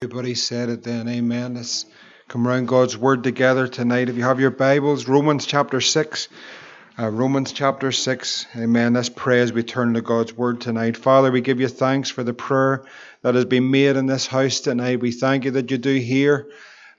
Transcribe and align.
Everybody 0.00 0.36
said 0.36 0.68
it 0.68 0.84
then, 0.84 1.08
amen. 1.08 1.54
Let's 1.54 1.84
come 2.28 2.46
around 2.46 2.68
God's 2.68 2.96
Word 2.96 3.24
together 3.24 3.66
tonight. 3.66 4.08
If 4.08 4.16
you 4.16 4.22
have 4.22 4.38
your 4.38 4.52
Bibles, 4.52 5.08
Romans 5.08 5.44
chapter 5.44 5.80
6. 5.80 6.28
Uh, 6.96 7.08
Romans 7.08 7.50
chapter 7.50 7.90
6, 7.90 8.46
amen. 8.56 8.94
Let's 8.94 9.08
pray 9.08 9.40
as 9.40 9.52
we 9.52 9.64
turn 9.64 9.94
to 9.94 10.00
God's 10.00 10.32
Word 10.32 10.60
tonight. 10.60 10.96
Father, 10.96 11.32
we 11.32 11.40
give 11.40 11.58
you 11.58 11.66
thanks 11.66 12.10
for 12.10 12.22
the 12.22 12.32
prayer 12.32 12.84
that 13.22 13.34
has 13.34 13.46
been 13.46 13.72
made 13.72 13.96
in 13.96 14.06
this 14.06 14.28
house 14.28 14.60
tonight. 14.60 15.00
We 15.00 15.10
thank 15.10 15.44
you 15.44 15.50
that 15.50 15.68
you 15.68 15.78
do 15.78 15.96
hear 15.96 16.48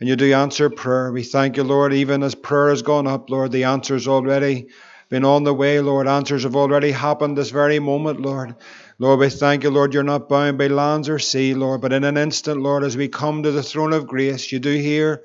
and 0.02 0.10
you 0.10 0.18
do 0.18 0.34
answer 0.34 0.70
prayer. 0.70 1.10
We 1.14 1.24
thank 1.24 1.56
you, 1.56 1.64
Lord, 1.64 1.94
even 1.94 2.22
as 2.22 2.36
prayer 2.36 2.70
has 2.70 2.82
gone 2.82 3.08
up, 3.08 3.30
Lord, 3.30 3.54
the 3.54 3.64
answer's 3.64 4.10
already 4.10 4.68
been 5.08 5.24
on 5.24 5.46
the 5.46 5.54
way, 5.54 5.80
Lord. 5.80 6.06
Answers 6.06 6.44
have 6.44 6.58
already 6.58 6.92
happened 6.92 7.38
this 7.38 7.50
very 7.50 7.80
moment, 7.80 8.20
Lord. 8.20 8.56
Lord, 9.02 9.22
we 9.22 9.30
thank 9.30 9.64
you, 9.64 9.70
Lord, 9.70 9.94
you're 9.94 10.04
not 10.04 10.28
bound 10.28 10.58
by 10.58 10.68
lands 10.68 11.08
or 11.08 11.20
sea, 11.20 11.54
Lord, 11.54 11.80
but 11.80 11.94
in 11.94 12.04
an 12.04 12.18
instant, 12.18 12.62
Lord, 12.62 12.84
as 12.84 12.98
we 12.98 13.08
come 13.08 13.44
to 13.44 13.52
the 13.52 13.64
throne 13.64 13.94
of 13.94 14.08
grace, 14.08 14.52
you 14.52 14.60
do 14.60 14.76
hear, 14.76 15.24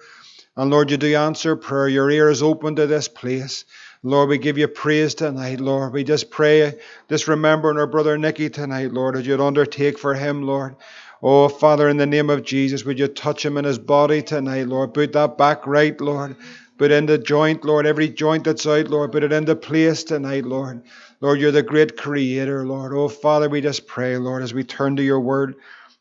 and 0.56 0.70
Lord, 0.70 0.92
you 0.92 0.96
do 0.96 1.12
answer 1.16 1.56
prayer. 1.56 1.88
Your 1.88 2.08
ear 2.08 2.30
is 2.30 2.40
open 2.40 2.76
to 2.76 2.86
this 2.86 3.08
place. 3.08 3.64
Lord, 4.04 4.28
we 4.28 4.38
give 4.38 4.58
you 4.58 4.68
praise 4.68 5.16
tonight, 5.16 5.58
Lord. 5.58 5.92
We 5.92 6.04
just 6.04 6.30
pray, 6.30 6.74
just 7.08 7.26
remembering 7.26 7.76
our 7.76 7.88
brother 7.88 8.16
Nicky 8.16 8.48
tonight, 8.48 8.92
Lord, 8.92 9.16
as 9.16 9.26
you'd 9.26 9.40
undertake 9.40 9.98
for 9.98 10.14
him, 10.14 10.44
Lord. 10.44 10.76
Oh, 11.20 11.48
Father, 11.48 11.88
in 11.88 11.96
the 11.96 12.06
name 12.06 12.30
of 12.30 12.44
Jesus, 12.44 12.84
would 12.84 13.00
you 13.00 13.08
touch 13.08 13.44
him 13.44 13.56
in 13.56 13.64
his 13.64 13.80
body 13.80 14.22
tonight, 14.22 14.68
Lord? 14.68 14.94
Put 14.94 15.14
that 15.14 15.36
back 15.36 15.66
right, 15.66 16.00
Lord. 16.00 16.36
Put 16.78 16.92
in 16.92 17.06
the 17.06 17.18
joint, 17.18 17.64
Lord, 17.64 17.86
every 17.86 18.08
joint 18.08 18.44
that's 18.44 18.66
out, 18.66 18.88
Lord. 18.88 19.10
Put 19.10 19.24
it 19.24 19.32
into 19.32 19.56
place 19.56 20.04
tonight, 20.04 20.44
Lord. 20.44 20.82
Lord, 21.24 21.40
you're 21.40 21.52
the 21.52 21.62
great 21.62 21.96
creator, 21.96 22.66
Lord. 22.66 22.92
Oh, 22.92 23.08
Father, 23.08 23.48
we 23.48 23.62
just 23.62 23.86
pray, 23.86 24.18
Lord, 24.18 24.42
as 24.42 24.52
we 24.52 24.62
turn 24.62 24.96
to 24.96 25.02
your 25.02 25.20
word. 25.20 25.54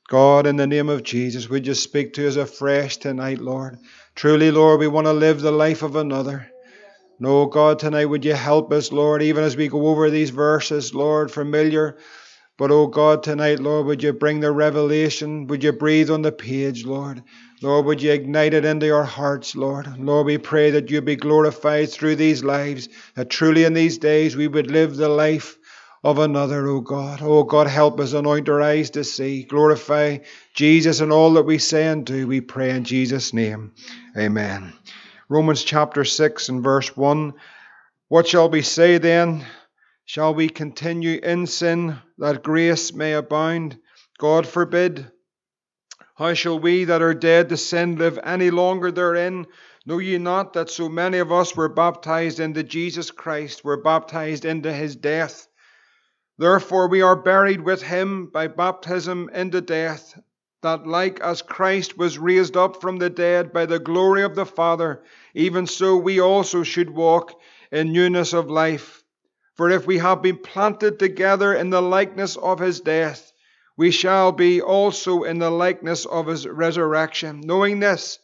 God, 0.09 0.45
in 0.45 0.57
the 0.57 0.67
name 0.67 0.89
of 0.89 1.03
Jesus, 1.03 1.49
we 1.49 1.61
just 1.61 1.81
speak 1.81 2.11
to 2.15 2.27
us 2.27 2.35
afresh 2.35 2.97
tonight, 2.97 3.39
Lord. 3.39 3.77
Truly, 4.15 4.51
Lord, 4.51 4.81
we 4.81 4.87
want 4.89 5.07
to 5.07 5.13
live 5.13 5.39
the 5.39 5.49
life 5.49 5.81
of 5.81 5.95
another. 5.95 6.51
No, 7.21 7.45
God, 7.45 7.79
tonight 7.79 8.03
would 8.03 8.25
you 8.25 8.33
help 8.33 8.73
us, 8.73 8.91
Lord, 8.91 9.23
even 9.23 9.45
as 9.45 9.55
we 9.55 9.69
go 9.69 9.87
over 9.87 10.09
these 10.09 10.29
verses, 10.29 10.93
Lord, 10.93 11.31
familiar. 11.31 11.95
But, 12.57 12.71
oh 12.71 12.87
God, 12.87 13.23
tonight, 13.23 13.61
Lord, 13.61 13.85
would 13.85 14.03
you 14.03 14.11
bring 14.11 14.41
the 14.41 14.51
revelation? 14.51 15.47
Would 15.47 15.63
you 15.63 15.71
breathe 15.71 16.09
on 16.09 16.21
the 16.21 16.33
page, 16.33 16.83
Lord? 16.83 17.23
Lord, 17.63 17.85
would 17.85 18.01
you 18.01 18.11
ignite 18.11 18.53
it 18.53 18.65
into 18.65 18.93
our 18.93 19.05
hearts, 19.05 19.55
Lord? 19.55 19.97
Lord, 19.97 20.25
we 20.25 20.37
pray 20.37 20.71
that 20.71 20.91
you 20.91 20.99
be 20.99 21.15
glorified 21.15 21.89
through 21.89 22.17
these 22.17 22.43
lives, 22.43 22.89
that 23.15 23.29
truly 23.29 23.63
in 23.63 23.73
these 23.73 23.97
days 23.97 24.35
we 24.35 24.49
would 24.49 24.69
live 24.69 24.97
the 24.97 25.07
life 25.07 25.57
of 26.03 26.19
another, 26.19 26.67
O 26.67 26.81
God. 26.81 27.21
O 27.21 27.45
God, 27.45 27.67
help 27.67 28.01
us 28.01 28.11
anoint 28.11 28.49
our 28.49 28.61
eyes 28.61 28.89
to 28.89 29.05
see. 29.05 29.43
Glorify 29.43 30.17
Jesus 30.53 30.99
in 30.99 31.13
all 31.13 31.31
that 31.35 31.43
we 31.43 31.57
say 31.57 31.87
and 31.87 32.05
do, 32.05 32.27
we 32.27 32.41
pray 32.41 32.71
in 32.71 32.83
Jesus' 32.83 33.33
name. 33.33 33.71
Amen. 34.17 34.73
Romans 35.29 35.63
chapter 35.63 36.03
6 36.03 36.49
and 36.49 36.61
verse 36.61 36.97
1. 36.97 37.33
What 38.09 38.27
shall 38.27 38.49
we 38.49 38.61
say 38.61 38.97
then? 38.97 39.45
Shall 40.03 40.33
we 40.33 40.49
continue 40.49 41.17
in 41.23 41.47
sin 41.47 41.95
that 42.17 42.43
grace 42.43 42.93
may 42.93 43.13
abound? 43.13 43.77
God 44.17 44.45
forbid. 44.45 45.12
How 46.15 46.35
shall 46.35 46.59
we 46.59 46.83
that 46.83 47.01
are 47.01 47.15
dead 47.15 47.49
to 47.49 47.57
sin 47.57 47.95
live 47.95 48.19
any 48.23 48.51
longer 48.51 48.91
therein? 48.91 49.47
Know 49.83 49.97
ye 49.97 50.19
not 50.19 50.53
that 50.53 50.69
so 50.69 50.87
many 50.87 51.17
of 51.17 51.31
us 51.31 51.55
were 51.55 51.69
baptized 51.69 52.39
into 52.39 52.61
Jesus 52.61 53.09
Christ, 53.09 53.65
were 53.65 53.81
baptized 53.81 54.45
into 54.45 54.71
his 54.71 54.95
death? 54.95 55.47
Therefore 56.37 56.87
we 56.87 57.01
are 57.01 57.15
buried 57.15 57.61
with 57.61 57.81
him 57.81 58.27
by 58.27 58.45
baptism 58.45 59.27
into 59.33 59.59
death, 59.59 60.19
that 60.61 60.85
like 60.85 61.19
as 61.19 61.41
Christ 61.41 61.97
was 61.97 62.19
raised 62.19 62.55
up 62.55 62.79
from 62.79 62.97
the 62.97 63.09
dead 63.09 63.51
by 63.51 63.65
the 63.65 63.79
glory 63.79 64.21
of 64.21 64.35
the 64.35 64.45
Father, 64.45 65.01
even 65.33 65.65
so 65.65 65.97
we 65.97 66.19
also 66.19 66.61
should 66.61 66.91
walk 66.91 67.39
in 67.71 67.91
newness 67.91 68.33
of 68.33 68.51
life. 68.51 69.03
For 69.55 69.71
if 69.71 69.87
we 69.87 69.97
have 69.97 70.21
been 70.21 70.37
planted 70.37 70.99
together 70.99 71.55
in 71.55 71.71
the 71.71 71.81
likeness 71.81 72.35
of 72.35 72.59
his 72.59 72.81
death, 72.81 73.32
we 73.75 73.91
shall 73.91 74.31
be 74.31 74.61
also 74.61 75.23
in 75.23 75.39
the 75.39 75.49
likeness 75.49 76.05
of 76.05 76.27
his 76.27 76.47
resurrection, 76.47 77.41
knowing 77.41 77.79
this, 77.79 78.19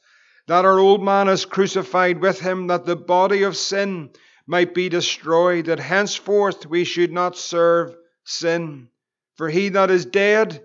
that 0.48 0.66
our 0.66 0.80
old 0.80 1.04
man 1.04 1.28
is 1.28 1.46
crucified 1.46 2.22
with 2.22 2.40
him, 2.40 2.68
that 2.68 2.86
the 2.86 2.96
body 2.96 3.44
of 3.44 3.58
sin 3.58 4.10
might 4.46 4.74
be 4.74 4.90
destroyed, 4.90 5.66
that 5.66 5.80
henceforth 5.80 6.66
we 6.66 6.84
should 6.84 7.12
not 7.12 7.38
serve 7.38 7.96
sin. 8.24 8.90
For 9.36 9.50
he 9.50 9.70
that 9.70 9.90
is 9.90 10.06
dead 10.06 10.62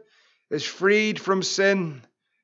is 0.50 0.64
freed 0.64 1.20
from 1.20 1.42
sin. 1.42 2.02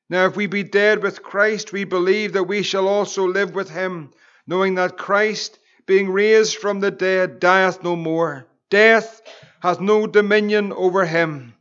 Now, 0.09 0.25
if 0.25 0.35
we 0.35 0.47
be 0.47 0.63
dead 0.63 1.01
with 1.01 1.23
Christ, 1.23 1.71
we 1.71 1.83
believe 1.83 2.33
that 2.33 2.43
we 2.43 2.63
shall 2.63 2.87
also 2.87 3.27
live 3.27 3.55
with 3.55 3.69
him, 3.69 4.11
knowing 4.45 4.75
that 4.75 4.97
Christ, 4.97 5.57
being 5.85 6.09
raised 6.09 6.57
from 6.57 6.79
the 6.79 6.91
dead, 6.91 7.39
dieth 7.39 7.83
no 7.83 7.95
more. 7.95 8.45
Death 8.69 9.21
hath 9.61 9.79
no 9.79 10.07
dominion 10.07 10.73
over 10.73 11.05
him. 11.05 11.53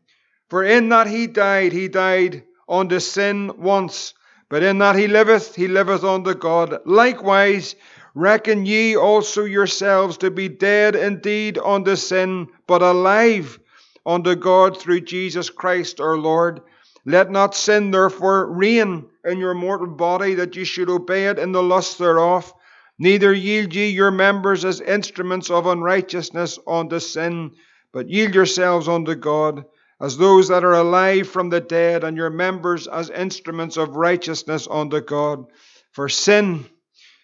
For 0.51 0.65
in 0.65 0.89
that 0.89 1.07
he 1.07 1.29
died, 1.29 1.73
he 1.73 1.87
died 1.87 2.43
unto 2.69 2.99
sin 2.99 3.53
once, 3.57 4.15
but 4.49 4.65
in 4.65 4.79
that 4.79 4.97
he 4.97 5.07
liveth, 5.07 5.55
he 5.55 5.69
liveth 5.69 6.03
unto 6.03 6.35
God. 6.35 6.81
Likewise, 6.85 7.77
reckon 8.17 8.67
ye 8.67 8.97
also 8.97 9.45
yourselves 9.45 10.17
to 10.19 10.31
be 10.33 10.49
dead 10.49 10.97
indeed 10.97 11.57
unto 11.57 11.95
sin, 11.95 12.49
but 12.67 12.83
alive 12.83 13.61
unto 14.05 14.35
God 14.35 14.77
through 14.77 15.03
Jesus 15.03 15.51
Christ 15.51 16.01
our 16.01 16.17
Lord. 16.17 16.63
Let 17.07 17.31
not 17.31 17.55
sin 17.55 17.93
therefore 17.93 18.53
reign 18.53 19.07
in 19.25 19.39
your 19.39 19.55
mortal 19.55 19.87
body, 19.87 20.35
that 20.35 20.57
ye 20.57 20.65
should 20.65 20.91
obey 20.91 21.27
it 21.27 21.39
in 21.39 21.53
the 21.53 21.63
lust 21.63 21.97
thereof. 21.97 22.53
Neither 22.99 23.33
yield 23.33 23.73
ye 23.73 23.87
your 23.91 24.11
members 24.11 24.65
as 24.65 24.81
instruments 24.81 25.49
of 25.49 25.67
unrighteousness 25.67 26.59
unto 26.67 26.99
sin, 26.99 27.53
but 27.93 28.11
yield 28.11 28.35
yourselves 28.35 28.89
unto 28.89 29.15
God 29.15 29.65
as 30.01 30.17
those 30.17 30.49
that 30.49 30.65
are 30.65 30.75
alive 30.75 31.29
from 31.29 31.51
the 31.51 31.61
dead, 31.61 32.05
and 32.05 32.17
your 32.17 32.31
members 32.31 32.87
as 32.87 33.11
instruments 33.11 33.77
of 33.77 33.97
righteousness 33.97 34.67
unto 34.71 35.01
God. 35.01 35.47
For 35.93 36.09
sin 36.09 36.67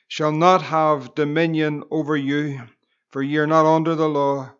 shall 0.09 0.32
not 0.32 0.62
have 0.62 1.14
dominion 1.14 1.84
over 1.91 2.16
you, 2.16 2.60
for 3.10 3.22
ye 3.22 3.38
are 3.38 3.47
not 3.47 3.66
under 3.66 3.94
the 3.94 4.09
law, 4.09 4.50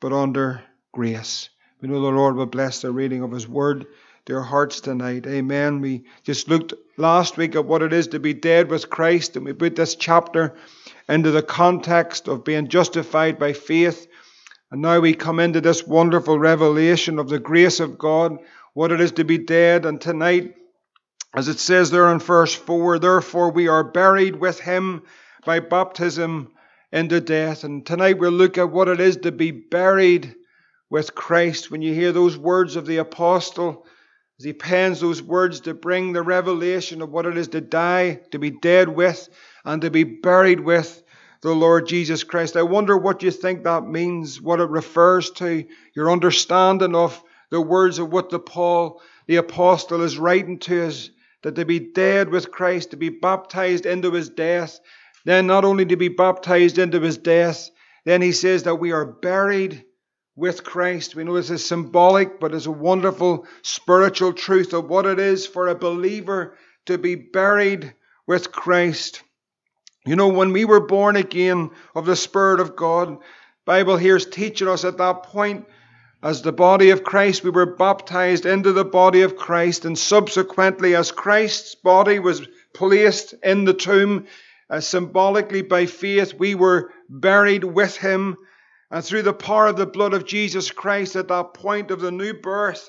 but 0.00 0.12
under 0.12 0.62
grace. 0.92 1.50
We 1.80 1.88
know 1.88 2.00
the 2.00 2.08
Lord 2.08 2.36
will 2.36 2.46
bless 2.46 2.80
the 2.80 2.90
reading 2.90 3.22
of 3.22 3.30
His 3.30 3.46
word 3.46 3.86
to 4.26 4.34
our 4.34 4.42
hearts 4.42 4.80
tonight. 4.80 5.26
Amen. 5.26 5.80
We 5.80 6.04
just 6.24 6.48
looked 6.48 6.74
last 6.96 7.36
week 7.36 7.54
at 7.54 7.64
what 7.64 7.82
it 7.82 7.92
is 7.92 8.08
to 8.08 8.18
be 8.18 8.34
dead 8.34 8.70
with 8.70 8.90
Christ, 8.90 9.36
and 9.36 9.44
we 9.44 9.52
put 9.52 9.76
this 9.76 9.94
chapter 9.94 10.56
into 11.08 11.30
the 11.30 11.42
context 11.42 12.28
of 12.28 12.44
being 12.44 12.68
justified 12.68 13.38
by 13.38 13.52
faith 13.52 14.08
and 14.70 14.82
now 14.82 14.98
we 14.98 15.14
come 15.14 15.38
into 15.38 15.60
this 15.60 15.86
wonderful 15.86 16.38
revelation 16.38 17.18
of 17.18 17.28
the 17.28 17.38
grace 17.38 17.78
of 17.78 17.98
God, 17.98 18.38
what 18.74 18.90
it 18.90 19.00
is 19.00 19.12
to 19.12 19.24
be 19.24 19.38
dead. 19.38 19.86
And 19.86 20.00
tonight, 20.00 20.54
as 21.34 21.48
it 21.48 21.60
says 21.60 21.90
there 21.90 22.10
in 22.10 22.18
verse 22.18 22.54
4, 22.54 22.98
therefore 22.98 23.50
we 23.50 23.68
are 23.68 23.84
buried 23.84 24.36
with 24.36 24.58
him 24.58 25.02
by 25.44 25.60
baptism 25.60 26.52
into 26.90 27.20
death. 27.20 27.62
And 27.62 27.86
tonight 27.86 28.18
we'll 28.18 28.32
look 28.32 28.58
at 28.58 28.72
what 28.72 28.88
it 28.88 29.00
is 29.00 29.18
to 29.18 29.30
be 29.30 29.52
buried 29.52 30.34
with 30.90 31.14
Christ. 31.14 31.70
When 31.70 31.82
you 31.82 31.94
hear 31.94 32.10
those 32.10 32.36
words 32.36 32.74
of 32.74 32.86
the 32.86 32.96
apostle, 32.96 33.86
as 34.40 34.44
he 34.44 34.52
pens 34.52 35.00
those 35.00 35.22
words 35.22 35.60
to 35.60 35.74
bring 35.74 36.12
the 36.12 36.22
revelation 36.22 37.02
of 37.02 37.10
what 37.10 37.26
it 37.26 37.38
is 37.38 37.48
to 37.48 37.60
die, 37.60 38.20
to 38.32 38.38
be 38.40 38.50
dead 38.50 38.88
with, 38.88 39.28
and 39.64 39.80
to 39.82 39.90
be 39.90 40.04
buried 40.04 40.60
with 40.60 41.02
the 41.42 41.54
Lord 41.54 41.86
Jesus 41.86 42.24
Christ. 42.24 42.56
I 42.56 42.62
wonder 42.62 42.96
what 42.96 43.22
you 43.22 43.30
think 43.30 43.64
that 43.64 43.86
means, 43.86 44.40
what 44.40 44.60
it 44.60 44.68
refers 44.68 45.30
to, 45.32 45.64
your 45.94 46.10
understanding 46.10 46.94
of 46.94 47.22
the 47.50 47.60
words 47.60 47.98
of 47.98 48.12
what 48.12 48.30
the 48.30 48.38
Paul, 48.38 49.00
the 49.26 49.36
apostle, 49.36 50.02
is 50.02 50.18
writing 50.18 50.58
to 50.60 50.86
us, 50.86 51.10
that 51.42 51.54
to 51.54 51.64
be 51.64 51.78
dead 51.78 52.28
with 52.28 52.50
Christ, 52.50 52.90
to 52.90 52.96
be 52.96 53.08
baptized 53.08 53.86
into 53.86 54.10
his 54.10 54.28
death, 54.28 54.80
then 55.24 55.46
not 55.46 55.64
only 55.64 55.84
to 55.86 55.96
be 55.96 56.08
baptized 56.08 56.78
into 56.78 57.00
his 57.00 57.18
death, 57.18 57.70
then 58.04 58.22
he 58.22 58.32
says 58.32 58.64
that 58.64 58.76
we 58.76 58.92
are 58.92 59.04
buried 59.04 59.84
with 60.36 60.64
Christ. 60.64 61.14
We 61.14 61.24
know 61.24 61.34
this 61.34 61.50
is 61.50 61.64
symbolic, 61.64 62.38
but 62.38 62.54
it's 62.54 62.66
a 62.66 62.70
wonderful 62.70 63.46
spiritual 63.62 64.32
truth 64.32 64.72
of 64.72 64.88
what 64.88 65.06
it 65.06 65.18
is 65.18 65.46
for 65.46 65.68
a 65.68 65.74
believer 65.74 66.56
to 66.86 66.98
be 66.98 67.14
buried 67.14 67.94
with 68.26 68.52
Christ. 68.52 69.22
You 70.06 70.14
know, 70.14 70.28
when 70.28 70.52
we 70.52 70.64
were 70.64 70.86
born 70.86 71.16
again 71.16 71.70
of 71.94 72.06
the 72.06 72.14
Spirit 72.14 72.60
of 72.60 72.76
God, 72.76 73.18
Bible 73.64 73.96
here 73.96 74.14
is 74.14 74.24
teaching 74.24 74.68
us 74.68 74.84
at 74.84 74.98
that 74.98 75.24
point, 75.24 75.66
as 76.22 76.42
the 76.42 76.52
body 76.52 76.90
of 76.90 77.02
Christ, 77.02 77.42
we 77.42 77.50
were 77.50 77.76
baptized 77.76 78.46
into 78.46 78.72
the 78.72 78.84
body 78.84 79.22
of 79.22 79.36
Christ, 79.36 79.84
and 79.84 79.98
subsequently, 79.98 80.94
as 80.94 81.10
Christ's 81.10 81.74
body 81.74 82.20
was 82.20 82.46
placed 82.72 83.34
in 83.42 83.64
the 83.64 83.74
tomb, 83.74 84.26
uh, 84.70 84.80
symbolically 84.80 85.62
by 85.62 85.86
faith, 85.86 86.34
we 86.34 86.54
were 86.54 86.92
buried 87.08 87.64
with 87.64 87.96
him. 87.96 88.36
And 88.90 89.04
through 89.04 89.22
the 89.22 89.32
power 89.32 89.66
of 89.66 89.76
the 89.76 89.86
blood 89.86 90.14
of 90.14 90.24
Jesus 90.24 90.70
Christ, 90.70 91.16
at 91.16 91.28
that 91.28 91.54
point 91.54 91.90
of 91.90 92.00
the 92.00 92.12
new 92.12 92.32
birth, 92.34 92.88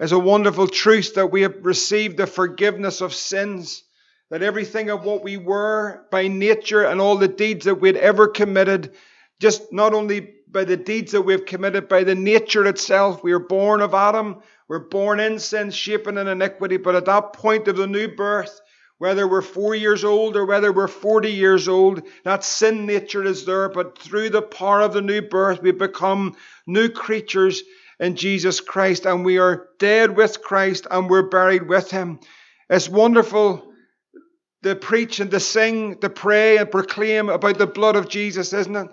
is 0.00 0.10
a 0.10 0.18
wonderful 0.18 0.66
truth 0.66 1.14
that 1.14 1.28
we 1.28 1.42
have 1.42 1.64
received 1.64 2.16
the 2.16 2.26
forgiveness 2.26 3.00
of 3.00 3.14
sins, 3.14 3.84
that 4.30 4.42
everything 4.42 4.90
of 4.90 5.04
what 5.04 5.24
we 5.24 5.36
were 5.36 6.04
by 6.10 6.28
nature 6.28 6.84
and 6.84 7.00
all 7.00 7.16
the 7.16 7.28
deeds 7.28 7.64
that 7.64 7.80
we'd 7.80 7.96
ever 7.96 8.28
committed, 8.28 8.92
just 9.40 9.72
not 9.72 9.94
only 9.94 10.34
by 10.50 10.64
the 10.64 10.76
deeds 10.76 11.12
that 11.12 11.22
we've 11.22 11.46
committed, 11.46 11.88
by 11.88 12.04
the 12.04 12.14
nature 12.14 12.66
itself, 12.66 13.22
we 13.22 13.32
are 13.32 13.38
born 13.38 13.80
of 13.80 13.94
Adam, 13.94 14.42
we're 14.68 14.78
born 14.78 15.20
in 15.20 15.38
sin, 15.38 15.70
shapen 15.70 16.18
in 16.18 16.28
iniquity, 16.28 16.76
but 16.76 16.94
at 16.94 17.06
that 17.06 17.32
point 17.32 17.68
of 17.68 17.76
the 17.76 17.86
new 17.86 18.08
birth, 18.08 18.60
whether 18.98 19.28
we're 19.28 19.42
four 19.42 19.74
years 19.74 20.04
old 20.04 20.36
or 20.36 20.44
whether 20.44 20.72
we're 20.72 20.88
40 20.88 21.30
years 21.30 21.68
old, 21.68 22.02
that 22.24 22.44
sin 22.44 22.84
nature 22.84 23.24
is 23.24 23.46
there, 23.46 23.68
but 23.68 23.96
through 23.98 24.30
the 24.30 24.42
power 24.42 24.80
of 24.80 24.92
the 24.92 25.00
new 25.00 25.22
birth, 25.22 25.62
we 25.62 25.70
become 25.70 26.36
new 26.66 26.88
creatures 26.88 27.62
in 28.00 28.16
Jesus 28.16 28.60
Christ, 28.60 29.06
and 29.06 29.24
we 29.24 29.38
are 29.38 29.68
dead 29.78 30.16
with 30.16 30.42
Christ 30.42 30.86
and 30.90 31.08
we're 31.08 31.28
buried 31.28 31.68
with 31.68 31.90
Him. 31.90 32.20
It's 32.68 32.88
wonderful 32.88 33.67
to 34.62 34.74
preach 34.74 35.20
and 35.20 35.30
to 35.30 35.40
sing, 35.40 35.96
to 35.98 36.10
pray 36.10 36.56
and 36.58 36.70
proclaim 36.70 37.28
about 37.28 37.58
the 37.58 37.66
blood 37.66 37.96
of 37.96 38.08
Jesus, 38.08 38.52
isn't 38.52 38.76
it? 38.76 38.88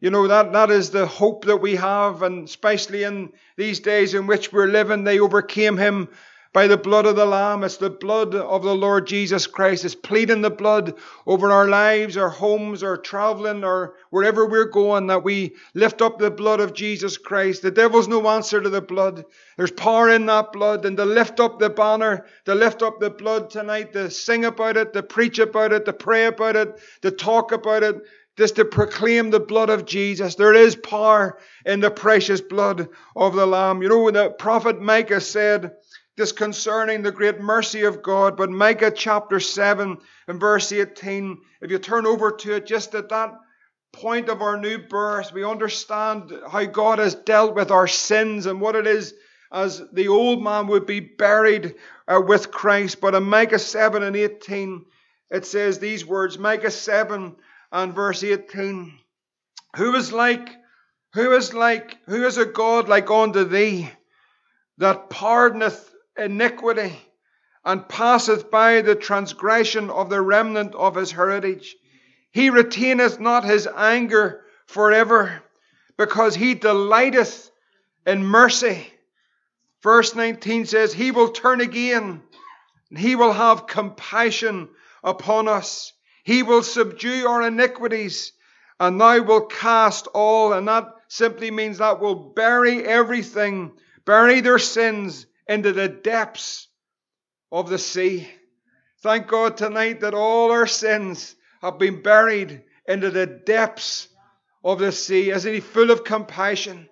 You 0.00 0.10
know, 0.10 0.26
that, 0.28 0.52
that 0.52 0.70
is 0.70 0.90
the 0.90 1.06
hope 1.06 1.44
that 1.44 1.58
we 1.58 1.76
have, 1.76 2.22
and 2.22 2.48
especially 2.48 3.02
in 3.02 3.32
these 3.56 3.80
days 3.80 4.14
in 4.14 4.26
which 4.26 4.52
we're 4.52 4.66
living, 4.66 5.04
they 5.04 5.20
overcame 5.20 5.76
Him 5.76 6.08
by 6.52 6.66
the 6.66 6.76
blood 6.76 7.06
of 7.06 7.14
the 7.14 7.26
Lamb. 7.26 7.62
It's 7.62 7.76
the 7.76 7.90
blood 7.90 8.34
of 8.34 8.62
the 8.62 8.74
Lord 8.74 9.06
Jesus 9.06 9.46
Christ. 9.46 9.84
It's 9.84 9.94
pleading 9.94 10.42
the 10.42 10.50
blood 10.50 10.94
over 11.26 11.52
our 11.52 11.68
lives, 11.68 12.16
our 12.16 12.28
homes, 12.28 12.82
our 12.82 12.96
traveling, 12.96 13.62
or 13.62 13.94
wherever 14.10 14.46
we're 14.46 14.64
going, 14.64 15.06
that 15.06 15.22
we 15.22 15.54
lift 15.74 16.02
up 16.02 16.18
the 16.18 16.30
blood 16.30 16.60
of 16.60 16.74
Jesus 16.74 17.18
Christ. 17.18 17.62
The 17.62 17.70
devil's 17.70 18.08
no 18.08 18.26
answer 18.28 18.60
to 18.60 18.68
the 18.68 18.82
blood. 18.82 19.24
There's 19.56 19.70
power 19.70 20.10
in 20.10 20.26
that 20.26 20.52
blood. 20.52 20.84
And 20.84 20.96
to 20.96 21.04
lift 21.04 21.38
up 21.38 21.60
the 21.60 21.70
banner, 21.70 22.26
to 22.46 22.54
lift 22.54 22.82
up 22.82 22.98
the 22.98 23.10
blood 23.10 23.50
tonight, 23.50 23.92
to 23.92 24.10
sing 24.10 24.44
about 24.44 24.76
it, 24.76 24.92
to 24.94 25.02
preach 25.04 25.38
about 25.38 25.72
it, 25.72 25.84
to 25.84 25.92
pray 25.92 26.26
about 26.26 26.56
it, 26.56 26.80
to 27.02 27.12
talk 27.12 27.52
about 27.52 27.84
it, 27.84 27.96
just 28.36 28.56
to 28.56 28.64
proclaim 28.64 29.30
the 29.30 29.40
blood 29.40 29.70
of 29.70 29.84
Jesus. 29.84 30.34
There 30.34 30.54
is 30.54 30.74
power 30.74 31.38
in 31.64 31.80
the 31.80 31.90
precious 31.90 32.40
blood 32.40 32.88
of 33.14 33.34
the 33.34 33.46
Lamb. 33.46 33.82
You 33.82 33.88
know, 33.88 34.10
the 34.10 34.30
prophet 34.30 34.80
Micah 34.80 35.20
said, 35.20 35.72
this 36.20 36.32
concerning 36.32 37.02
the 37.02 37.10
great 37.10 37.40
mercy 37.40 37.84
of 37.84 38.02
God. 38.02 38.36
But 38.36 38.50
Micah 38.50 38.90
chapter 38.90 39.40
7 39.40 39.96
and 40.28 40.38
verse 40.38 40.70
18, 40.70 41.40
if 41.62 41.70
you 41.70 41.78
turn 41.78 42.04
over 42.04 42.30
to 42.30 42.56
it, 42.56 42.66
just 42.66 42.94
at 42.94 43.08
that 43.08 43.32
point 43.90 44.28
of 44.28 44.42
our 44.42 44.58
new 44.58 44.76
birth, 44.76 45.32
we 45.32 45.44
understand 45.44 46.30
how 46.52 46.66
God 46.66 46.98
has 46.98 47.14
dealt 47.14 47.54
with 47.54 47.70
our 47.70 47.88
sins 47.88 48.44
and 48.44 48.60
what 48.60 48.76
it 48.76 48.86
is 48.86 49.14
as 49.50 49.82
the 49.94 50.08
old 50.08 50.42
man 50.42 50.66
would 50.66 50.84
be 50.84 51.00
buried 51.00 51.76
uh, 52.06 52.20
with 52.20 52.50
Christ. 52.50 53.00
But 53.00 53.14
in 53.14 53.22
Micah 53.22 53.58
7 53.58 54.02
and 54.02 54.14
18, 54.14 54.84
it 55.30 55.46
says 55.46 55.78
these 55.78 56.04
words 56.04 56.38
Micah 56.38 56.70
7 56.70 57.34
and 57.72 57.94
verse 57.94 58.22
18 58.22 58.92
Who 59.76 59.94
is 59.94 60.12
like, 60.12 60.50
who 61.14 61.32
is 61.32 61.54
like, 61.54 61.96
who 62.04 62.26
is 62.26 62.36
a 62.36 62.44
God 62.44 62.90
like 62.90 63.10
unto 63.10 63.44
thee 63.44 63.90
that 64.76 65.08
pardoneth 65.08 65.89
iniquity, 66.20 66.96
and 67.64 67.88
passeth 67.88 68.50
by 68.50 68.82
the 68.82 68.94
transgression 68.94 69.90
of 69.90 70.10
the 70.10 70.20
remnant 70.20 70.74
of 70.74 70.94
his 70.94 71.10
heritage. 71.10 71.76
He 72.30 72.50
retaineth 72.50 73.18
not 73.18 73.44
his 73.44 73.66
anger 73.66 74.44
forever, 74.66 75.42
because 75.96 76.34
he 76.34 76.54
delighteth 76.54 77.50
in 78.06 78.24
mercy. 78.24 78.86
Verse 79.82 80.14
19 80.14 80.66
says, 80.66 80.92
He 80.92 81.10
will 81.10 81.30
turn 81.30 81.60
again, 81.60 82.22
and 82.90 82.98
he 82.98 83.16
will 83.16 83.32
have 83.32 83.66
compassion 83.66 84.68
upon 85.02 85.48
us. 85.48 85.92
He 86.22 86.42
will 86.42 86.62
subdue 86.62 87.26
our 87.26 87.42
iniquities, 87.42 88.32
and 88.78 88.98
now 88.98 89.20
will 89.22 89.46
cast 89.46 90.06
all, 90.08 90.52
and 90.52 90.68
that 90.68 90.94
simply 91.08 91.50
means 91.50 91.78
that 91.78 92.00
will 92.00 92.14
bury 92.14 92.84
everything, 92.84 93.72
bury 94.04 94.40
their 94.40 94.58
sins 94.58 95.26
into 95.50 95.72
the 95.72 95.88
depths 95.88 96.68
of 97.50 97.68
the 97.68 97.78
sea. 97.78 98.30
Thank 99.02 99.26
God 99.26 99.56
tonight 99.56 100.00
that 100.00 100.14
all 100.14 100.52
our 100.52 100.68
sins 100.68 101.34
have 101.60 101.76
been 101.76 102.02
buried 102.02 102.62
into 102.86 103.10
the 103.10 103.26
depths 103.26 104.06
of 104.62 104.78
the 104.78 104.92
sea. 104.92 105.30
Isn't 105.30 105.52
He 105.52 105.58
full 105.58 105.90
of 105.90 106.04
compassion? 106.04 106.88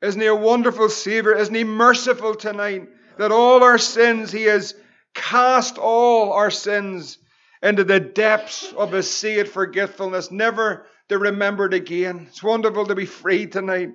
Isn't 0.00 0.20
He 0.20 0.28
a 0.28 0.34
wonderful 0.34 0.88
Savior? 0.88 1.34
Isn't 1.34 1.54
He 1.54 1.64
merciful 1.64 2.36
tonight 2.36 2.88
that 3.18 3.32
all 3.32 3.64
our 3.64 3.78
sins, 3.78 4.30
He 4.30 4.44
has 4.44 4.76
cast 5.12 5.76
all 5.76 6.32
our 6.32 6.52
sins 6.52 7.18
into 7.60 7.82
the 7.82 7.98
depths 7.98 8.72
of 8.72 8.94
a 8.94 9.02
sea 9.02 9.40
of 9.40 9.50
forgetfulness, 9.50 10.30
never 10.30 10.86
to 11.08 11.18
remember 11.18 11.66
it 11.66 11.74
again. 11.74 12.26
It's 12.28 12.42
wonderful 12.42 12.86
to 12.86 12.94
be 12.94 13.06
free 13.06 13.48
tonight. 13.48 13.90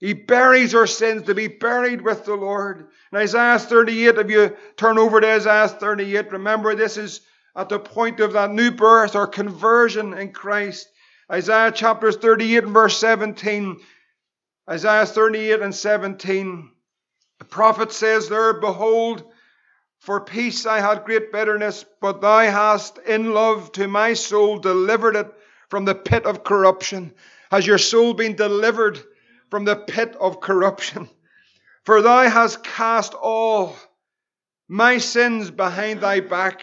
He 0.00 0.14
buries 0.14 0.74
our 0.74 0.86
sins 0.86 1.24
to 1.24 1.34
be 1.34 1.46
buried 1.46 2.00
with 2.00 2.24
the 2.24 2.34
Lord. 2.34 2.88
In 3.12 3.18
Isaiah 3.18 3.58
38, 3.58 4.16
if 4.16 4.30
you 4.30 4.56
turn 4.76 4.98
over 4.98 5.20
to 5.20 5.30
Isaiah 5.30 5.68
38, 5.68 6.32
remember 6.32 6.74
this 6.74 6.96
is 6.96 7.20
at 7.54 7.68
the 7.68 7.78
point 7.78 8.18
of 8.20 8.32
that 8.32 8.50
new 8.50 8.70
birth 8.70 9.14
or 9.14 9.26
conversion 9.26 10.14
in 10.14 10.32
Christ. 10.32 10.88
Isaiah 11.30 11.70
chapter 11.70 12.10
38 12.12 12.64
and 12.64 12.72
verse 12.72 12.98
17. 12.98 13.78
Isaiah 14.70 15.04
38 15.04 15.60
and 15.60 15.74
17. 15.74 16.70
The 17.38 17.44
prophet 17.44 17.92
says 17.92 18.30
there, 18.30 18.54
Behold, 18.54 19.30
for 19.98 20.22
peace 20.22 20.64
I 20.64 20.80
had 20.80 21.04
great 21.04 21.30
bitterness, 21.30 21.84
but 22.00 22.22
thou 22.22 22.38
hast 22.38 22.96
in 22.98 23.34
love 23.34 23.70
to 23.72 23.86
my 23.86 24.14
soul 24.14 24.58
delivered 24.58 25.16
it 25.16 25.30
from 25.68 25.84
the 25.84 25.94
pit 25.94 26.24
of 26.24 26.42
corruption. 26.42 27.12
Has 27.50 27.66
your 27.66 27.78
soul 27.78 28.14
been 28.14 28.34
delivered 28.34 28.98
from 29.50 29.64
the 29.64 29.76
pit 29.76 30.16
of 30.20 30.40
corruption. 30.40 31.08
For 31.84 32.02
thou 32.02 32.28
hast 32.28 32.62
cast 32.62 33.14
all 33.14 33.76
my 34.68 34.98
sins 34.98 35.50
behind 35.50 36.00
thy 36.00 36.20
back. 36.20 36.62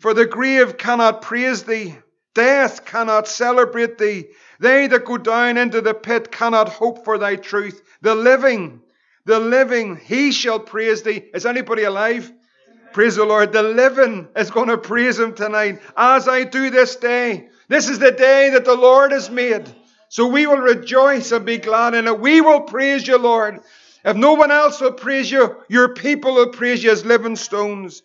For 0.00 0.12
the 0.12 0.26
grave 0.26 0.76
cannot 0.76 1.22
praise 1.22 1.62
thee, 1.62 1.96
death 2.34 2.84
cannot 2.84 3.28
celebrate 3.28 3.96
thee. 3.96 4.26
They 4.60 4.86
that 4.88 5.04
go 5.04 5.18
down 5.18 5.56
into 5.56 5.80
the 5.80 5.94
pit 5.94 6.32
cannot 6.32 6.68
hope 6.68 7.04
for 7.04 7.16
thy 7.16 7.36
truth. 7.36 7.82
The 8.02 8.14
living, 8.14 8.82
the 9.24 9.38
living, 9.38 9.96
he 9.96 10.32
shall 10.32 10.60
praise 10.60 11.02
thee. 11.02 11.24
Is 11.32 11.46
anybody 11.46 11.84
alive? 11.84 12.32
Praise 12.92 13.16
the 13.16 13.24
Lord. 13.24 13.52
The 13.52 13.62
living 13.62 14.28
is 14.36 14.50
going 14.50 14.68
to 14.68 14.78
praise 14.78 15.18
him 15.18 15.34
tonight, 15.34 15.80
as 15.96 16.28
I 16.28 16.44
do 16.44 16.70
this 16.70 16.96
day. 16.96 17.48
This 17.68 17.88
is 17.88 17.98
the 17.98 18.12
day 18.12 18.50
that 18.50 18.64
the 18.64 18.76
Lord 18.76 19.12
has 19.12 19.30
made. 19.30 19.68
So 20.14 20.28
we 20.28 20.46
will 20.46 20.58
rejoice 20.58 21.32
and 21.32 21.44
be 21.44 21.58
glad 21.58 21.94
in 21.94 22.06
it. 22.06 22.20
We 22.20 22.40
will 22.40 22.60
praise 22.60 23.04
you, 23.04 23.18
Lord. 23.18 23.58
If 24.04 24.16
no 24.16 24.34
one 24.34 24.52
else 24.52 24.80
will 24.80 24.92
praise 24.92 25.28
you, 25.28 25.56
your 25.66 25.92
people 25.92 26.34
will 26.34 26.50
praise 26.50 26.84
you 26.84 26.92
as 26.92 27.04
living 27.04 27.34
stones. 27.34 28.04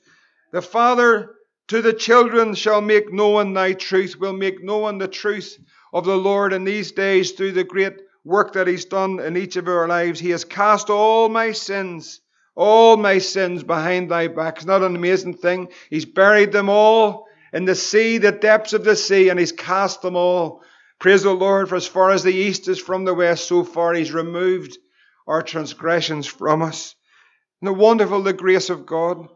The 0.51 0.63
Father 0.63 1.35
to 1.67 1.83
the 1.83 1.93
children 1.93 2.55
shall 2.55 2.81
make 2.81 3.13
known 3.13 3.53
thy 3.53 3.73
truth, 3.73 4.15
will 4.19 4.33
make 4.33 4.63
known 4.63 4.97
the 4.97 5.07
truth 5.07 5.59
of 5.93 6.03
the 6.03 6.15
Lord 6.15 6.51
in 6.51 6.63
these 6.63 6.93
days 6.93 7.33
through 7.33 7.51
the 7.51 7.63
great 7.63 7.97
work 8.25 8.53
that 8.53 8.65
he's 8.65 8.85
done 8.85 9.19
in 9.19 9.37
each 9.37 9.55
of 9.55 9.67
our 9.67 9.87
lives. 9.87 10.19
He 10.19 10.31
has 10.31 10.43
cast 10.43 10.89
all 10.89 11.29
my 11.29 11.51
sins, 11.51 12.21
all 12.55 12.97
my 12.97 13.19
sins 13.19 13.61
behind 13.61 14.09
thy 14.09 14.29
back. 14.29 14.57
It's 14.57 14.65
not 14.65 14.81
an 14.81 14.95
amazing 14.95 15.35
thing. 15.35 15.69
He's 15.91 16.05
buried 16.05 16.53
them 16.53 16.69
all 16.69 17.27
in 17.53 17.65
the 17.65 17.75
sea, 17.75 18.17
the 18.17 18.31
depths 18.31 18.73
of 18.73 18.83
the 18.83 18.95
sea, 18.95 19.29
and 19.29 19.39
he's 19.39 19.51
cast 19.51 20.01
them 20.01 20.15
all 20.15 20.63
Praise 20.99 21.23
the 21.23 21.33
Lord, 21.33 21.69
for 21.69 21.75
as 21.75 21.87
far 21.87 22.11
as 22.11 22.23
the 22.23 22.33
east 22.33 22.67
is 22.67 22.77
from 22.77 23.05
the 23.05 23.13
west, 23.13 23.47
so 23.47 23.63
far 23.63 23.93
He's 23.93 24.11
removed 24.11 24.77
our 25.25 25.41
transgressions 25.41 26.27
from 26.27 26.61
us. 26.61 26.95
It 27.61 27.69
wonderful 27.69 28.21
the 28.23 28.33
grace 28.33 28.69
of 28.69 28.85
God? 28.85 29.29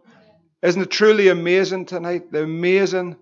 Isn't 0.61 0.81
it 0.81 0.91
truly 0.91 1.29
amazing 1.29 1.85
tonight? 1.85 2.31
The 2.31 2.43
amazing 2.43 3.17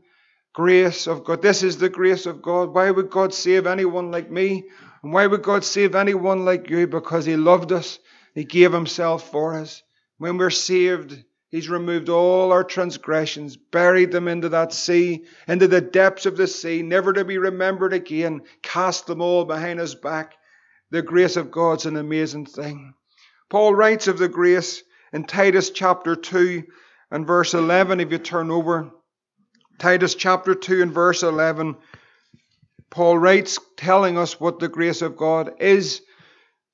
grace 0.53 1.07
of 1.07 1.24
God. 1.24 1.41
This 1.41 1.63
is 1.63 1.77
the 1.77 1.89
grace 1.89 2.25
of 2.25 2.41
God. 2.41 2.74
Why 2.74 2.89
would 2.89 3.10
God 3.10 3.33
save 3.33 3.67
anyone 3.67 4.12
like 4.12 4.31
me? 4.31 4.63
And 5.03 5.13
why 5.13 5.27
would 5.27 5.43
God 5.43 5.63
save 5.63 5.95
anyone 5.95 6.45
like 6.45 6.69
you? 6.69 6.88
Because 6.88 7.25
He 7.25 7.36
loved 7.36 7.71
us. 7.71 8.00
He 8.33 8.43
gave 8.43 8.71
Himself 8.71 9.29
for 9.29 9.55
us. 9.55 9.83
When 10.17 10.38
we're 10.38 10.50
saved, 10.50 11.24
He's 11.51 11.70
removed 11.70 12.08
all 12.08 12.53
our 12.53 12.63
transgressions, 12.63 13.58
buried 13.58 14.12
them 14.12 14.29
into 14.29 14.48
that 14.50 14.72
sea, 14.72 15.25
into 15.50 15.67
the 15.67 15.81
depths 15.81 16.25
of 16.25 16.38
the 16.38 16.48
sea, 16.48 16.81
never 16.81 17.12
to 17.12 17.25
be 17.25 17.38
remembered 17.38 17.91
again, 17.91 18.43
cast 18.63 19.05
them 19.05 19.22
all 19.22 19.43
behind 19.43 19.81
his 19.81 19.93
back. 19.93 20.36
The 20.91 21.01
grace 21.01 21.36
of 21.36 21.51
God's 21.51 21.86
an 21.86 21.98
amazing 21.98 22.46
thing. 22.46 22.93
Paul 23.50 23.75
writes 23.75 24.08
of 24.08 24.17
the 24.17 24.29
grace 24.29 24.81
in 25.12 25.25
Titus 25.25 25.72
chapter 25.72 26.15
2 26.15 26.63
and 27.12 27.27
verse 27.27 27.53
11, 27.53 28.00
if 28.00 28.13
you 28.13 28.17
turn 28.17 28.50
over. 28.50 28.89
Titus 29.77 30.15
chapter 30.15 30.55
2 30.55 30.81
and 30.81 30.93
verse 30.93 31.22
11. 31.22 31.75
Paul 32.89 33.17
writes 33.17 33.60
telling 33.75 34.17
us 34.17 34.39
what 34.39 34.60
the 34.60 34.70
grace 34.70 35.01
of 35.01 35.17
God 35.17 35.55
is. 35.60 36.01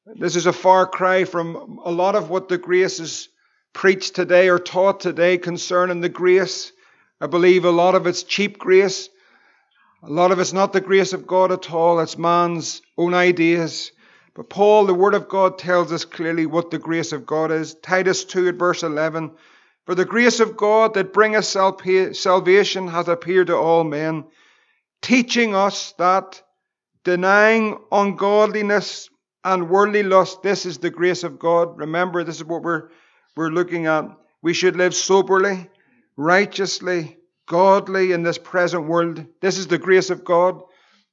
This 0.05 0.35
is 0.35 0.45
a 0.45 0.53
far 0.53 0.85
cry 0.85 1.23
from 1.23 1.79
a 1.83 1.91
lot 1.91 2.15
of 2.15 2.29
what 2.29 2.47
the 2.47 2.59
grace 2.59 2.99
is 2.99 3.29
preached 3.73 4.15
today 4.15 4.49
or 4.49 4.59
taught 4.59 4.99
today 4.99 5.37
concerning 5.37 6.01
the 6.01 6.09
grace. 6.09 6.71
I 7.21 7.27
believe 7.27 7.65
a 7.65 7.71
lot 7.71 7.95
of 7.95 8.07
it's 8.07 8.23
cheap 8.23 8.57
grace. 8.57 9.09
A 10.03 10.09
lot 10.09 10.31
of 10.31 10.39
it's 10.39 10.53
not 10.53 10.73
the 10.73 10.81
grace 10.81 11.13
of 11.13 11.27
God 11.27 11.51
at 11.51 11.71
all. 11.71 11.99
It's 11.99 12.17
man's 12.17 12.81
own 12.97 13.13
ideas. 13.13 13.91
But 14.35 14.49
Paul, 14.49 14.85
the 14.85 14.93
Word 14.93 15.15
of 15.15 15.27
God, 15.27 15.57
tells 15.57 15.91
us 15.91 16.05
clearly 16.05 16.45
what 16.45 16.69
the 16.69 16.77
grace 16.77 17.11
of 17.11 17.25
God 17.25 17.51
is. 17.51 17.73
Titus 17.73 18.23
2 18.25 18.49
at 18.49 18.55
verse 18.55 18.83
11. 18.83 19.31
For 19.87 19.95
the 19.95 20.05
grace 20.05 20.39
of 20.39 20.57
God 20.57 20.93
that 20.93 21.13
bringeth 21.13 21.45
salvation 21.45 22.87
hath 22.87 23.07
appeared 23.07 23.47
to 23.47 23.55
all 23.55 23.83
men, 23.83 24.25
teaching 25.01 25.55
us 25.55 25.93
that 25.97 26.43
denying 27.03 27.79
ungodliness 27.91 29.09
and 29.43 29.69
worldly 29.69 30.03
lust, 30.03 30.43
this 30.43 30.65
is 30.65 30.77
the 30.79 30.89
grace 30.89 31.23
of 31.23 31.39
God. 31.39 31.77
Remember, 31.79 32.23
this 32.23 32.35
is 32.35 32.43
what 32.43 32.63
we're, 32.63 32.89
we're 33.37 33.49
looking 33.49 33.85
at. 33.85 34.05
We 34.41 34.53
should 34.53 34.75
live 34.75 34.95
soberly, 34.95 35.69
righteously, 36.15 37.17
godly 37.45 38.11
in 38.11 38.23
this 38.23 38.37
present 38.37 38.87
world. 38.87 39.25
This 39.41 39.57
is 39.57 39.67
the 39.67 39.77
grace 39.77 40.09
of 40.09 40.25
God. 40.25 40.61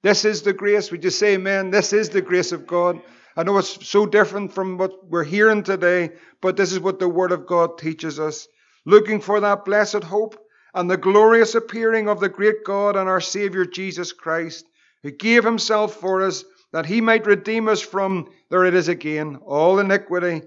This 0.02 0.24
is 0.24 0.42
the 0.42 0.52
grace. 0.52 0.90
Would 0.90 1.04
you 1.04 1.10
say 1.10 1.34
amen? 1.34 1.70
This 1.70 1.92
is 1.92 2.08
the 2.08 2.20
grace 2.20 2.52
of 2.52 2.66
God. 2.66 3.00
I 3.36 3.42
know 3.42 3.58
it's 3.58 3.86
so 3.86 4.06
different 4.06 4.52
from 4.52 4.78
what 4.78 5.08
we're 5.08 5.24
hearing 5.24 5.62
today, 5.62 6.10
but 6.40 6.56
this 6.56 6.72
is 6.72 6.80
what 6.80 6.98
the 6.98 7.08
Word 7.08 7.32
of 7.32 7.46
God 7.46 7.78
teaches 7.78 8.20
us. 8.20 8.46
Looking 8.84 9.20
for 9.20 9.40
that 9.40 9.64
blessed 9.64 10.04
hope 10.04 10.38
and 10.74 10.90
the 10.90 10.96
glorious 10.96 11.54
appearing 11.54 12.08
of 12.08 12.20
the 12.20 12.28
great 12.28 12.64
God 12.64 12.96
and 12.96 13.08
our 13.08 13.20
Savior 13.20 13.64
Jesus 13.64 14.12
Christ, 14.12 14.66
who 15.02 15.10
gave 15.10 15.44
himself 15.44 15.94
for 15.94 16.22
us 16.22 16.44
that 16.72 16.86
he 16.86 17.00
might 17.00 17.26
redeem 17.26 17.68
us 17.68 17.80
from, 17.80 18.28
there 18.50 18.64
it 18.64 18.74
is 18.74 18.88
again, 18.88 19.36
all 19.44 19.78
iniquity, 19.78 20.42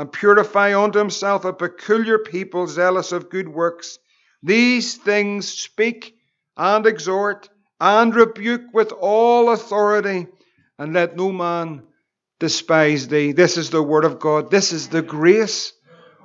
and 0.00 0.10
purify 0.10 0.74
unto 0.82 0.98
himself 0.98 1.44
a 1.44 1.52
peculiar 1.52 2.18
people 2.18 2.66
zealous 2.66 3.12
of 3.12 3.28
good 3.28 3.46
works. 3.46 3.98
These 4.42 4.96
things 4.96 5.46
speak 5.46 6.14
and 6.56 6.86
exhort 6.86 7.50
and 7.78 8.14
rebuke 8.14 8.72
with 8.72 8.92
all 8.92 9.50
authority, 9.50 10.26
and 10.78 10.94
let 10.94 11.18
no 11.18 11.30
man 11.30 11.82
despise 12.38 13.08
thee. 13.08 13.32
This 13.32 13.58
is 13.58 13.68
the 13.68 13.82
word 13.82 14.06
of 14.06 14.18
God. 14.18 14.50
This 14.50 14.72
is 14.72 14.88
the 14.88 15.02
grace 15.02 15.74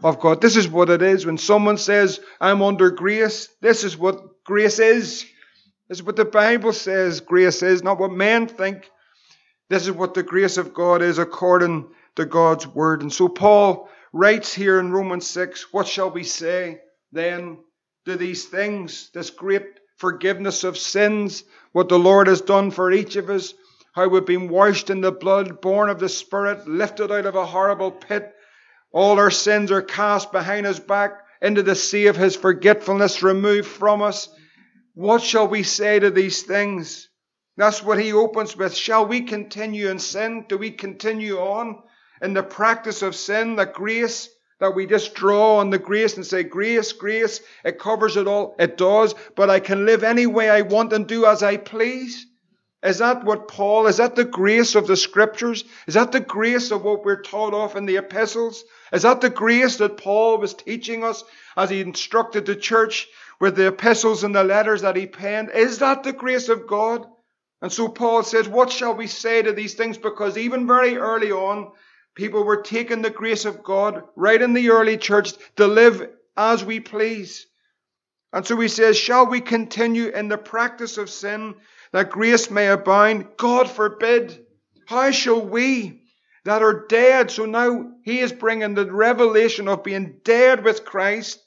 of 0.02 0.22
God. 0.22 0.40
This 0.40 0.56
is 0.56 0.70
what 0.70 0.90
it 0.90 1.02
is. 1.02 1.26
When 1.26 1.38
someone 1.38 1.78
says, 1.78 2.22
I'm 2.40 2.62
under 2.62 2.92
grace, 2.92 3.50
this 3.60 3.84
is 3.84 3.98
what 3.98 4.46
grace 4.46 4.80
is. 4.80 5.26
This 5.90 5.98
is 5.98 6.04
what 6.04 6.16
the 6.16 6.24
Bible 6.24 6.72
says 6.72 7.20
grace 7.20 7.62
is, 7.62 7.84
not 7.84 8.00
what 8.00 8.14
men 8.14 8.48
think. 8.48 8.90
This 9.70 9.84
is 9.86 9.92
what 9.92 10.14
the 10.14 10.24
grace 10.24 10.56
of 10.56 10.74
God 10.74 11.02
is 11.02 11.20
according 11.20 11.90
to 12.16 12.26
God's 12.26 12.68
word. 12.68 13.02
And 13.02 13.12
so 13.12 13.28
Paul 13.28 13.90
writes 14.14 14.54
here 14.54 14.80
in 14.80 14.92
Romans 14.92 15.28
6 15.28 15.74
What 15.74 15.88
shall 15.88 16.10
we 16.10 16.24
say 16.24 16.82
then 17.12 17.58
to 18.06 18.16
these 18.16 18.46
things, 18.46 19.10
this 19.14 19.30
great 19.30 19.66
forgiveness 19.98 20.64
of 20.64 20.78
sins, 20.78 21.44
what 21.72 21.90
the 21.90 22.00
Lord 22.00 22.28
has 22.28 22.42
done 22.42 22.72
for 22.72 22.92
each 22.92 23.16
of 23.16 23.30
us, 23.30 23.54
how 23.94 24.08
we've 24.08 24.26
been 24.26 24.50
washed 24.50 24.90
in 24.90 25.02
the 25.02 25.12
blood, 25.12 25.62
born 25.62 25.90
of 25.90 26.00
the 26.00 26.10
Spirit, 26.10 26.68
lifted 26.68 27.12
out 27.12 27.26
of 27.26 27.36
a 27.36 27.46
horrible 27.46 27.92
pit. 27.92 28.34
All 28.92 29.20
our 29.20 29.32
sins 29.32 29.72
are 29.72 29.82
cast 29.82 30.32
behind 30.32 30.66
his 30.66 30.80
back 30.80 31.14
into 31.42 31.64
the 31.64 31.76
sea 31.76 32.08
of 32.08 32.16
his 32.16 32.36
forgetfulness, 32.36 33.24
removed 33.24 33.68
from 33.68 34.02
us. 34.02 34.30
What 34.94 35.22
shall 35.22 35.48
we 35.48 35.64
say 35.64 36.00
to 36.00 36.10
these 36.10 36.44
things? 36.44 37.10
That's 37.58 37.84
what 37.84 38.00
he 38.00 38.14
opens 38.14 38.56
with. 38.56 38.76
Shall 38.76 39.06
we 39.06 39.22
continue 39.22 39.90
in 39.90 40.00
sin? 40.00 40.46
Do 40.48 40.58
we 40.58 40.72
continue 40.72 41.38
on 41.38 41.82
in 42.26 42.34
the 42.34 42.44
practice 42.44 43.04
of 43.04 43.16
sin, 43.16 43.56
the 43.56 43.68
grace 43.68 44.30
that 44.60 44.74
we 44.74 44.88
just 44.88 45.14
draw 45.14 45.58
on 45.58 45.70
the 45.70 45.78
grace 45.78 46.16
and 46.16 46.26
say, 46.26 46.42
Grace, 46.42 46.92
grace, 46.92 47.40
it 47.64 47.78
covers 47.78 48.18
it 48.18 48.28
all. 48.28 48.56
It 48.58 48.78
does, 48.78 49.14
but 49.36 49.52
I 49.52 49.60
can 49.60 49.86
live 49.86 50.04
any 50.04 50.26
way 50.26 50.50
I 50.50 50.62
want 50.62 50.92
and 50.92 51.08
do 51.08 51.26
as 51.28 51.44
I 51.44 51.58
please. 51.58 52.26
Is 52.82 52.98
that 52.98 53.24
what 53.24 53.48
Paul, 53.48 53.86
is 53.86 53.98
that 53.98 54.16
the 54.16 54.26
grace 54.26 54.74
of 54.74 54.88
the 54.88 54.98
scriptures? 54.98 55.64
Is 55.88 55.94
that 55.94 56.12
the 56.12 56.20
grace 56.20 56.72
of 56.72 56.84
what 56.84 57.06
we're 57.06 57.22
taught 57.22 57.54
of 57.54 57.76
in 57.76 57.86
the 57.86 57.98
epistles? 57.98 58.64
Is 58.92 59.04
that 59.04 59.22
the 59.22 59.30
grace 59.30 59.78
that 59.78 59.98
Paul 59.98 60.40
was 60.40 60.56
teaching 60.56 61.04
us 61.04 61.24
as 61.56 61.70
he 61.70 61.80
instructed 61.82 62.46
the 62.46 62.56
church 62.56 63.08
with 63.40 63.56
the 63.56 63.68
epistles 63.68 64.24
and 64.24 64.34
the 64.34 64.44
letters 64.44 64.82
that 64.82 64.96
he 64.96 65.06
penned? 65.06 65.52
Is 65.52 65.80
that 65.80 66.04
the 66.04 66.14
grace 66.14 66.50
of 66.50 66.68
God? 66.68 67.06
And 67.62 67.72
so 67.72 67.88
Paul 67.88 68.24
says, 68.24 68.48
What 68.48 68.72
shall 68.72 68.94
we 68.94 69.08
say 69.08 69.42
to 69.42 69.52
these 69.52 69.74
things? 69.74 69.98
Because 69.98 70.38
even 70.38 70.68
very 70.68 70.98
early 70.98 71.32
on, 71.32 71.72
people 72.16 72.44
were 72.44 72.62
taking 72.62 73.02
the 73.02 73.10
grace 73.10 73.46
of 73.46 73.64
God 73.64 74.04
right 74.16 74.42
in 74.42 74.54
the 74.54 74.70
early 74.70 74.98
church 74.98 75.34
to 75.58 75.68
live 75.68 76.10
as 76.36 76.64
we 76.64 76.80
please. 76.80 77.46
And 78.34 78.46
so 78.46 78.60
he 78.60 78.68
says, 78.68 78.98
Shall 78.98 79.28
we 79.28 79.42
continue 79.42 80.08
in 80.08 80.28
the 80.28 80.38
practice 80.38 80.98
of 80.98 81.10
sin 81.10 81.56
that 81.92 82.10
grace 82.10 82.50
may 82.50 82.68
abound? 82.68 83.28
God 83.38 83.70
forbid. 83.70 84.46
How 84.88 85.12
shall 85.12 85.42
we 85.42 86.02
that 86.44 86.62
are 86.62 86.86
dead? 86.88 87.32
So 87.32 87.46
now 87.46 87.92
he 88.04 88.20
is 88.20 88.32
bringing 88.32 88.74
the 88.74 88.92
revelation 88.92 89.68
of 89.68 89.84
being 89.84 90.20
dead 90.24 90.64
with 90.64 90.86
Christ. 90.86 91.42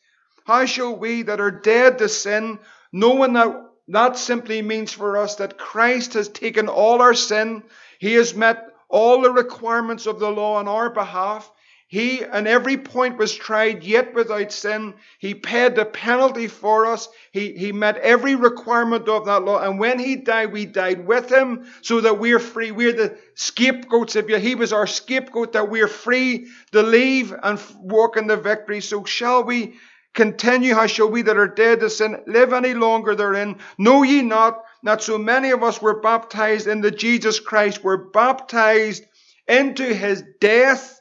How 0.45 0.65
shall 0.65 0.97
we 0.97 1.23
that 1.23 1.41
are 1.41 1.51
dead 1.51 1.99
to 1.99 2.09
sin, 2.09 2.59
knowing 2.93 3.35
that 3.35 3.69
that 3.89 4.19
simply 4.19 4.63
means 4.63 4.93
for 4.93 5.17
us 5.17 5.37
that 5.37 5.59
Christ 5.59 6.15
has 6.15 6.29
taken 6.29 6.69
all 6.69 7.01
our 7.01 7.15
sin, 7.15 7.63
He 7.99 8.15
has 8.15 8.35
met 8.35 8.69
all 8.89 9.23
the 9.23 9.33
requirements 9.33 10.07
of 10.07 10.19
the 10.19 10.31
law 10.31 10.57
on 10.57 10.69
our 10.69 10.91
behalf. 10.91 11.51
He, 11.91 12.23
and 12.23 12.47
every 12.47 12.77
point 12.77 13.17
was 13.17 13.35
tried, 13.35 13.83
yet 13.83 14.13
without 14.13 14.53
sin. 14.53 14.93
He 15.19 15.35
paid 15.35 15.75
the 15.75 15.87
penalty 15.87 16.47
for 16.47 16.85
us. 16.85 17.09
He, 17.33 17.53
he 17.53 17.73
met 17.73 17.97
every 17.97 18.35
requirement 18.35 19.09
of 19.09 19.25
that 19.25 19.45
law. 19.45 19.59
And 19.59 19.79
when 19.79 19.99
he 19.99 20.17
died, 20.17 20.53
we 20.53 20.67
died 20.67 21.07
with 21.07 21.33
him 21.33 21.67
so 21.81 22.03
that 22.03 22.19
we're 22.19 22.41
free. 22.41 22.73
We're 22.73 22.93
the 22.93 23.17
scapegoats 23.37 24.17
of 24.17 24.29
you. 24.29 24.37
He 24.37 24.55
was 24.55 24.75
our 24.75 24.87
scapegoat 24.87 25.55
that 25.55 25.71
we're 25.71 25.89
free 25.89 26.49
to 26.73 26.83
leave 26.83 27.35
and 27.43 27.59
walk 27.81 28.19
in 28.19 28.27
the 28.27 28.37
victory. 28.37 28.83
So 28.83 29.05
shall 29.05 29.45
we 29.45 29.77
continue? 30.13 30.75
How 30.75 30.89
shall 30.89 31.09
we 31.09 31.23
that 31.23 31.39
are 31.39 31.49
dead 31.49 31.81
to 31.81 31.89
sin 31.89 32.23
live 32.27 32.53
any 32.53 32.75
longer 32.75 33.15
therein? 33.15 33.61
Know 33.79 34.03
ye 34.03 34.21
not 34.21 34.63
that 34.85 35.03
so 35.03 35.19
many 35.19 35.51
of 35.51 35.63
us 35.63 35.83
were 35.83 36.01
baptized 36.01 36.67
into 36.67 36.91
Jesus 36.91 37.41
Christ, 37.41 37.83
were 37.83 38.11
baptized 38.11 39.05
into 39.47 39.83
his 39.95 40.23
death? 40.41 41.01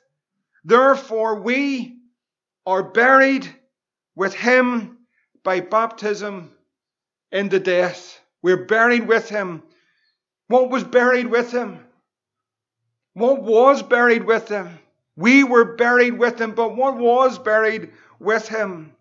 Therefore, 0.64 1.36
we 1.42 2.00
are 2.66 2.84
buried 2.84 3.48
with 4.16 4.34
him 4.34 4.98
by 5.44 5.62
baptism 5.62 6.52
into 7.32 7.60
death. 7.60 8.20
We're 8.42 8.66
buried 8.66 9.08
with 9.08 9.30
him. 9.30 9.64
What 10.48 10.70
was 10.70 10.84
buried 10.84 11.28
with 11.28 11.52
him? 11.52 11.80
What 13.14 13.42
was 13.42 13.82
buried 13.84 14.26
with 14.26 14.50
him? 14.50 14.80
We 15.16 15.44
were 15.44 15.76
buried 15.76 16.18
with 16.18 16.40
him, 16.40 16.54
but 16.54 16.76
what 16.76 16.98
was 16.98 17.40
buried 17.40 17.92
with 18.20 18.48
him? 18.48 18.94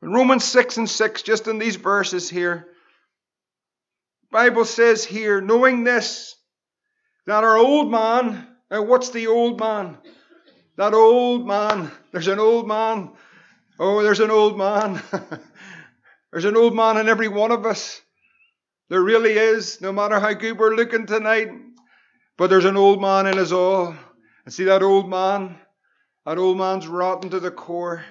Romans 0.00 0.44
6 0.44 0.78
and 0.78 0.90
6, 0.90 1.22
just 1.22 1.46
in 1.46 1.58
these 1.58 1.76
verses 1.76 2.28
here, 2.28 2.66
Bible 4.30 4.64
says 4.64 5.04
here, 5.04 5.40
knowing 5.40 5.84
this, 5.84 6.36
that 7.26 7.44
our 7.44 7.58
old 7.58 7.90
man, 7.90 8.46
and 8.70 8.88
what's 8.88 9.10
the 9.10 9.26
old 9.26 9.58
man? 9.58 9.98
That 10.76 10.94
old 10.94 11.46
man. 11.46 11.90
There's 12.12 12.28
an 12.28 12.38
old 12.38 12.66
man. 12.66 13.12
Oh, 13.78 14.02
there's 14.02 14.20
an 14.20 14.30
old 14.30 14.56
man. 14.56 15.02
there's 16.32 16.44
an 16.44 16.56
old 16.56 16.74
man 16.74 16.96
in 16.96 17.08
every 17.08 17.28
one 17.28 17.50
of 17.50 17.66
us. 17.66 18.00
There 18.88 19.02
really 19.02 19.32
is, 19.32 19.80
no 19.80 19.92
matter 19.92 20.18
how 20.18 20.32
good 20.32 20.58
we're 20.58 20.74
looking 20.74 21.06
tonight. 21.06 21.50
But 22.36 22.50
there's 22.50 22.64
an 22.64 22.76
old 22.76 23.00
man 23.00 23.26
in 23.26 23.38
us 23.38 23.52
all. 23.52 23.94
And 24.44 24.54
see 24.54 24.64
that 24.64 24.82
old 24.82 25.10
man? 25.10 25.58
That 26.24 26.38
old 26.38 26.56
man's 26.56 26.86
rotten 26.86 27.30
to 27.30 27.40
the 27.40 27.50
core. 27.50 28.04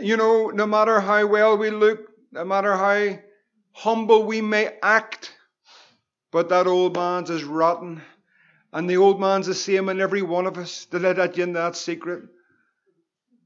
You 0.00 0.16
know, 0.16 0.48
no 0.48 0.66
matter 0.66 1.00
how 1.00 1.26
well 1.26 1.56
we 1.56 1.70
look, 1.70 2.00
no 2.30 2.44
matter 2.44 2.76
how 2.76 3.18
humble 3.78 4.24
we 4.24 4.40
may 4.40 4.76
act, 4.82 5.32
but 6.32 6.48
that 6.48 6.66
old 6.66 6.96
man's 6.96 7.30
is 7.30 7.44
rotten. 7.44 8.02
And 8.72 8.90
the 8.90 8.96
old 8.96 9.20
man's 9.20 9.46
the 9.46 9.54
same 9.54 9.88
in 9.88 10.00
every 10.00 10.20
one 10.20 10.46
of 10.46 10.58
us. 10.58 10.86
To 10.86 10.98
let 10.98 11.16
that 11.16 11.38
in 11.38 11.52
that 11.52 11.76
secret. 11.76 12.24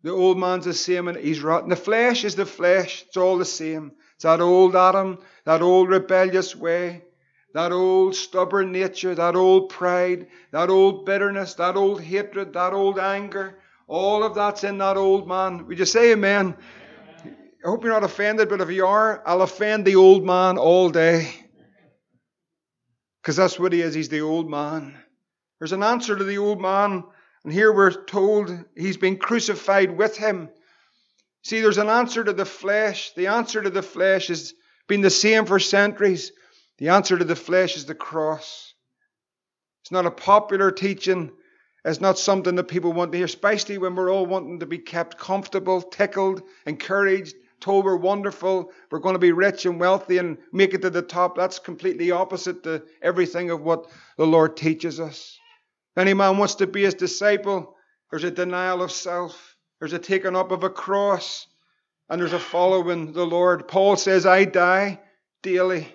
The 0.02 0.10
old 0.10 0.38
man's 0.38 0.64
the 0.64 0.72
same 0.74 1.06
and 1.08 1.18
he's 1.18 1.42
rotten. 1.42 1.68
The 1.68 1.76
flesh 1.76 2.24
is 2.24 2.34
the 2.34 2.46
flesh. 2.46 3.04
It's 3.06 3.16
all 3.16 3.36
the 3.36 3.44
same. 3.44 3.92
It's 4.14 4.24
that 4.24 4.40
old 4.40 4.74
Adam, 4.74 5.18
that 5.44 5.62
old 5.62 5.90
rebellious 5.90 6.56
way, 6.56 7.04
that 7.52 7.70
old 7.70 8.16
stubborn 8.16 8.72
nature, 8.72 9.14
that 9.14 9.36
old 9.36 9.68
pride, 9.68 10.28
that 10.50 10.70
old 10.70 11.04
bitterness, 11.04 11.54
that 11.54 11.76
old 11.76 12.00
hatred, 12.00 12.54
that 12.54 12.72
old 12.72 12.98
anger. 12.98 13.58
All 13.86 14.24
of 14.24 14.34
that's 14.34 14.64
in 14.64 14.78
that 14.78 14.96
old 14.96 15.28
man. 15.28 15.66
Would 15.66 15.78
you 15.78 15.84
say 15.84 16.12
amen? 16.12 16.56
I 17.64 17.68
hope 17.68 17.84
you're 17.84 17.92
not 17.92 18.02
offended, 18.02 18.48
but 18.48 18.60
if 18.60 18.70
you 18.70 18.86
are, 18.86 19.22
I'll 19.24 19.42
offend 19.42 19.84
the 19.84 19.94
old 19.94 20.24
man 20.24 20.58
all 20.58 20.90
day. 20.90 21.32
Because 23.20 23.36
that's 23.36 23.58
what 23.58 23.72
he 23.72 23.80
is. 23.82 23.94
He's 23.94 24.08
the 24.08 24.22
old 24.22 24.50
man. 24.50 24.98
There's 25.60 25.70
an 25.70 25.84
answer 25.84 26.16
to 26.16 26.24
the 26.24 26.38
old 26.38 26.60
man, 26.60 27.04
and 27.44 27.52
here 27.52 27.72
we're 27.72 27.92
told 27.92 28.52
he's 28.76 28.96
been 28.96 29.16
crucified 29.16 29.96
with 29.96 30.16
him. 30.16 30.48
See, 31.44 31.60
there's 31.60 31.78
an 31.78 31.88
answer 31.88 32.24
to 32.24 32.32
the 32.32 32.44
flesh. 32.44 33.12
The 33.14 33.28
answer 33.28 33.62
to 33.62 33.70
the 33.70 33.82
flesh 33.82 34.26
has 34.26 34.54
been 34.88 35.00
the 35.00 35.10
same 35.10 35.46
for 35.46 35.60
centuries. 35.60 36.32
The 36.78 36.88
answer 36.88 37.16
to 37.16 37.24
the 37.24 37.36
flesh 37.36 37.76
is 37.76 37.86
the 37.86 37.94
cross. 37.94 38.74
It's 39.82 39.92
not 39.92 40.06
a 40.06 40.10
popular 40.10 40.72
teaching. 40.72 41.30
It's 41.84 42.00
not 42.00 42.18
something 42.18 42.56
that 42.56 42.64
people 42.64 42.92
want 42.92 43.12
to 43.12 43.18
hear, 43.18 43.24
especially 43.24 43.78
when 43.78 43.94
we're 43.94 44.10
all 44.10 44.26
wanting 44.26 44.60
to 44.60 44.66
be 44.66 44.78
kept 44.78 45.16
comfortable, 45.16 45.80
tickled, 45.80 46.42
encouraged, 46.66 47.36
told 47.62 47.86
we're 47.86 47.96
wonderful, 47.96 48.70
we're 48.90 48.98
going 48.98 49.14
to 49.14 49.18
be 49.18 49.32
rich 49.32 49.64
and 49.64 49.80
wealthy 49.80 50.18
and 50.18 50.36
make 50.52 50.74
it 50.74 50.82
to 50.82 50.90
the 50.90 51.00
top. 51.00 51.36
That's 51.36 51.58
completely 51.58 52.10
opposite 52.10 52.62
to 52.64 52.82
everything 53.00 53.50
of 53.50 53.62
what 53.62 53.86
the 54.18 54.26
Lord 54.26 54.56
teaches 54.56 55.00
us. 55.00 55.38
If 55.96 56.00
any 56.00 56.12
man 56.12 56.36
wants 56.36 56.56
to 56.56 56.66
be 56.66 56.82
his 56.82 56.94
disciple, 56.94 57.76
there's 58.10 58.24
a 58.24 58.30
denial 58.30 58.82
of 58.82 58.92
self, 58.92 59.56
there's 59.78 59.94
a 59.94 59.98
taking 59.98 60.36
up 60.36 60.50
of 60.50 60.64
a 60.64 60.70
cross, 60.70 61.46
and 62.10 62.20
there's 62.20 62.34
a 62.34 62.38
following 62.38 63.12
the 63.12 63.24
Lord. 63.24 63.68
Paul 63.68 63.96
says, 63.96 64.26
I 64.26 64.44
die 64.44 65.00
daily. 65.42 65.88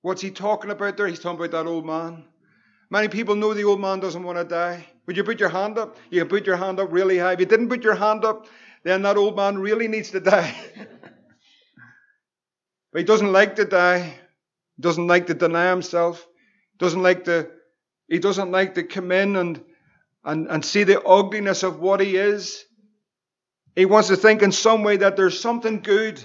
What's 0.00 0.22
he 0.22 0.30
talking 0.30 0.70
about 0.70 0.96
there? 0.96 1.06
He's 1.06 1.20
talking 1.20 1.38
about 1.38 1.50
that 1.50 1.68
old 1.68 1.84
man. 1.84 2.24
Many 2.90 3.08
people 3.08 3.34
know 3.34 3.52
the 3.52 3.64
old 3.64 3.80
man 3.80 4.00
doesn't 4.00 4.22
want 4.22 4.38
to 4.38 4.44
die. 4.44 4.86
Would 5.06 5.16
you 5.16 5.24
put 5.24 5.40
your 5.40 5.48
hand 5.48 5.78
up? 5.78 5.96
You 6.10 6.20
can 6.20 6.28
put 6.28 6.46
your 6.46 6.56
hand 6.56 6.78
up 6.78 6.92
really 6.92 7.18
high. 7.18 7.32
If 7.32 7.40
you 7.40 7.46
didn't 7.46 7.68
put 7.68 7.82
your 7.82 7.94
hand 7.94 8.24
up, 8.24 8.46
then 8.84 9.02
that 9.02 9.16
old 9.16 9.36
man 9.36 9.58
really 9.58 9.88
needs 9.88 10.10
to 10.10 10.20
die. 10.20 10.54
but 12.92 12.98
he 12.98 13.04
doesn't 13.04 13.32
like 13.32 13.56
to 13.56 13.64
die. 13.64 14.00
He 14.76 14.82
doesn't 14.82 15.06
like 15.06 15.26
to 15.26 15.34
deny 15.34 15.70
himself. 15.70 16.26
He 16.72 16.78
doesn't 16.78 17.02
like 17.02 17.24
to 17.24 17.50
he 18.12 18.18
doesn't 18.18 18.50
like 18.50 18.74
to 18.74 18.82
come 18.82 19.10
in 19.10 19.36
and, 19.36 19.64
and, 20.22 20.46
and 20.48 20.62
see 20.62 20.84
the 20.84 21.02
ugliness 21.02 21.62
of 21.62 21.80
what 21.80 21.98
he 22.00 22.16
is. 22.16 22.62
He 23.74 23.86
wants 23.86 24.08
to 24.08 24.16
think 24.16 24.42
in 24.42 24.52
some 24.52 24.82
way 24.82 24.98
that 24.98 25.16
there's 25.16 25.40
something 25.40 25.80
good 25.80 26.22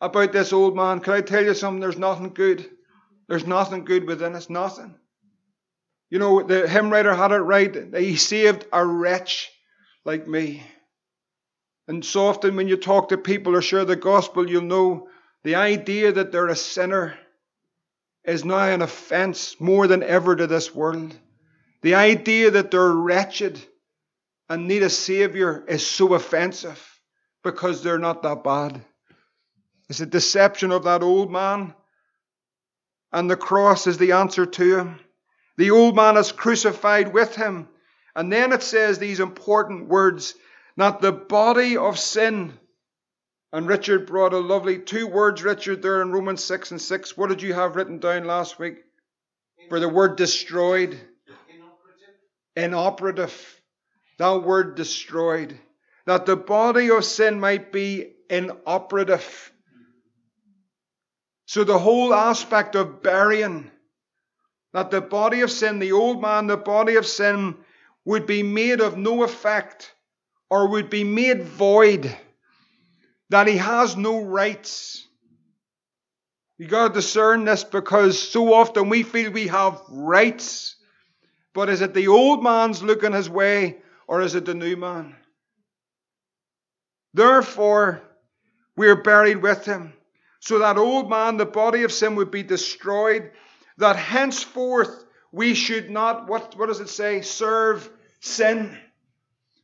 about 0.00 0.32
this 0.32 0.52
old 0.52 0.74
man. 0.74 0.98
Can 0.98 1.12
I 1.12 1.20
tell 1.20 1.44
you 1.44 1.54
something? 1.54 1.80
There's 1.80 1.96
nothing 1.96 2.30
good. 2.34 2.68
There's 3.28 3.46
nothing 3.46 3.84
good 3.84 4.04
within 4.04 4.34
us. 4.34 4.50
Nothing. 4.50 4.96
You 6.10 6.18
know, 6.18 6.42
the 6.42 6.66
hymn 6.68 6.90
writer 6.90 7.14
had 7.14 7.32
it 7.32 7.36
right. 7.36 7.94
He 7.94 8.16
saved 8.16 8.66
a 8.72 8.84
wretch 8.84 9.50
like 10.04 10.26
me. 10.26 10.62
And 11.86 12.04
so 12.04 12.26
often 12.26 12.56
when 12.56 12.68
you 12.68 12.76
talk 12.76 13.08
to 13.08 13.18
people 13.18 13.54
or 13.54 13.62
share 13.62 13.84
the 13.84 13.96
gospel, 13.96 14.48
you'll 14.48 14.62
know 14.62 15.08
the 15.44 15.54
idea 15.54 16.12
that 16.12 16.32
they're 16.32 16.48
a 16.48 16.56
sinner 16.56 17.18
is 18.24 18.44
now 18.44 18.64
an 18.64 18.82
offense 18.82 19.58
more 19.60 19.86
than 19.86 20.02
ever 20.02 20.36
to 20.36 20.46
this 20.46 20.74
world. 20.74 21.16
The 21.82 21.94
idea 21.94 22.50
that 22.50 22.70
they're 22.70 22.92
wretched 22.92 23.58
and 24.48 24.66
need 24.66 24.82
a 24.82 24.90
savior 24.90 25.64
is 25.66 25.86
so 25.86 26.14
offensive 26.14 26.82
because 27.42 27.82
they're 27.82 27.98
not 27.98 28.22
that 28.22 28.42
bad. 28.42 28.84
It's 29.88 30.00
a 30.00 30.06
deception 30.06 30.70
of 30.70 30.84
that 30.84 31.02
old 31.02 31.30
man, 31.30 31.74
and 33.12 33.30
the 33.30 33.36
cross 33.36 33.86
is 33.86 33.96
the 33.96 34.12
answer 34.12 34.44
to 34.44 34.78
him. 34.78 35.00
The 35.58 35.72
old 35.72 35.96
man 35.96 36.16
is 36.16 36.30
crucified 36.30 37.12
with 37.12 37.34
him. 37.34 37.68
And 38.14 38.32
then 38.32 38.52
it 38.52 38.62
says 38.62 38.98
these 38.98 39.18
important 39.18 39.88
words 39.88 40.34
that 40.76 41.00
the 41.00 41.10
body 41.10 41.76
of 41.76 41.98
sin. 41.98 42.56
And 43.52 43.66
Richard 43.66 44.06
brought 44.06 44.32
a 44.32 44.38
lovely 44.38 44.78
two 44.78 45.08
words, 45.08 45.42
Richard, 45.42 45.82
there 45.82 46.00
in 46.00 46.12
Romans 46.12 46.44
6 46.44 46.70
and 46.70 46.80
6. 46.80 47.16
What 47.16 47.30
did 47.30 47.42
you 47.42 47.54
have 47.54 47.74
written 47.74 47.98
down 47.98 48.24
last 48.24 48.60
week? 48.60 48.76
For 49.68 49.80
the 49.80 49.88
word 49.88 50.16
destroyed. 50.16 50.96
Inoperative. 52.54 52.54
Inoperative. 52.54 53.60
That 54.18 54.44
word 54.44 54.76
destroyed. 54.76 55.58
That 56.06 56.24
the 56.24 56.36
body 56.36 56.88
of 56.90 57.04
sin 57.04 57.40
might 57.40 57.72
be 57.72 58.12
inoperative. 58.30 59.52
So 61.46 61.64
the 61.64 61.78
whole 61.78 62.14
aspect 62.14 62.76
of 62.76 63.02
burying 63.02 63.72
that 64.72 64.90
the 64.90 65.00
body 65.00 65.40
of 65.40 65.50
sin, 65.50 65.78
the 65.78 65.92
old 65.92 66.20
man, 66.20 66.46
the 66.46 66.56
body 66.56 66.96
of 66.96 67.06
sin, 67.06 67.56
would 68.04 68.26
be 68.26 68.42
made 68.42 68.80
of 68.80 68.96
no 68.96 69.22
effect 69.22 69.94
or 70.50 70.68
would 70.68 70.90
be 70.90 71.04
made 71.04 71.42
void, 71.42 72.14
that 73.30 73.46
he 73.46 73.58
has 73.58 73.96
no 73.96 74.22
rights. 74.22 75.06
You 76.56 76.66
got 76.66 76.88
to 76.88 76.94
discern 76.94 77.44
this 77.44 77.64
because 77.64 78.18
so 78.20 78.52
often 78.52 78.88
we 78.88 79.02
feel 79.02 79.30
we 79.30 79.46
have 79.48 79.80
rights. 79.88 80.76
But 81.54 81.68
is 81.68 81.82
it 81.82 81.94
the 81.94 82.08
old 82.08 82.42
man's 82.42 82.82
looking 82.82 83.12
his 83.12 83.28
way 83.28 83.78
or 84.06 84.22
is 84.22 84.34
it 84.34 84.44
the 84.44 84.54
new 84.54 84.76
man? 84.76 85.14
Therefore, 87.14 88.02
we 88.76 88.88
are 88.88 89.02
buried 89.02 89.42
with 89.42 89.64
him. 89.64 89.92
So 90.40 90.60
that 90.60 90.78
old 90.78 91.10
man, 91.10 91.36
the 91.36 91.46
body 91.46 91.82
of 91.82 91.92
sin, 91.92 92.14
would 92.14 92.30
be 92.30 92.42
destroyed 92.42 93.32
that 93.78 93.96
henceforth 93.96 95.04
we 95.32 95.54
should 95.54 95.90
not, 95.90 96.28
what, 96.28 96.56
what 96.56 96.66
does 96.66 96.80
it 96.80 96.88
say? 96.88 97.22
Serve 97.22 97.88
sin. 98.20 98.76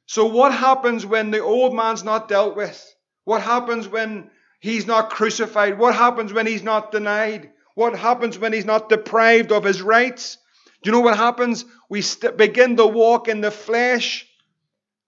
So, 0.06 0.26
what 0.26 0.52
happens 0.52 1.06
when 1.06 1.30
the 1.30 1.40
old 1.40 1.74
man's 1.74 2.04
not 2.04 2.28
dealt 2.28 2.56
with? 2.56 2.94
What 3.24 3.42
happens 3.42 3.88
when 3.88 4.30
he's 4.60 4.86
not 4.86 5.10
crucified? 5.10 5.78
What 5.78 5.94
happens 5.94 6.32
when 6.32 6.46
he's 6.46 6.62
not 6.62 6.92
denied? 6.92 7.50
What 7.74 7.98
happens 7.98 8.38
when 8.38 8.52
he's 8.52 8.66
not 8.66 8.88
deprived 8.88 9.50
of 9.50 9.64
his 9.64 9.82
rights? 9.82 10.38
Do 10.82 10.88
you 10.88 10.92
know 10.92 11.00
what 11.00 11.16
happens? 11.16 11.64
We 11.88 12.02
st- 12.02 12.36
begin 12.36 12.76
to 12.76 12.86
walk 12.86 13.28
in 13.28 13.40
the 13.40 13.50
flesh 13.50 14.28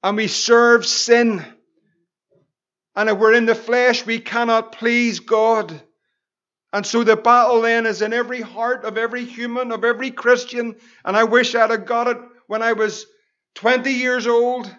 and 0.02 0.16
we 0.16 0.28
serve 0.28 0.86
sin. 0.86 1.44
And 2.96 3.10
if 3.10 3.18
we're 3.18 3.34
in 3.34 3.44
the 3.44 3.54
flesh, 3.54 4.06
we 4.06 4.18
cannot 4.18 4.72
please 4.72 5.20
God. 5.20 5.82
And 6.76 6.84
so 6.84 7.04
the 7.04 7.16
battle 7.16 7.62
then 7.62 7.86
is 7.86 8.02
in 8.02 8.12
every 8.12 8.42
heart 8.42 8.84
of 8.84 8.98
every 8.98 9.24
human, 9.24 9.72
of 9.72 9.82
every 9.82 10.10
Christian. 10.10 10.76
And 11.06 11.16
I 11.16 11.24
wish 11.24 11.54
I'd 11.54 11.70
have 11.70 11.86
got 11.86 12.06
it 12.06 12.18
when 12.48 12.60
I 12.60 12.74
was 12.74 13.06
20 13.54 13.90
years 13.90 14.26
old. 14.26 14.70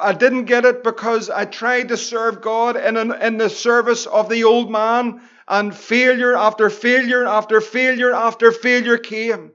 I 0.00 0.14
didn't 0.14 0.46
get 0.46 0.64
it 0.64 0.82
because 0.82 1.28
I 1.28 1.44
tried 1.44 1.88
to 1.88 1.98
serve 1.98 2.40
God 2.40 2.78
in, 2.78 2.96
an, 2.96 3.12
in 3.12 3.36
the 3.36 3.50
service 3.50 4.06
of 4.06 4.30
the 4.30 4.44
old 4.44 4.70
man, 4.70 5.20
and 5.46 5.76
failure 5.76 6.34
after 6.34 6.70
failure 6.70 7.26
after 7.26 7.60
failure 7.60 8.14
after 8.14 8.50
failure 8.50 8.96
came. 8.96 9.52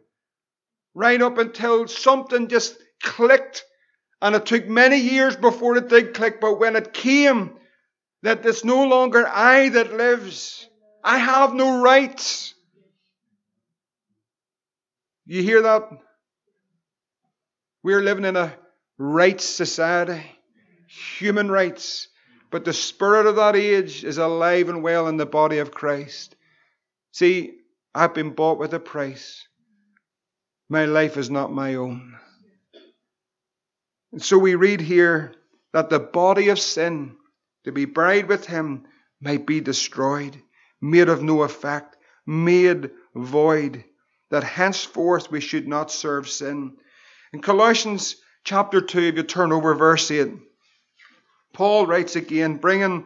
Right 0.93 1.19
up 1.23 1.39
until 1.39 1.87
something 1.87 2.49
just 2.49 2.77
clicked. 3.01 3.63
And 4.21 4.35
it 4.35 4.45
took 4.45 4.67
many 4.67 4.97
years 4.97 5.35
before 5.35 5.75
it 5.77 5.89
did 5.89 6.13
click, 6.13 6.39
but 6.39 6.59
when 6.59 6.75
it 6.75 6.93
came, 6.93 7.55
that 8.21 8.45
it's 8.45 8.63
no 8.63 8.83
longer 8.83 9.27
I 9.27 9.69
that 9.69 9.93
lives, 9.93 10.67
I 11.07 11.19
have 11.19 11.53
no 11.53 11.81
rights. 11.81 12.53
You 15.25 15.41
hear 15.41 15.61
that? 15.61 15.83
We're 17.81 18.01
living 18.01 18.25
in 18.25 18.35
a 18.35 18.53
rights 18.97 19.45
society, 19.45 20.21
human 21.17 21.49
rights. 21.49 22.09
But 22.51 22.65
the 22.65 22.73
spirit 22.73 23.25
of 23.25 23.37
that 23.37 23.55
age 23.55 24.03
is 24.03 24.17
alive 24.17 24.67
and 24.67 24.83
well 24.83 25.07
in 25.07 25.15
the 25.15 25.25
body 25.25 25.59
of 25.59 25.71
Christ. 25.71 26.35
See, 27.13 27.53
I've 27.95 28.13
been 28.13 28.31
bought 28.31 28.59
with 28.59 28.73
a 28.73 28.79
price. 28.79 29.47
My 30.67 30.83
life 30.83 31.15
is 31.15 31.29
not 31.29 31.53
my 31.53 31.75
own. 31.75 32.17
And 34.11 34.21
so 34.21 34.37
we 34.37 34.55
read 34.55 34.81
here 34.81 35.35
that 35.71 35.89
the 35.89 35.99
body 36.01 36.49
of 36.49 36.59
sin, 36.59 37.15
to 37.63 37.71
be 37.71 37.85
buried 37.85 38.27
with 38.27 38.45
him, 38.45 38.87
might 39.21 39.47
be 39.47 39.61
destroyed 39.61 40.43
made 40.81 41.09
of 41.09 41.23
no 41.23 41.43
effect, 41.43 41.97
made 42.25 42.91
void, 43.15 43.83
that 44.29 44.43
henceforth 44.43 45.31
we 45.31 45.39
should 45.39 45.67
not 45.67 45.91
serve 45.91 46.29
sin. 46.29 46.75
In 47.33 47.41
Colossians 47.41 48.17
chapter 48.43 48.81
2, 48.81 48.99
if 48.99 49.15
you 49.15 49.23
turn 49.23 49.51
over 49.51 49.73
verse 49.73 50.09
8, 50.11 50.31
Paul 51.53 51.87
writes 51.87 52.15
again, 52.15 52.57
bringing, 52.57 53.05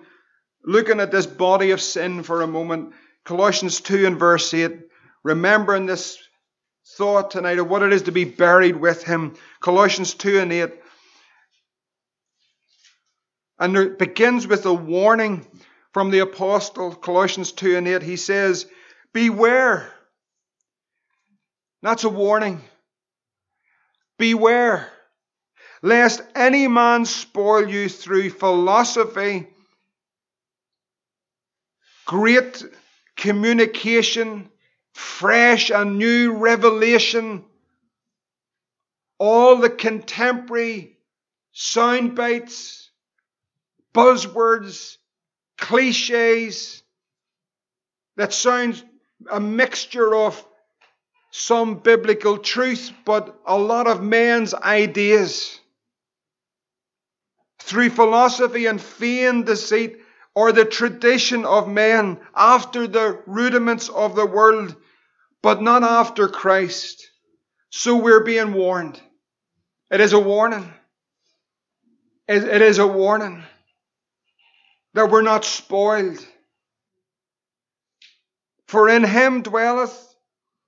looking 0.64 1.00
at 1.00 1.12
this 1.12 1.26
body 1.26 1.72
of 1.72 1.82
sin 1.82 2.24
for 2.24 2.42
a 2.42 2.48
moment. 2.48 2.94
Colossians 3.24 3.80
2 3.82 4.08
and 4.08 4.20
verse 4.20 4.54
8, 4.54 4.80
remembering 5.24 5.86
this 5.86 6.18
thought 6.98 7.32
tonight 7.32 7.60
of 7.60 7.70
what 7.70 7.84
it 7.84 7.94
is 7.94 8.04
to 8.04 8.12
be 8.12 8.26
buried 8.26 8.76
with 8.76 9.04
him. 9.04 9.36
Colossians 9.60 10.14
2 10.16 10.40
and 10.40 10.52
8. 10.52 10.70
And 13.60 13.78
it 13.78 14.00
begins 14.00 14.48
with 14.48 14.66
a 14.66 14.74
warning 14.74 15.46
from 15.94 16.12
the 16.12 16.20
apostle, 16.20 16.96
Colossians 16.96 17.52
2 17.52 17.78
and 17.78 17.88
8, 17.88 18.02
he 18.02 18.16
says, 18.16 18.66
Beware. 19.14 19.92
That's 21.82 22.04
a 22.04 22.10
warning. 22.10 22.62
Beware, 24.18 24.88
lest 25.82 26.22
any 26.36 26.68
man 26.68 27.06
spoil 27.06 27.68
you 27.68 27.90
through 27.90 28.30
philosophy, 28.30 29.48
great 32.06 32.64
communication, 33.18 34.50
fresh 34.94 35.72
and 35.72 35.98
new 35.98 36.34
revelation 36.34 37.44
all 39.22 39.58
the 39.58 39.70
contemporary 39.70 40.98
sound 41.52 42.16
bites, 42.16 42.90
buzzwords, 43.94 44.98
cliches 45.62 46.84
that 48.18 48.34
sounds 48.34 48.84
a 49.32 49.40
mixture 49.40 50.14
of 50.14 50.46
some 51.32 51.76
biblical 51.76 52.38
truth, 52.38 52.92
but 53.06 53.40
a 53.46 53.58
lot 53.58 53.88
of 53.88 54.04
man's 54.04 54.54
ideas. 54.54 55.58
Through 57.60 57.92
philosophy 57.92 58.66
and 58.66 58.82
feigned 58.82 59.46
deceit, 59.46 60.00
or 60.34 60.52
the 60.52 60.66
tradition 60.66 61.46
of 61.46 61.70
men 61.70 62.20
after 62.36 62.88
the 62.88 63.22
rudiments 63.26 63.88
of 63.88 64.16
the 64.16 64.26
world, 64.26 64.76
but 65.42 65.62
not 65.62 65.84
after 65.84 66.28
Christ. 66.28 67.10
So 67.70 67.98
we're 67.98 68.24
being 68.24 68.54
warned. 68.54 69.00
It 69.90 70.02
is 70.02 70.14
a 70.14 70.20
warning. 70.20 70.74
It 72.28 72.62
is 72.62 72.80
a 72.80 72.88
warning 72.88 73.44
that 74.94 75.10
we're 75.10 75.22
not 75.22 75.46
spoiled. 75.46 76.26
For 78.68 78.90
in 78.90 79.04
him 79.04 79.42
dwelleth, 79.42 80.16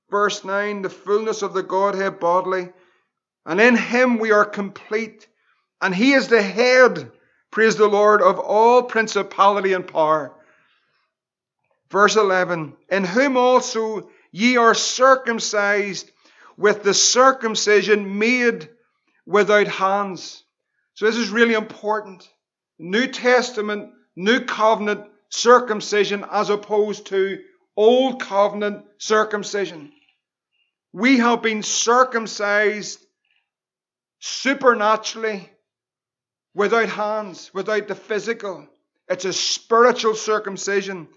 verse 0.10 0.44
9, 0.44 0.82
the 0.82 0.90
fullness 0.90 1.42
of 1.42 1.54
the 1.54 1.64
Godhead 1.64 2.20
bodily, 2.20 2.70
and 3.46 3.60
in 3.60 3.76
him 3.76 4.20
we 4.20 4.32
are 4.32 4.46
complete, 4.46 5.28
and 5.82 5.94
he 5.94 6.14
is 6.14 6.28
the 6.28 6.42
head, 6.42 7.12
praise 7.52 7.76
the 7.76 7.88
Lord, 7.88 8.22
of 8.22 8.40
all 8.40 8.84
principality 8.84 9.74
and 9.74 9.88
power. 9.88 10.34
Verse 11.90 12.16
11, 12.16 12.76
in 12.90 13.04
whom 13.04 13.38
also 13.38 14.10
ye 14.32 14.58
are 14.58 14.74
circumcised 14.74 16.10
with 16.58 16.84
the 16.84 16.94
circumcision 16.94 18.18
made 18.18 18.70
without 19.26 19.68
hands. 19.68 20.44
So 20.96 21.06
this 21.06 21.18
is 21.18 21.30
really 21.30 21.54
important. 21.54 22.28
New 22.80 23.08
Testament, 23.08 23.92
New 24.15 24.41
Covenant 24.41 25.10
circumcision 25.30 26.26
as 26.32 26.49
opposed 26.49 27.08
to 27.08 27.41
Old 27.76 28.21
Covenant 28.21 28.86
circumcision. 28.97 29.91
We 30.91 31.17
have 31.17 31.41
been 31.41 31.63
circumcised 31.63 33.04
supernaturally 34.19 35.49
without 36.54 36.89
hands, 36.89 37.52
without 37.54 37.88
the 37.88 37.95
physical. 37.95 38.67
It's 39.10 39.26
a 39.26 39.34
spiritual 39.34 40.15
circumcision. 40.15 41.08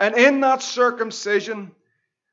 And 0.00 0.16
in 0.16 0.40
that 0.40 0.62
circumcision, 0.62 1.72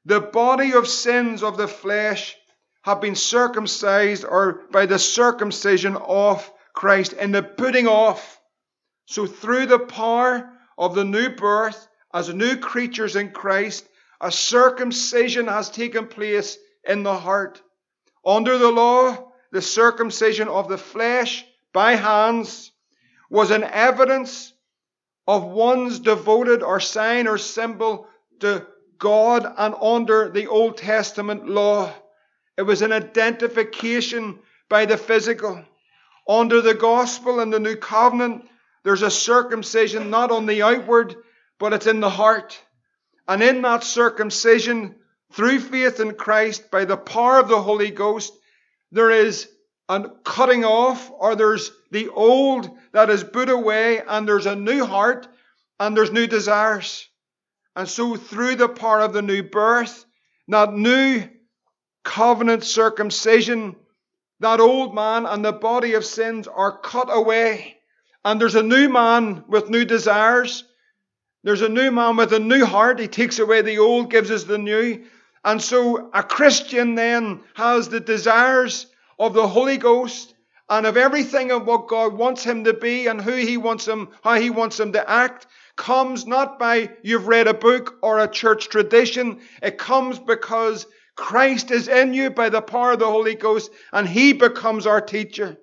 the 0.06 0.20
body 0.20 0.74
of 0.74 0.88
sins 0.88 1.44
of 1.44 1.58
the 1.58 1.68
flesh 1.68 2.36
have 2.82 3.02
been 3.02 3.16
circumcised 3.16 4.26
or 4.26 4.64
by 4.72 4.88
the 4.88 4.98
circumcision 4.98 5.96
of 5.96 6.52
Christ 6.74 7.14
in 7.14 7.32
the 7.32 7.44
putting 7.44 7.88
off. 7.88 8.39
So 9.10 9.26
through 9.26 9.66
the 9.66 9.80
power 9.80 10.52
of 10.78 10.94
the 10.94 11.04
new 11.04 11.30
birth 11.30 11.88
as 12.14 12.32
new 12.32 12.58
creatures 12.58 13.16
in 13.16 13.32
Christ, 13.32 13.90
a 14.22 14.32
circumcision 14.32 15.48
has 15.48 15.72
taken 15.72 16.06
place 16.06 16.60
in 16.88 17.02
the 17.02 17.18
heart. 17.18 17.60
Under 18.24 18.60
the 18.60 18.72
law, 18.72 19.32
the 19.52 19.64
circumcision 19.64 20.48
of 20.48 20.70
the 20.70 20.78
flesh 20.78 21.44
by 21.74 21.96
hands 21.96 22.72
was 23.32 23.50
an 23.50 23.64
evidence 23.64 24.54
of 25.28 25.44
one's 25.44 25.98
devoted 25.98 26.62
or 26.62 26.80
sign 26.80 27.28
or 27.28 27.40
symbol 27.40 28.08
to 28.42 28.68
God 29.00 29.52
and 29.58 29.74
under 29.82 30.30
the 30.30 30.46
Old 30.46 30.78
Testament 30.78 31.50
law. 31.50 31.92
It 32.58 32.62
was 32.62 32.84
an 32.84 32.92
identification 32.92 34.38
by 34.70 34.86
the 34.86 34.98
physical. 34.98 35.66
Under 36.28 36.62
the 36.62 36.76
gospel 36.76 37.40
and 37.40 37.52
the 37.52 37.60
new 37.60 37.76
covenant, 37.76 38.46
there's 38.90 39.04
a 39.04 39.12
circumcision 39.12 40.10
not 40.10 40.32
on 40.32 40.48
the 40.48 40.64
outward, 40.64 41.16
but 41.60 41.74
it's 41.74 41.86
in 41.86 42.00
the 42.00 42.10
heart. 42.10 42.60
And 43.28 43.44
in 43.44 43.62
that 43.62 43.84
circumcision, 43.84 44.96
through 45.32 45.60
faith 45.60 46.00
in 46.00 46.16
Christ, 46.16 46.72
by 46.72 46.86
the 46.86 46.98
power 46.98 47.38
of 47.38 47.50
the 47.50 47.62
Holy 47.62 47.92
Ghost, 47.92 48.34
there 48.92 49.12
is 49.12 49.48
a 49.90 50.10
cutting 50.24 50.66
off, 50.66 51.12
or 51.12 51.36
there's 51.36 51.72
the 51.92 52.10
old 52.10 52.68
that 52.92 53.12
is 53.12 53.24
put 53.24 53.52
away, 53.52 54.02
and 54.02 54.28
there's 54.28 54.48
a 54.48 54.56
new 54.56 54.84
heart, 54.84 55.28
and 55.80 55.96
there's 55.96 56.12
new 56.12 56.26
desires. 56.26 57.08
And 57.76 57.88
so, 57.88 58.16
through 58.16 58.56
the 58.56 58.70
power 58.70 59.02
of 59.02 59.14
the 59.14 59.22
new 59.22 59.44
birth, 59.44 60.04
that 60.48 60.74
new 60.74 61.30
covenant 62.04 62.64
circumcision, 62.64 63.76
that 64.40 64.60
old 64.60 64.96
man 64.96 65.28
and 65.28 65.46
the 65.46 65.54
body 65.54 65.94
of 65.94 66.04
sins 66.04 66.48
are 66.48 66.80
cut 66.80 67.10
away. 67.12 67.76
And 68.26 68.40
there's 68.40 68.56
a 68.56 68.64
new 68.64 68.90
man 68.90 69.44
with 69.48 69.70
new 69.70 69.86
desires. 69.86 70.64
There's 71.44 71.62
a 71.62 71.70
new 71.70 71.92
man 71.92 72.18
with 72.18 72.34
a 72.34 72.40
new 72.40 72.66
heart. 72.66 73.00
He 73.00 73.08
takes 73.08 73.40
away 73.40 73.62
the 73.62 73.80
old, 73.80 74.12
gives 74.12 74.32
us 74.32 74.44
the 74.44 74.58
new. 74.58 75.06
And 75.44 75.62
so 75.62 76.10
a 76.14 76.22
Christian 76.22 76.96
then 76.96 77.42
has 77.54 77.88
the 77.88 78.02
desires 78.02 78.88
of 79.18 79.34
the 79.34 79.48
Holy 79.48 79.78
Ghost 79.78 80.34
and 80.70 80.86
of 80.86 80.98
everything 80.98 81.52
of 81.52 81.66
what 81.66 81.88
God 81.88 82.14
wants 82.14 82.44
him 82.44 82.66
to 82.66 82.74
be 82.74 83.08
and 83.08 83.22
who 83.22 83.36
he 83.36 83.58
wants 83.58 83.88
him, 83.88 84.10
how 84.24 84.36
he 84.36 84.50
wants 84.50 84.80
him 84.80 84.92
to 84.94 85.10
act 85.10 85.48
comes 85.80 86.28
not 86.28 86.60
by 86.60 86.92
you've 87.02 87.28
read 87.28 87.48
a 87.48 87.54
book 87.54 87.98
or 88.04 88.20
a 88.20 88.28
church 88.28 88.68
tradition. 88.68 89.40
It 89.64 89.78
comes 89.78 90.20
because 90.20 90.86
Christ 91.16 91.72
is 91.72 91.88
in 91.88 92.14
you 92.14 92.30
by 92.30 92.50
the 92.50 92.62
power 92.62 92.92
of 92.92 93.00
the 93.00 93.06
Holy 93.06 93.36
Ghost, 93.36 93.72
and 93.92 94.08
He 94.08 94.34
becomes 94.34 94.86
our 94.86 95.02
teacher. 95.02 95.58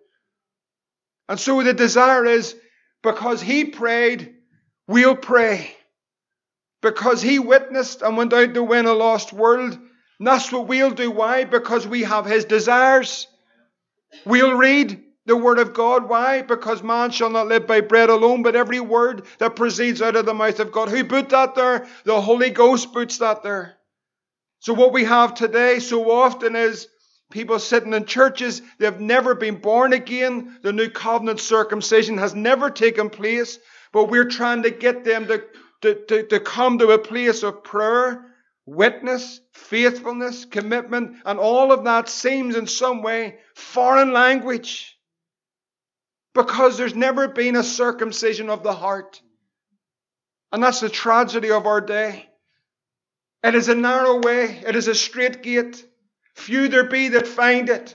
And 1.29 1.39
so 1.39 1.63
the 1.63 1.75
desire 1.75 2.25
is 2.25 2.55
because 3.03 3.41
He 3.41 3.65
prayed, 3.65 4.35
we'll 4.87 5.17
pray. 5.17 5.75
Because 6.83 7.23
He 7.23 7.39
witnessed 7.39 8.03
and 8.03 8.17
went 8.17 8.33
out 8.33 8.55
to 8.55 8.63
win 8.63 8.87
a 8.87 8.93
lost 8.93 9.33
world, 9.33 9.79
that's 10.21 10.51
what 10.53 10.69
we'll 10.69 10.91
do. 10.91 11.11
Why? 11.11 11.45
Because 11.45 11.87
we 11.87 12.03
have 12.03 12.27
His 12.27 12.45
desires. 12.45 13.27
We'll 14.25 14.55
read 14.55 15.03
the 15.27 15.37
Word 15.37 15.59
of 15.59 15.75
God. 15.75 16.09
Why? 16.09 16.43
Because 16.43 16.83
man 16.83 17.11
shall 17.11 17.31
not 17.31 17.49
live 17.49 17.67
by 17.67 17.81
bread 17.81 18.09
alone, 18.09 18.43
but 18.43 18.57
every 18.57 18.81
word 18.81 19.27
that 19.39 19.57
proceeds 19.57 20.01
out 20.01 20.17
of 20.17 20.25
the 20.25 20.35
mouth 20.35 20.61
of 20.61 20.73
God. 20.73 20.89
Who 20.89 21.05
put 21.05 21.31
that 21.31 21.55
there? 21.55 21.87
The 22.05 22.21
Holy 22.21 22.51
Ghost 22.51 22.93
puts 22.93 23.19
that 23.19 23.43
there. 23.43 23.77
So, 24.61 24.73
what 24.73 24.93
we 24.93 25.05
have 25.05 25.35
today 25.35 25.81
so 25.81 26.11
often 26.11 26.57
is 26.57 26.89
people 27.37 27.59
sitting 27.59 27.93
in 27.93 28.07
churches, 28.07 28.63
they've 28.79 28.99
never 28.99 29.35
been 29.35 29.57
born 29.57 29.93
again. 29.93 30.59
The 30.63 30.73
new 30.73 30.89
covenant 30.89 31.39
circumcision 31.39 32.17
has 32.17 32.35
never 32.35 32.71
taken 32.71 33.11
place, 33.11 33.59
but 33.93 34.09
we're 34.09 34.31
trying 34.31 34.63
to 34.63 34.71
get 34.71 35.05
them 35.05 35.27
to, 35.27 35.45
to, 35.83 35.95
to, 36.07 36.23
to 36.29 36.41
come 36.41 36.79
to 36.79 36.93
a 36.93 36.99
place 36.99 37.43
of 37.43 37.63
prayer, 37.63 38.25
witness, 38.65 39.43
faithfulness, 39.53 40.47
commitment, 40.47 41.19
and 41.27 41.39
all 41.39 41.73
of 41.73 41.85
that 41.85 42.09
seems 42.09 42.57
in 42.57 42.67
some 42.67 43.03
way 43.03 43.37
foreign 43.55 44.15
language 44.15 44.97
because 46.33 46.79
there's 46.79 46.95
never 46.95 47.29
been 47.29 47.55
a 47.55 47.63
circumcision 47.63 48.49
of 48.49 48.63
the 48.63 48.73
heart. 48.73 49.21
And 50.53 50.63
that's 50.63 50.81
the 50.81 50.89
tragedy 50.89 51.51
of 51.51 51.67
our 51.67 51.83
day. 51.83 52.31
It 53.45 53.55
is 53.55 53.69
a 53.69 53.75
narrow 53.75 54.23
way, 54.23 54.63
it 54.67 54.75
is 54.75 54.89
a 54.89 54.95
straight 54.95 55.43
gate. 55.43 55.87
Few 56.37 56.69
there 56.69 56.85
be 56.85 57.09
that 57.09 57.27
find 57.27 57.69
it. 57.69 57.95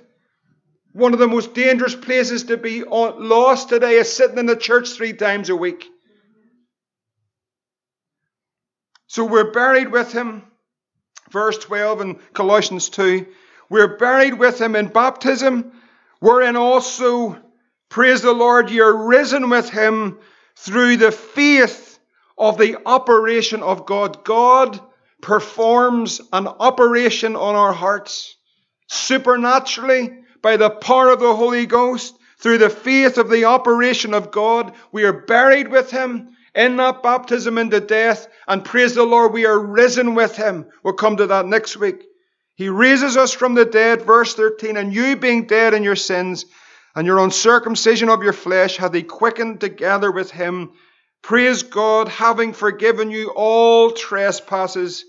One 0.93 1.13
of 1.13 1.19
the 1.19 1.27
most 1.27 1.53
dangerous 1.53 1.95
places 1.95 2.43
to 2.45 2.57
be 2.57 2.83
lost 2.83 3.69
today 3.69 3.93
is 3.93 4.11
sitting 4.11 4.39
in 4.39 4.45
the 4.47 4.57
church 4.57 4.89
three 4.89 5.13
times 5.13 5.49
a 5.49 5.55
week. 5.55 5.87
So 9.07 9.23
we're 9.23 9.51
buried 9.51 9.91
with 9.91 10.11
him, 10.11 10.43
verse 11.29 11.57
12 11.59 12.01
in 12.01 12.15
Colossians 12.33 12.89
2. 12.89 13.25
We're 13.69 13.95
buried 13.97 14.33
with 14.33 14.59
him 14.59 14.75
in 14.75 14.87
baptism, 14.87 15.71
wherein 16.19 16.57
also, 16.57 17.37
praise 17.89 18.21
the 18.21 18.33
Lord, 18.33 18.69
you're 18.69 19.07
risen 19.07 19.49
with 19.49 19.69
him 19.69 20.17
through 20.55 20.97
the 20.97 21.11
faith 21.11 21.99
of 22.37 22.57
the 22.57 22.77
operation 22.85 23.63
of 23.63 23.85
God. 23.85 24.25
God 24.25 24.79
performs 25.21 26.21
an 26.33 26.47
operation 26.47 27.35
on 27.35 27.55
our 27.55 27.73
hearts 27.73 28.35
supernaturally 28.87 30.17
by 30.41 30.57
the 30.57 30.69
power 30.69 31.09
of 31.09 31.19
the 31.19 31.35
Holy 31.35 31.65
Ghost 31.65 32.17
through 32.39 32.57
the 32.57 32.69
faith 32.69 33.17
of 33.17 33.29
the 33.29 33.45
operation 33.45 34.13
of 34.13 34.31
God. 34.31 34.73
We 34.91 35.03
are 35.03 35.13
buried 35.13 35.67
with 35.69 35.91
Him 35.91 36.35
in 36.53 36.75
that 36.77 37.03
baptism 37.03 37.57
into 37.57 37.79
death, 37.79 38.27
and 38.47 38.65
praise 38.65 38.95
the 38.95 39.03
Lord, 39.03 39.31
we 39.31 39.45
are 39.45 39.57
risen 39.57 40.15
with 40.15 40.35
Him. 40.35 40.65
We'll 40.83 40.95
come 40.95 41.17
to 41.17 41.27
that 41.27 41.45
next 41.45 41.77
week. 41.77 42.03
He 42.55 42.67
raises 42.67 43.15
us 43.15 43.31
from 43.31 43.53
the 43.53 43.65
dead, 43.65 44.01
verse 44.01 44.35
13, 44.35 44.75
and 44.75 44.93
you 44.93 45.15
being 45.15 45.47
dead 45.47 45.73
in 45.73 45.83
your 45.83 45.95
sins 45.95 46.45
and 46.93 47.07
your 47.07 47.19
uncircumcision 47.19 48.09
of 48.09 48.23
your 48.23 48.33
flesh, 48.33 48.75
hath 48.77 48.93
He 48.93 49.03
quickened 49.03 49.61
together 49.61 50.11
with 50.11 50.31
Him. 50.31 50.71
Praise 51.21 51.63
God, 51.63 52.09
having 52.09 52.51
forgiven 52.51 53.11
you 53.11 53.29
all 53.29 53.91
trespasses 53.91 55.05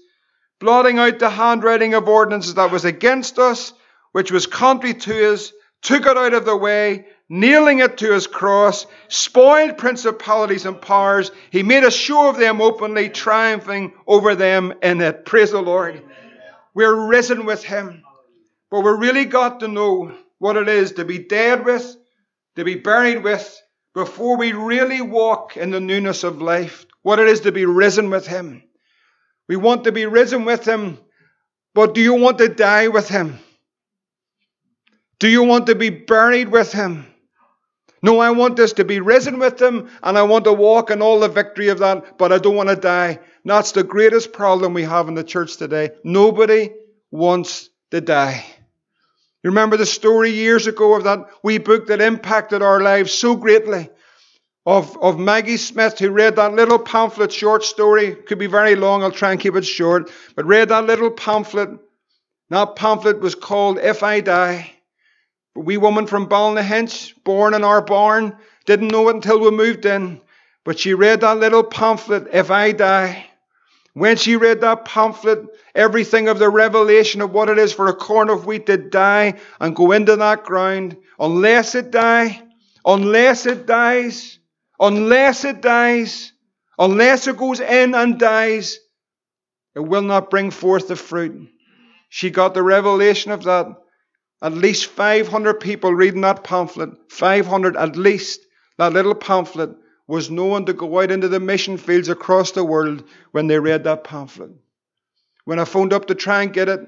blotting 0.62 1.00
out 1.00 1.18
the 1.18 1.28
handwriting 1.28 1.92
of 1.94 2.08
ordinances 2.08 2.54
that 2.54 2.70
was 2.70 2.84
against 2.84 3.36
us, 3.40 3.72
which 4.12 4.30
was 4.30 4.46
contrary 4.46 4.94
to 4.94 5.32
us, 5.32 5.52
took 5.82 6.06
it 6.06 6.16
out 6.16 6.34
of 6.34 6.44
the 6.44 6.56
way, 6.56 7.06
nailing 7.28 7.80
it 7.80 7.98
to 7.98 8.12
his 8.12 8.28
cross, 8.28 8.86
spoiled 9.08 9.76
principalities 9.76 10.64
and 10.64 10.80
powers. 10.80 11.32
He 11.50 11.64
made 11.64 11.82
a 11.82 11.90
show 11.90 12.30
of 12.30 12.38
them 12.38 12.62
openly, 12.62 13.08
triumphing 13.08 13.92
over 14.06 14.36
them 14.36 14.72
in 14.80 15.00
it. 15.00 15.24
Praise 15.24 15.50
the 15.50 15.60
Lord. 15.60 16.00
We're 16.74 17.08
risen 17.08 17.44
with 17.44 17.64
him. 17.64 18.04
But 18.70 18.82
we 18.82 18.92
really 18.92 19.24
got 19.24 19.60
to 19.60 19.68
know 19.68 20.16
what 20.38 20.56
it 20.56 20.68
is 20.68 20.92
to 20.92 21.04
be 21.04 21.18
dead 21.18 21.64
with, 21.64 21.96
to 22.54 22.64
be 22.64 22.76
buried 22.76 23.24
with, 23.24 23.60
before 23.94 24.36
we 24.36 24.52
really 24.52 25.02
walk 25.02 25.56
in 25.56 25.72
the 25.72 25.80
newness 25.80 26.22
of 26.22 26.40
life. 26.40 26.86
What 27.02 27.18
it 27.18 27.26
is 27.26 27.40
to 27.40 27.50
be 27.50 27.66
risen 27.66 28.10
with 28.10 28.28
him. 28.28 28.62
We 29.48 29.56
want 29.56 29.84
to 29.84 29.92
be 29.92 30.06
risen 30.06 30.44
with 30.44 30.66
him, 30.66 30.98
but 31.74 31.94
do 31.94 32.00
you 32.00 32.14
want 32.14 32.38
to 32.38 32.48
die 32.48 32.88
with 32.88 33.08
him? 33.08 33.38
Do 35.18 35.28
you 35.28 35.44
want 35.44 35.66
to 35.66 35.74
be 35.74 35.90
buried 35.90 36.48
with 36.48 36.72
him? 36.72 37.06
No, 38.02 38.18
I 38.18 38.30
want 38.30 38.56
this 38.56 38.72
to 38.74 38.84
be 38.84 38.98
risen 38.98 39.38
with 39.38 39.62
him 39.62 39.88
and 40.02 40.18
I 40.18 40.22
want 40.22 40.44
to 40.46 40.52
walk 40.52 40.90
in 40.90 41.00
all 41.00 41.20
the 41.20 41.28
victory 41.28 41.68
of 41.68 41.78
that, 41.78 42.18
but 42.18 42.32
I 42.32 42.38
don't 42.38 42.56
want 42.56 42.68
to 42.68 42.76
die. 42.76 43.20
That's 43.44 43.72
the 43.72 43.84
greatest 43.84 44.32
problem 44.32 44.74
we 44.74 44.82
have 44.82 45.06
in 45.06 45.14
the 45.14 45.22
church 45.22 45.56
today. 45.56 45.90
Nobody 46.02 46.70
wants 47.12 47.70
to 47.92 48.00
die. 48.00 48.44
You 49.44 49.50
remember 49.50 49.76
the 49.76 49.86
story 49.86 50.30
years 50.30 50.66
ago 50.66 50.94
of 50.94 51.04
that 51.04 51.26
wee 51.44 51.58
book 51.58 51.86
that 51.86 52.00
impacted 52.00 52.62
our 52.62 52.80
lives 52.80 53.12
so 53.12 53.36
greatly? 53.36 53.88
Of, 54.64 54.96
of 55.02 55.18
Maggie 55.18 55.56
Smith, 55.56 55.98
who 55.98 56.10
read 56.10 56.36
that 56.36 56.54
little 56.54 56.78
pamphlet 56.78 57.32
short 57.32 57.64
story. 57.64 58.14
Could 58.14 58.38
be 58.38 58.46
very 58.46 58.76
long, 58.76 59.02
I'll 59.02 59.10
try 59.10 59.32
and 59.32 59.40
keep 59.40 59.56
it 59.56 59.66
short. 59.66 60.10
But 60.36 60.46
read 60.46 60.68
that 60.68 60.86
little 60.86 61.10
pamphlet. 61.10 61.70
That 62.50 62.76
pamphlet 62.76 63.20
was 63.20 63.34
called 63.34 63.78
If 63.78 64.04
I 64.04 64.20
Die. 64.20 64.72
A 65.56 65.60
wee 65.60 65.78
woman 65.78 66.06
from 66.06 66.28
Ballynahinch, 66.28 67.24
born 67.24 67.54
in 67.54 67.64
our 67.64 67.82
barn, 67.82 68.36
didn't 68.64 68.88
know 68.88 69.08
it 69.08 69.16
until 69.16 69.40
we 69.40 69.50
moved 69.50 69.84
in. 69.84 70.20
But 70.64 70.78
she 70.78 70.94
read 70.94 71.22
that 71.22 71.38
little 71.38 71.64
pamphlet, 71.64 72.28
If 72.32 72.52
I 72.52 72.70
Die. 72.70 73.26
When 73.94 74.16
she 74.16 74.36
read 74.36 74.60
that 74.60 74.84
pamphlet, 74.84 75.44
everything 75.74 76.28
of 76.28 76.38
the 76.38 76.48
revelation 76.48 77.20
of 77.20 77.32
what 77.32 77.50
it 77.50 77.58
is 77.58 77.72
for 77.72 77.88
a 77.88 77.94
corn 77.94 78.30
of 78.30 78.46
wheat 78.46 78.66
to 78.66 78.76
die 78.76 79.40
and 79.60 79.76
go 79.76 79.92
into 79.92 80.16
that 80.16 80.44
ground, 80.44 80.96
unless 81.18 81.74
it 81.74 81.90
die, 81.90 82.42
unless 82.86 83.44
it 83.44 83.66
dies, 83.66 84.38
unless 84.80 85.44
it 85.44 85.60
dies, 85.60 86.32
unless 86.78 87.26
it 87.26 87.36
goes 87.36 87.60
in 87.60 87.94
and 87.94 88.18
dies, 88.18 88.78
it 89.74 89.80
will 89.80 90.02
not 90.02 90.30
bring 90.30 90.50
forth 90.50 90.88
the 90.88 90.96
fruit. 90.96 91.48
She 92.08 92.30
got 92.30 92.54
the 92.54 92.62
revelation 92.62 93.32
of 93.32 93.44
that. 93.44 93.66
At 94.42 94.52
least 94.52 94.86
500 94.86 95.60
people 95.60 95.94
reading 95.94 96.22
that 96.22 96.44
pamphlet, 96.44 96.90
500 97.10 97.76
at 97.76 97.96
least, 97.96 98.40
that 98.76 98.92
little 98.92 99.14
pamphlet, 99.14 99.70
was 100.08 100.30
known 100.30 100.66
to 100.66 100.72
go 100.72 101.00
out 101.00 101.10
into 101.10 101.28
the 101.28 101.40
mission 101.40 101.76
fields 101.76 102.08
across 102.08 102.50
the 102.50 102.64
world 102.64 103.04
when 103.30 103.46
they 103.46 103.58
read 103.58 103.84
that 103.84 104.04
pamphlet. 104.04 104.50
When 105.44 105.58
I 105.58 105.64
phoned 105.64 105.92
up 105.92 106.06
to 106.06 106.14
try 106.14 106.42
and 106.42 106.52
get 106.52 106.68
it, 106.68 106.80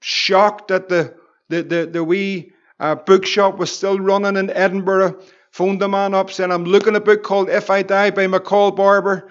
shocked 0.00 0.68
that 0.68 0.88
the, 0.88 1.14
the, 1.48 1.62
the, 1.62 1.86
the 1.86 2.04
wee 2.04 2.52
uh, 2.78 2.96
bookshop 2.96 3.58
was 3.58 3.70
still 3.70 3.98
running 3.98 4.36
in 4.36 4.50
Edinburgh, 4.50 5.20
phoned 5.50 5.80
the 5.80 5.88
man 5.88 6.14
up 6.14 6.30
saying, 6.30 6.52
I'm 6.52 6.64
looking 6.64 6.96
a 6.96 7.00
book 7.00 7.22
called 7.22 7.48
If 7.48 7.70
I 7.70 7.82
Die 7.82 8.10
by 8.10 8.26
McCall 8.26 8.74
Barber. 8.74 9.30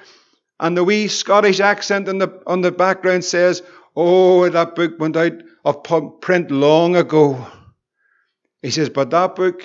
And 0.60 0.75
the 0.75 0.84
wee 0.84 1.08
Scottish 1.08 1.60
accent 1.60 2.08
in 2.08 2.17
the, 2.17 2.41
on 2.45 2.62
the 2.62 2.71
background 2.71 3.23
says, 3.23 3.63
Oh, 3.95 4.47
that 4.47 4.75
book 4.75 4.99
went 4.99 5.17
out 5.17 5.34
of 5.65 6.21
print 6.21 6.51
long 6.51 6.95
ago. 6.95 7.47
He 8.62 8.71
says, 8.71 8.89
but 8.89 9.10
that 9.10 9.36
book 9.36 9.63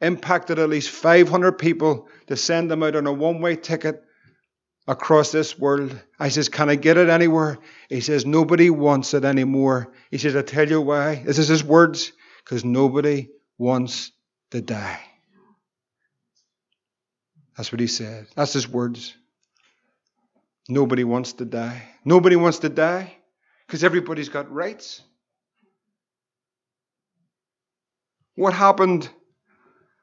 impacted 0.00 0.58
at 0.58 0.68
least 0.68 0.90
500 0.90 1.52
people 1.52 2.08
to 2.26 2.36
send 2.36 2.70
them 2.70 2.82
out 2.82 2.96
on 2.96 3.06
a 3.06 3.12
one 3.12 3.40
way 3.40 3.56
ticket 3.56 4.02
across 4.86 5.32
this 5.32 5.58
world. 5.58 5.98
I 6.18 6.28
says, 6.28 6.48
Can 6.48 6.68
I 6.68 6.76
get 6.76 6.96
it 6.96 7.08
anywhere? 7.08 7.58
He 7.88 8.00
says, 8.00 8.26
Nobody 8.26 8.70
wants 8.70 9.14
it 9.14 9.24
anymore. 9.24 9.92
He 10.10 10.18
says, 10.18 10.36
I 10.36 10.42
tell 10.42 10.68
you 10.68 10.80
why. 10.80 11.22
This 11.24 11.38
is 11.38 11.48
his 11.48 11.64
words. 11.64 12.12
Because 12.44 12.64
nobody 12.64 13.28
wants 13.58 14.12
to 14.52 14.60
die. 14.60 15.00
That's 17.56 17.72
what 17.72 17.80
he 17.80 17.86
said. 17.86 18.26
That's 18.34 18.52
his 18.52 18.68
words. 18.68 19.14
Nobody 20.68 21.04
wants 21.04 21.34
to 21.34 21.44
die. 21.44 21.82
Nobody 22.04 22.36
wants 22.36 22.58
to 22.60 22.68
die 22.68 23.14
because 23.66 23.84
everybody's 23.84 24.28
got 24.28 24.52
rights. 24.52 25.02
What 28.34 28.52
happened 28.52 29.08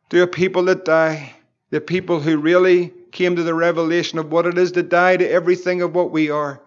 to 0.10 0.20
the 0.20 0.28
people 0.28 0.63
that 0.66 0.86
die? 0.86 1.34
The 1.70 1.82
people 1.82 2.20
who 2.20 2.38
really 2.38 2.94
came 3.12 3.36
to 3.36 3.44
the 3.44 3.54
revelation 3.54 4.20
of 4.20 4.32
what 4.32 4.46
it 4.46 4.58
is 4.58 4.72
to 4.74 4.84
die 4.84 5.18
to 5.18 5.30
everything 5.30 5.82
of 5.82 5.96
what 5.96 6.12
we 6.12 6.30
are, 6.30 6.62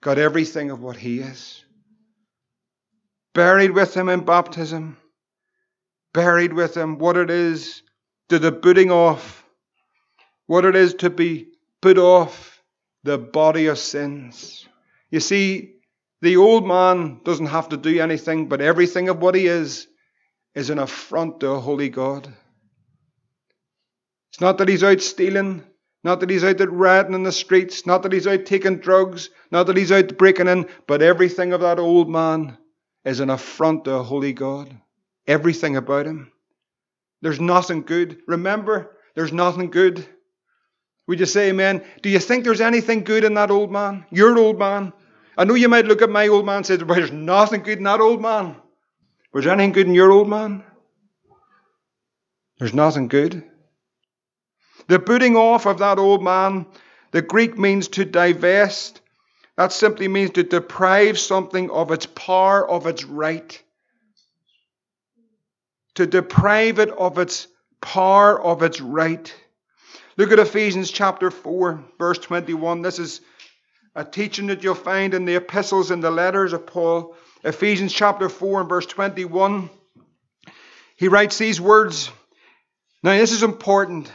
got 0.00 0.18
everything 0.18 0.70
of 0.70 0.80
what 0.80 0.96
He 0.96 1.20
is. 1.20 1.64
Buried 3.32 3.72
with 3.72 3.94
Him 3.94 4.08
in 4.08 4.20
baptism, 4.20 4.96
buried 6.12 6.52
with 6.52 6.76
Him, 6.76 6.98
what 6.98 7.16
it 7.16 7.30
is 7.30 7.82
to 8.28 8.38
the 8.38 8.52
booting 8.52 8.90
off, 8.90 9.39
what 10.50 10.64
it 10.64 10.74
is 10.74 10.94
to 10.94 11.08
be 11.08 11.46
put 11.80 11.96
off 11.96 12.60
the 13.04 13.16
body 13.16 13.66
of 13.66 13.78
sins. 13.78 14.66
You 15.08 15.20
see, 15.20 15.74
the 16.22 16.38
old 16.38 16.66
man 16.66 17.20
doesn't 17.22 17.46
have 17.46 17.68
to 17.68 17.76
do 17.76 18.00
anything, 18.00 18.48
but 18.48 18.60
everything 18.60 19.08
of 19.08 19.22
what 19.22 19.36
he 19.36 19.46
is 19.46 19.86
is 20.56 20.68
an 20.68 20.80
affront 20.80 21.38
to 21.38 21.50
a 21.50 21.60
holy 21.60 21.88
God. 21.88 22.34
It's 24.32 24.40
not 24.40 24.58
that 24.58 24.66
he's 24.66 24.82
out 24.82 25.00
stealing, 25.00 25.62
not 26.02 26.18
that 26.18 26.30
he's 26.30 26.42
out 26.42 26.58
ratting 26.68 27.14
in 27.14 27.22
the 27.22 27.30
streets, 27.30 27.86
not 27.86 28.02
that 28.02 28.12
he's 28.12 28.26
out 28.26 28.44
taking 28.44 28.78
drugs, 28.78 29.30
not 29.52 29.68
that 29.68 29.76
he's 29.76 29.92
out 29.92 30.18
breaking 30.18 30.48
in, 30.48 30.66
but 30.88 31.00
everything 31.00 31.52
of 31.52 31.60
that 31.60 31.78
old 31.78 32.10
man 32.10 32.58
is 33.04 33.20
an 33.20 33.30
affront 33.30 33.84
to 33.84 33.92
a 33.92 34.02
holy 34.02 34.32
God. 34.32 34.76
Everything 35.28 35.76
about 35.76 36.06
him. 36.06 36.32
There's 37.22 37.40
nothing 37.40 37.82
good. 37.82 38.18
Remember, 38.26 38.96
there's 39.14 39.32
nothing 39.32 39.70
good. 39.70 40.08
We 41.10 41.18
you 41.18 41.26
say 41.26 41.48
amen. 41.48 41.82
Do 42.02 42.08
you 42.08 42.20
think 42.20 42.44
there's 42.44 42.60
anything 42.60 43.02
good 43.02 43.24
in 43.24 43.34
that 43.34 43.50
old 43.50 43.72
man? 43.72 44.06
Your 44.12 44.38
old 44.38 44.60
man? 44.60 44.92
I 45.36 45.42
know 45.42 45.54
you 45.54 45.68
might 45.68 45.86
look 45.86 46.02
at 46.02 46.08
my 46.08 46.28
old 46.28 46.46
man 46.46 46.58
and 46.58 46.66
say, 46.66 46.76
there's 46.76 47.10
nothing 47.10 47.64
good 47.64 47.78
in 47.78 47.84
that 47.84 47.98
old 47.98 48.22
man. 48.22 48.54
Was 49.32 49.44
there 49.44 49.52
anything 49.52 49.72
good 49.72 49.88
in 49.88 49.94
your 49.94 50.12
old 50.12 50.28
man? 50.28 50.62
There's 52.60 52.74
nothing 52.74 53.08
good. 53.08 53.42
The 54.86 55.00
putting 55.00 55.36
off 55.36 55.66
of 55.66 55.78
that 55.78 55.98
old 55.98 56.22
man, 56.22 56.66
the 57.10 57.22
Greek 57.22 57.58
means 57.58 57.88
to 57.88 58.04
divest. 58.04 59.00
That 59.56 59.72
simply 59.72 60.06
means 60.06 60.30
to 60.34 60.44
deprive 60.44 61.18
something 61.18 61.70
of 61.70 61.90
its 61.90 62.06
power, 62.06 62.70
of 62.70 62.86
its 62.86 63.04
right. 63.04 63.60
To 65.96 66.06
deprive 66.06 66.78
it 66.78 66.90
of 66.90 67.18
its 67.18 67.48
power, 67.80 68.40
of 68.40 68.62
its 68.62 68.80
right. 68.80 69.34
Look 70.20 70.32
at 70.32 70.38
Ephesians 70.38 70.90
chapter 70.90 71.30
4, 71.30 71.82
verse 71.98 72.18
21. 72.18 72.82
This 72.82 72.98
is 72.98 73.22
a 73.94 74.04
teaching 74.04 74.48
that 74.48 74.62
you'll 74.62 74.74
find 74.74 75.14
in 75.14 75.24
the 75.24 75.36
epistles 75.36 75.90
and 75.90 76.04
the 76.04 76.10
letters 76.10 76.52
of 76.52 76.66
Paul. 76.66 77.16
Ephesians 77.42 77.90
chapter 77.90 78.28
4 78.28 78.60
and 78.60 78.68
verse 78.68 78.84
21. 78.84 79.70
He 80.96 81.08
writes 81.08 81.38
these 81.38 81.58
words. 81.58 82.10
Now, 83.02 83.16
this 83.16 83.32
is 83.32 83.42
important. 83.42 84.12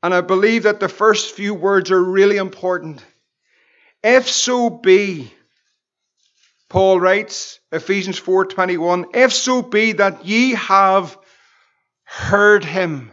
And 0.00 0.14
I 0.14 0.20
believe 0.20 0.62
that 0.62 0.78
the 0.78 0.88
first 0.88 1.34
few 1.34 1.52
words 1.52 1.90
are 1.90 2.00
really 2.00 2.36
important. 2.36 3.04
If 4.00 4.28
so 4.28 4.70
be, 4.70 5.34
Paul 6.68 7.00
writes, 7.00 7.58
Ephesians 7.72 8.20
4:21, 8.20 9.06
if 9.12 9.32
so 9.32 9.60
be 9.60 9.90
that 9.94 10.24
ye 10.24 10.52
have 10.52 11.18
heard 12.04 12.64
him. 12.64 13.10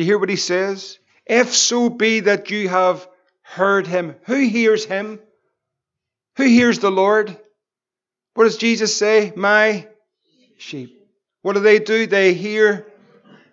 Do 0.00 0.04
you 0.04 0.12
hear 0.12 0.18
what 0.18 0.30
he 0.30 0.36
says? 0.36 0.98
If 1.26 1.54
so 1.54 1.90
be 1.90 2.20
that 2.20 2.50
you 2.50 2.70
have 2.70 3.06
heard 3.42 3.86
him. 3.86 4.16
Who 4.24 4.36
hears 4.36 4.86
him? 4.86 5.20
Who 6.38 6.44
hears 6.44 6.78
the 6.78 6.90
Lord? 6.90 7.36
What 8.32 8.44
does 8.44 8.56
Jesus 8.56 8.96
say? 8.96 9.30
My 9.36 9.86
sheep. 10.56 11.06
What 11.42 11.52
do 11.52 11.60
they 11.60 11.80
do? 11.80 12.06
They 12.06 12.32
hear 12.32 12.86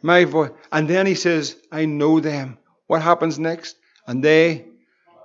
my 0.01 0.23
voice. 0.23 0.51
And 0.71 0.87
then 0.87 1.05
he 1.05 1.15
says, 1.15 1.57
I 1.69 1.83
know 1.83 2.21
them. 2.21 2.59
What 2.85 3.01
happens 3.01 3.37
next? 3.37 3.75
And 4.07 4.23
they 4.23 4.67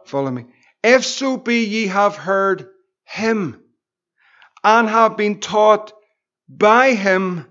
follow 0.07 0.33
me. 0.33 0.47
If 0.83 1.05
so 1.05 1.37
be 1.37 1.67
ye 1.67 1.87
have 1.87 2.17
heard 2.17 2.69
him 3.05 3.63
and 4.65 4.89
have 4.89 5.17
been 5.17 5.39
taught 5.39 5.93
by 6.49 6.95
him, 6.95 7.47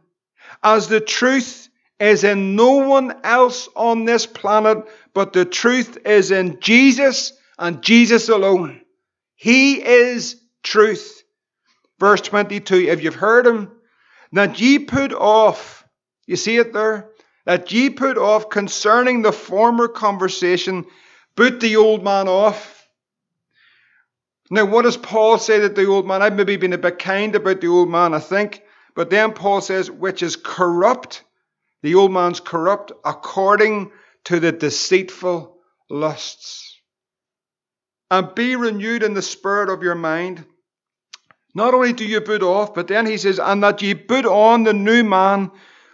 as 0.62 0.89
the 0.89 0.99
truth 0.99 1.69
is 2.01 2.23
in 2.23 2.55
no 2.55 2.87
one 2.87 3.13
else 3.23 3.69
on 3.75 4.05
this 4.05 4.25
planet, 4.25 4.87
but 5.13 5.33
the 5.33 5.45
truth 5.45 5.99
is 6.03 6.31
in 6.31 6.59
Jesus 6.59 7.33
and 7.59 7.83
Jesus 7.83 8.27
alone. 8.27 8.81
He 9.35 9.75
is 9.85 10.41
truth. 10.63 11.23
verse 11.99 12.21
22, 12.21 12.89
if 12.89 13.03
you've 13.03 13.13
heard 13.13 13.45
him, 13.45 13.71
that 14.31 14.59
ye 14.59 14.79
put 14.79 15.13
off, 15.13 15.85
you 16.25 16.35
see 16.35 16.57
it 16.57 16.73
there? 16.73 17.11
That 17.45 17.71
ye 17.71 17.91
put 17.91 18.17
off 18.17 18.49
concerning 18.49 19.21
the 19.21 19.31
former 19.31 19.87
conversation, 19.87 20.85
put 21.35 21.59
the 21.59 21.75
old 21.75 22.03
man 22.03 22.27
off. 22.27 22.87
Now, 24.49 24.65
what 24.65 24.83
does 24.83 24.97
Paul 24.97 25.37
say 25.37 25.59
that 25.59 25.75
the 25.75 25.85
old 25.85 26.07
man? 26.07 26.23
I've 26.23 26.35
maybe 26.35 26.57
been 26.57 26.73
a 26.73 26.77
bit 26.79 26.97
kind 26.97 27.35
about 27.35 27.61
the 27.61 27.67
old 27.67 27.89
man, 27.89 28.15
I 28.15 28.19
think. 28.19 28.63
But 28.95 29.09
then 29.11 29.33
Paul 29.33 29.61
says, 29.61 29.89
which 29.91 30.23
is 30.23 30.35
corrupt. 30.35 31.23
The 31.84 31.96
old 31.96 32.12
man's 32.12 32.39
corrupt 32.39 32.91
according 33.04 33.91
to 34.26 34.39
the 34.39 34.52
deceitful 34.52 35.58
lusts. 35.89 36.80
And 38.10 38.36
be 38.36 38.56
renewed 38.56 39.04
in 39.04 39.13
the 39.13 39.22
spirit 39.22 39.70
of 39.70 39.84
your 39.84 39.96
mind. 39.96 40.46
Not 41.56 41.74
only 41.74 41.94
do 41.94 42.06
you 42.06 42.22
put 42.22 42.44
off, 42.44 42.74
but 42.74 42.88
then 42.88 43.06
he 43.06 43.17
says, 43.17 43.39
and 43.39 43.63
that 43.63 43.82
ye 43.82 43.94
put 43.94 44.26
on 44.26 44.63
the 44.63 44.74
new 44.74 45.04
man, 45.04 45.52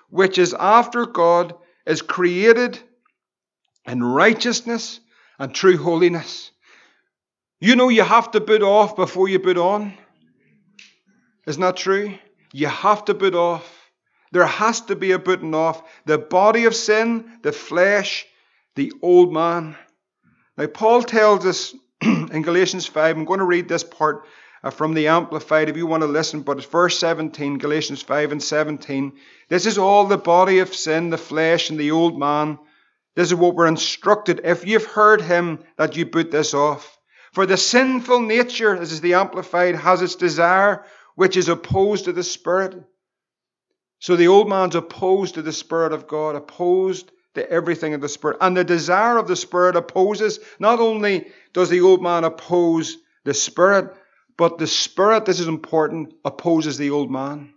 which 0.09 0.37
is 0.37 0.53
after 0.53 1.05
God, 1.05 1.55
is 1.85 2.01
created 2.01 2.79
in 3.85 4.03
righteousness 4.03 4.99
and 5.39 5.53
true 5.53 5.77
holiness. 5.77 6.51
You 7.59 7.75
know 7.75 7.89
you 7.89 8.03
have 8.03 8.31
to 8.31 8.41
put 8.41 8.61
off 8.61 8.95
before 8.95 9.29
you 9.29 9.39
put 9.39 9.57
on. 9.57 9.97
Isn't 11.47 11.61
that 11.61 11.77
true? 11.77 12.17
You 12.51 12.67
have 12.67 13.05
to 13.05 13.15
put 13.15 13.33
off. 13.33 13.76
There 14.31 14.45
has 14.45 14.81
to 14.81 14.95
be 14.95 15.11
a 15.11 15.19
putting 15.19 15.55
off. 15.55 15.81
The 16.05 16.17
body 16.17 16.65
of 16.65 16.75
sin, 16.75 17.39
the 17.41 17.51
flesh, 17.51 18.25
the 18.75 18.93
old 19.01 19.33
man. 19.33 19.75
Now, 20.57 20.67
Paul 20.67 21.03
tells 21.03 21.45
us 21.45 21.75
in 22.01 22.41
Galatians 22.41 22.85
5, 22.85 23.17
I'm 23.17 23.25
going 23.25 23.39
to 23.39 23.45
read 23.45 23.67
this 23.67 23.83
part 23.83 24.25
uh, 24.63 24.69
from 24.69 24.93
the 24.93 25.07
Amplified 25.07 25.69
if 25.69 25.77
you 25.77 25.87
want 25.87 26.01
to 26.01 26.07
listen, 26.07 26.41
but 26.41 26.57
it's 26.57 26.65
verse 26.65 26.97
17, 26.99 27.57
Galatians 27.57 28.01
5 28.01 28.33
and 28.33 28.43
17. 28.43 29.13
This 29.49 29.65
is 29.65 29.77
all 29.77 30.05
the 30.05 30.17
body 30.17 30.59
of 30.59 30.73
sin, 30.73 31.09
the 31.09 31.17
flesh, 31.17 31.69
and 31.69 31.79
the 31.79 31.91
old 31.91 32.19
man. 32.19 32.59
This 33.15 33.29
is 33.29 33.35
what 33.35 33.55
we're 33.55 33.67
instructed. 33.67 34.41
If 34.43 34.65
you've 34.65 34.85
heard 34.85 35.21
him, 35.21 35.63
that 35.77 35.95
you 35.95 36.05
put 36.05 36.31
this 36.31 36.53
off. 36.53 36.97
For 37.33 37.45
the 37.45 37.57
sinful 37.57 38.21
nature, 38.21 38.75
as 38.75 38.91
is 38.91 39.01
the 39.01 39.15
Amplified, 39.15 39.75
has 39.75 40.01
its 40.01 40.15
desire 40.15 40.85
which 41.15 41.35
is 41.35 41.49
opposed 41.49 42.05
to 42.05 42.13
the 42.13 42.23
Spirit. 42.23 42.83
So 43.99 44.15
the 44.15 44.27
old 44.27 44.47
man's 44.47 44.75
opposed 44.75 45.35
to 45.35 45.41
the 45.41 45.53
Spirit 45.53 45.93
of 45.93 46.07
God, 46.07 46.35
opposed 46.35 47.11
to 47.35 47.49
everything 47.49 47.93
of 47.93 48.01
the 48.01 48.09
Spirit. 48.09 48.37
And 48.41 48.55
the 48.55 48.63
desire 48.63 49.17
of 49.17 49.27
the 49.27 49.35
Spirit 49.35 49.75
opposes, 49.75 50.39
not 50.59 50.79
only 50.79 51.27
does 51.53 51.69
the 51.69 51.81
old 51.81 52.01
man 52.01 52.23
oppose 52.23 52.97
the 53.23 53.33
Spirit, 53.33 53.95
but 54.37 54.57
the 54.57 54.67
Spirit, 54.67 55.25
this 55.25 55.39
is 55.39 55.47
important, 55.47 56.13
opposes 56.23 56.77
the 56.77 56.91
old 56.91 57.11
man. 57.11 57.53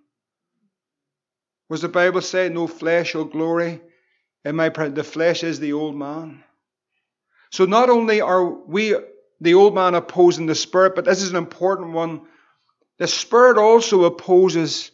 Was 1.68 1.82
the 1.82 1.88
Bible 1.88 2.20
say, 2.20 2.48
no 2.48 2.66
flesh 2.66 3.10
shall 3.10 3.24
glory? 3.24 3.80
In 4.44 4.56
my 4.56 4.70
the 4.70 5.04
flesh 5.04 5.44
is 5.44 5.60
the 5.60 5.74
old 5.74 5.94
man. 5.94 6.42
So 7.50 7.66
not 7.66 7.90
only 7.90 8.20
are 8.20 8.44
we 8.44 8.96
the 9.40 9.54
old 9.54 9.74
man 9.74 9.94
opposing 9.94 10.46
the 10.46 10.54
spirit, 10.54 10.94
but 10.94 11.04
this 11.04 11.22
is 11.22 11.30
an 11.30 11.36
important 11.36 11.92
one. 11.92 12.22
The 12.98 13.06
spirit 13.06 13.58
also 13.58 14.04
opposes 14.04 14.90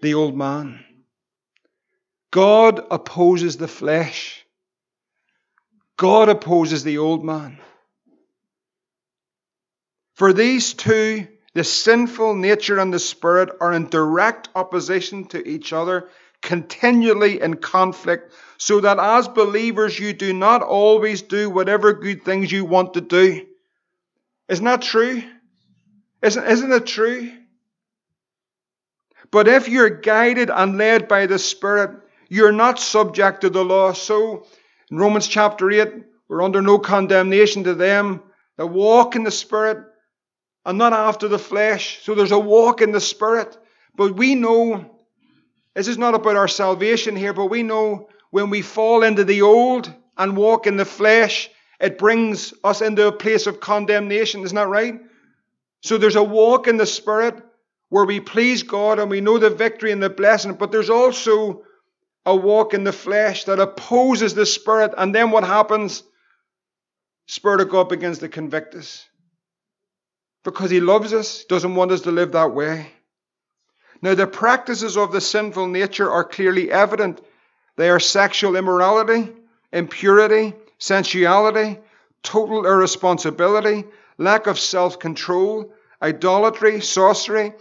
the 0.00 0.14
old 0.14 0.36
man. 0.36 0.84
God 2.30 2.84
opposes 2.90 3.56
the 3.56 3.68
flesh. 3.68 4.44
God 5.96 6.28
opposes 6.28 6.84
the 6.84 6.98
old 6.98 7.24
man. 7.24 7.58
For 10.14 10.32
these 10.32 10.74
two, 10.74 11.26
the 11.54 11.64
sinful 11.64 12.34
nature 12.34 12.78
and 12.78 12.92
the 12.92 12.98
spirit, 12.98 13.50
are 13.60 13.72
in 13.72 13.88
direct 13.88 14.50
opposition 14.54 15.24
to 15.28 15.48
each 15.48 15.72
other, 15.72 16.08
continually 16.42 17.40
in 17.40 17.54
conflict, 17.54 18.34
so 18.58 18.80
that 18.80 18.98
as 18.98 19.28
believers 19.28 19.98
you 19.98 20.12
do 20.12 20.32
not 20.34 20.62
always 20.62 21.22
do 21.22 21.48
whatever 21.48 21.94
good 21.94 22.24
things 22.24 22.52
you 22.52 22.64
want 22.64 22.94
to 22.94 23.00
do. 23.00 23.46
Isn't 24.48 24.64
that 24.66 24.82
true? 24.82 25.22
Isn't, 26.22 26.44
isn't 26.44 26.72
it 26.72 26.86
true? 26.86 27.32
But 29.30 29.48
if 29.48 29.68
you're 29.68 29.90
guided 29.90 30.50
and 30.50 30.78
led 30.78 31.08
by 31.08 31.26
the 31.26 31.38
Spirit, 31.38 31.90
you're 32.28 32.52
not 32.52 32.78
subject 32.78 33.42
to 33.42 33.50
the 33.50 33.64
law. 33.64 33.92
So, 33.92 34.46
in 34.90 34.98
Romans 34.98 35.28
chapter 35.28 35.70
8, 35.70 36.04
we're 36.28 36.42
under 36.42 36.62
no 36.62 36.78
condemnation 36.78 37.64
to 37.64 37.74
them 37.74 38.22
that 38.56 38.66
walk 38.66 39.16
in 39.16 39.24
the 39.24 39.30
Spirit 39.30 39.84
and 40.64 40.78
not 40.78 40.92
after 40.92 41.28
the 41.28 41.38
flesh. 41.38 42.00
So 42.02 42.14
there's 42.14 42.32
a 42.32 42.38
walk 42.38 42.82
in 42.82 42.92
the 42.92 43.00
Spirit. 43.00 43.56
But 43.94 44.16
we 44.16 44.34
know, 44.34 44.98
this 45.74 45.88
is 45.88 45.98
not 45.98 46.14
about 46.14 46.36
our 46.36 46.48
salvation 46.48 47.16
here, 47.16 47.32
but 47.32 47.46
we 47.46 47.62
know 47.62 48.08
when 48.30 48.50
we 48.50 48.62
fall 48.62 49.02
into 49.02 49.24
the 49.24 49.42
old 49.42 49.92
and 50.18 50.36
walk 50.36 50.66
in 50.66 50.76
the 50.76 50.84
flesh, 50.84 51.48
it 51.80 51.98
brings 51.98 52.52
us 52.64 52.80
into 52.80 53.06
a 53.06 53.12
place 53.12 53.46
of 53.46 53.60
condemnation. 53.60 54.42
Isn't 54.42 54.56
that 54.56 54.68
right? 54.68 55.00
So 55.82 55.98
there's 55.98 56.16
a 56.16 56.22
walk 56.22 56.66
in 56.66 56.76
the 56.76 56.86
Spirit 56.86 57.36
where 57.96 58.04
we 58.04 58.20
please 58.20 58.62
God 58.62 58.98
and 58.98 59.10
we 59.10 59.22
know 59.22 59.38
the 59.38 59.48
victory 59.48 59.90
and 59.90 60.02
the 60.02 60.10
blessing, 60.10 60.52
but 60.52 60.70
there's 60.70 60.90
also 60.90 61.62
a 62.26 62.36
walk 62.36 62.74
in 62.74 62.84
the 62.84 62.92
flesh 62.92 63.44
that 63.44 63.58
opposes 63.58 64.34
the 64.34 64.44
Spirit. 64.44 64.92
And 64.98 65.14
then 65.14 65.30
what 65.30 65.44
happens? 65.44 66.02
Spirit 67.26 67.62
of 67.62 67.70
God 67.70 67.88
begins 67.88 68.18
to 68.18 68.28
convict 68.28 68.74
us. 68.74 69.06
Because 70.44 70.70
He 70.70 70.80
loves 70.80 71.14
us, 71.14 71.44
doesn't 71.44 71.74
want 71.74 71.90
us 71.90 72.02
to 72.02 72.10
live 72.10 72.32
that 72.32 72.52
way. 72.52 72.90
Now, 74.02 74.14
the 74.14 74.26
practices 74.26 74.98
of 74.98 75.10
the 75.10 75.22
sinful 75.22 75.66
nature 75.66 76.10
are 76.10 76.22
clearly 76.22 76.70
evident. 76.70 77.22
They 77.78 77.88
are 77.88 77.98
sexual 77.98 78.56
immorality, 78.56 79.32
impurity, 79.72 80.52
sensuality, 80.76 81.78
total 82.22 82.66
irresponsibility, 82.66 83.84
lack 84.18 84.48
of 84.48 84.58
self 84.58 84.98
control, 84.98 85.72
idolatry, 86.02 86.82
sorcery, 86.82 87.54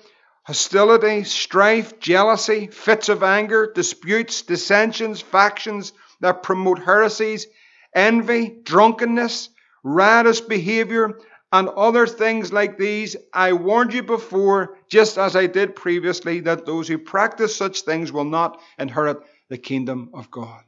hostility, 0.46 1.24
strife, 1.24 2.00
jealousy, 2.00 2.68
fits 2.68 3.10
of 3.10 3.24
anger, 3.24 3.72
disputes, 3.74 4.44
dissensions, 4.44 5.20
factions 5.22 5.92
that 6.22 6.44
promote 6.44 6.80
heresies, 6.80 7.48
envy, 7.94 8.56
drunkenness, 8.64 9.50
riotous 9.84 10.42
behavior, 10.42 11.20
and 11.52 11.70
other 11.70 12.06
things 12.06 12.54
like 12.54 12.78
these. 12.78 13.16
I 13.34 13.54
warned 13.54 13.94
you 13.94 14.04
before, 14.04 14.78
just 14.88 15.18
as 15.18 15.36
I 15.36 15.48
did 15.48 15.76
previously, 15.76 16.42
that 16.42 16.66
those 16.66 16.88
who 16.88 16.98
practice 16.98 17.56
such 17.56 17.82
things 17.82 18.12
will 18.12 18.26
not 18.26 18.62
inherit 18.78 19.20
the 19.50 19.58
kingdom 19.58 20.10
of 20.14 20.30
God. 20.30 20.64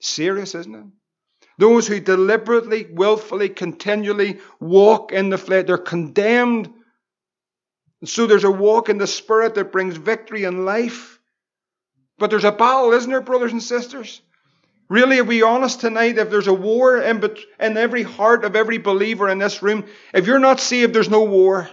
Serious, 0.00 0.54
isn't 0.54 0.74
it? 0.74 0.84
Those 1.58 1.88
who 1.88 1.98
deliberately, 1.98 2.86
willfully, 2.90 3.48
continually 3.48 4.38
walk 4.60 5.12
in 5.12 5.28
the 5.28 5.38
flesh, 5.38 5.66
they're 5.66 5.76
condemned. 5.76 6.72
And 8.00 8.08
so 8.08 8.26
there's 8.26 8.44
a 8.44 8.50
walk 8.50 8.88
in 8.88 8.98
the 8.98 9.06
Spirit 9.06 9.54
that 9.54 9.72
brings 9.72 9.96
victory 9.96 10.44
and 10.44 10.64
life. 10.64 11.18
But 12.18 12.30
there's 12.30 12.44
a 12.44 12.52
battle, 12.52 12.92
isn't 12.92 13.10
there, 13.10 13.20
brothers 13.20 13.52
and 13.52 13.62
sisters? 13.62 14.20
Really, 14.88 15.18
are 15.18 15.24
we 15.24 15.42
honest 15.42 15.80
tonight? 15.80 16.18
If 16.18 16.30
there's 16.30 16.46
a 16.46 16.54
war 16.54 16.98
in, 16.98 17.22
in 17.60 17.76
every 17.76 18.02
heart 18.02 18.44
of 18.44 18.56
every 18.56 18.78
believer 18.78 19.28
in 19.28 19.38
this 19.38 19.62
room, 19.62 19.84
if 20.14 20.26
you're 20.26 20.38
not 20.38 20.60
saved, 20.60 20.94
there's 20.94 21.10
no 21.10 21.24
war. 21.24 21.68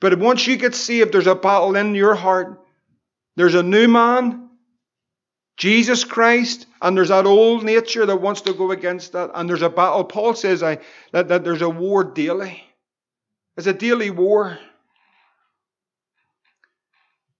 But 0.00 0.18
once 0.18 0.46
you 0.46 0.56
get 0.56 0.74
saved, 0.74 1.12
there's 1.12 1.26
a 1.26 1.34
battle 1.34 1.76
in 1.76 1.94
your 1.94 2.14
heart. 2.14 2.60
There's 3.36 3.54
a 3.54 3.62
new 3.62 3.88
man 3.88 4.44
Jesus 5.56 6.02
Christ, 6.02 6.66
and 6.82 6.96
there's 6.96 7.08
that 7.08 7.26
old 7.26 7.64
nature 7.64 8.04
that 8.06 8.20
wants 8.20 8.40
to 8.42 8.52
go 8.52 8.72
against 8.72 9.12
that, 9.12 9.30
and 9.34 9.48
there's 9.48 9.62
a 9.62 9.68
battle. 9.68 10.04
Paul 10.04 10.34
says 10.34 10.62
I, 10.62 10.78
that, 11.12 11.28
that 11.28 11.44
there's 11.44 11.62
a 11.62 11.70
war 11.70 12.02
daily. 12.02 12.63
It's 13.56 13.66
a 13.66 13.72
daily 13.72 14.10
war. 14.10 14.58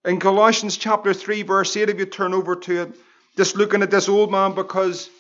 In 0.04 0.20
Colossians 0.20 0.76
chapter 0.76 1.14
3, 1.14 1.42
verse 1.42 1.76
8, 1.76 1.88
if 1.88 1.98
you 1.98 2.06
turn 2.06 2.34
over 2.34 2.56
to 2.56 2.82
it, 2.82 2.96
just 3.36 3.56
looking 3.56 3.82
at 3.82 3.90
this 3.90 4.08
old 4.08 4.30
man 4.30 4.54
because 4.54 5.10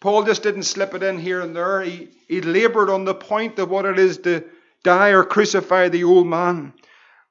Paul 0.00 0.24
just 0.24 0.42
didn't 0.42 0.62
slip 0.62 0.94
it 0.94 1.02
in 1.02 1.18
here 1.18 1.40
and 1.40 1.54
there. 1.54 1.82
He, 1.82 2.08
he 2.28 2.40
labored 2.40 2.88
on 2.88 3.04
the 3.04 3.14
point 3.14 3.58
of 3.58 3.68
what 3.68 3.84
it 3.84 3.98
is 3.98 4.18
to 4.18 4.44
die 4.84 5.10
or 5.10 5.24
crucify 5.24 5.88
the 5.88 6.04
old 6.04 6.26
man. 6.26 6.72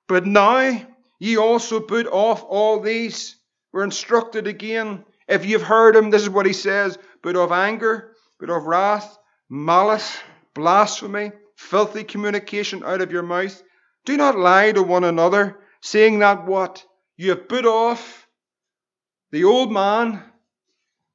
But 0.08 0.26
now 0.26 0.86
ye 1.20 1.38
also 1.38 1.80
put 1.80 2.08
off 2.08 2.44
all 2.48 2.80
these 2.80 3.36
we're 3.72 3.84
instructed 3.84 4.48
again. 4.48 5.06
If 5.28 5.46
you've 5.46 5.62
heard 5.62 5.96
him, 5.96 6.10
this 6.10 6.24
is 6.24 6.30
what 6.30 6.46
he 6.46 6.54
says 6.54 6.98
but 7.24 7.36
of 7.36 7.52
anger, 7.52 8.12
but 8.40 8.50
of 8.50 8.66
wrath, 8.66 9.18
malice, 9.50 10.18
blasphemy, 10.56 11.32
filthy 11.62 12.04
communication 12.04 12.84
out 12.84 13.02
of 13.02 13.12
your 13.12 13.24
mouth. 13.24 13.62
Do 14.06 14.18
not 14.18 14.38
lie 14.38 14.72
to 14.72 14.84
one 14.84 15.04
another, 15.04 15.58
saying 15.82 16.20
that 16.20 16.46
what? 16.46 16.84
You 17.18 17.30
have 17.30 17.48
put 17.48 17.66
off 17.66 18.28
the 19.32 19.46
old 19.46 19.72
man 19.72 20.24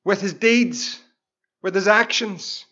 with 0.05 0.21
his 0.21 0.33
deeds, 0.33 1.01
with 1.63 1.75
his 1.75 1.89
actions. 1.89 2.65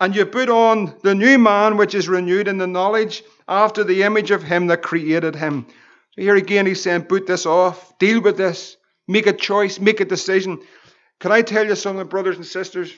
and 0.00 0.14
you 0.14 0.24
put 0.26 0.48
on 0.48 0.94
the 1.02 1.14
new 1.14 1.38
man, 1.38 1.76
which 1.76 1.94
is 1.94 2.08
renewed 2.08 2.48
in 2.48 2.58
the 2.58 2.66
knowledge 2.66 3.22
after 3.48 3.82
the 3.82 4.02
image 4.04 4.30
of 4.30 4.42
him 4.42 4.68
that 4.68 4.82
created 4.82 5.34
him. 5.34 5.66
So 6.12 6.22
here 6.22 6.36
again, 6.36 6.66
he's 6.66 6.82
saying, 6.82 7.04
put 7.04 7.26
this 7.26 7.46
off, 7.46 7.98
deal 7.98 8.20
with 8.20 8.36
this, 8.36 8.76
make 9.06 9.26
a 9.26 9.32
choice, 9.32 9.80
make 9.80 10.00
a 10.00 10.04
decision. 10.04 10.60
Can 11.18 11.32
I 11.32 11.42
tell 11.42 11.66
you 11.66 11.74
something, 11.74 12.06
brothers 12.06 12.36
and 12.36 12.46
sisters? 12.46 12.92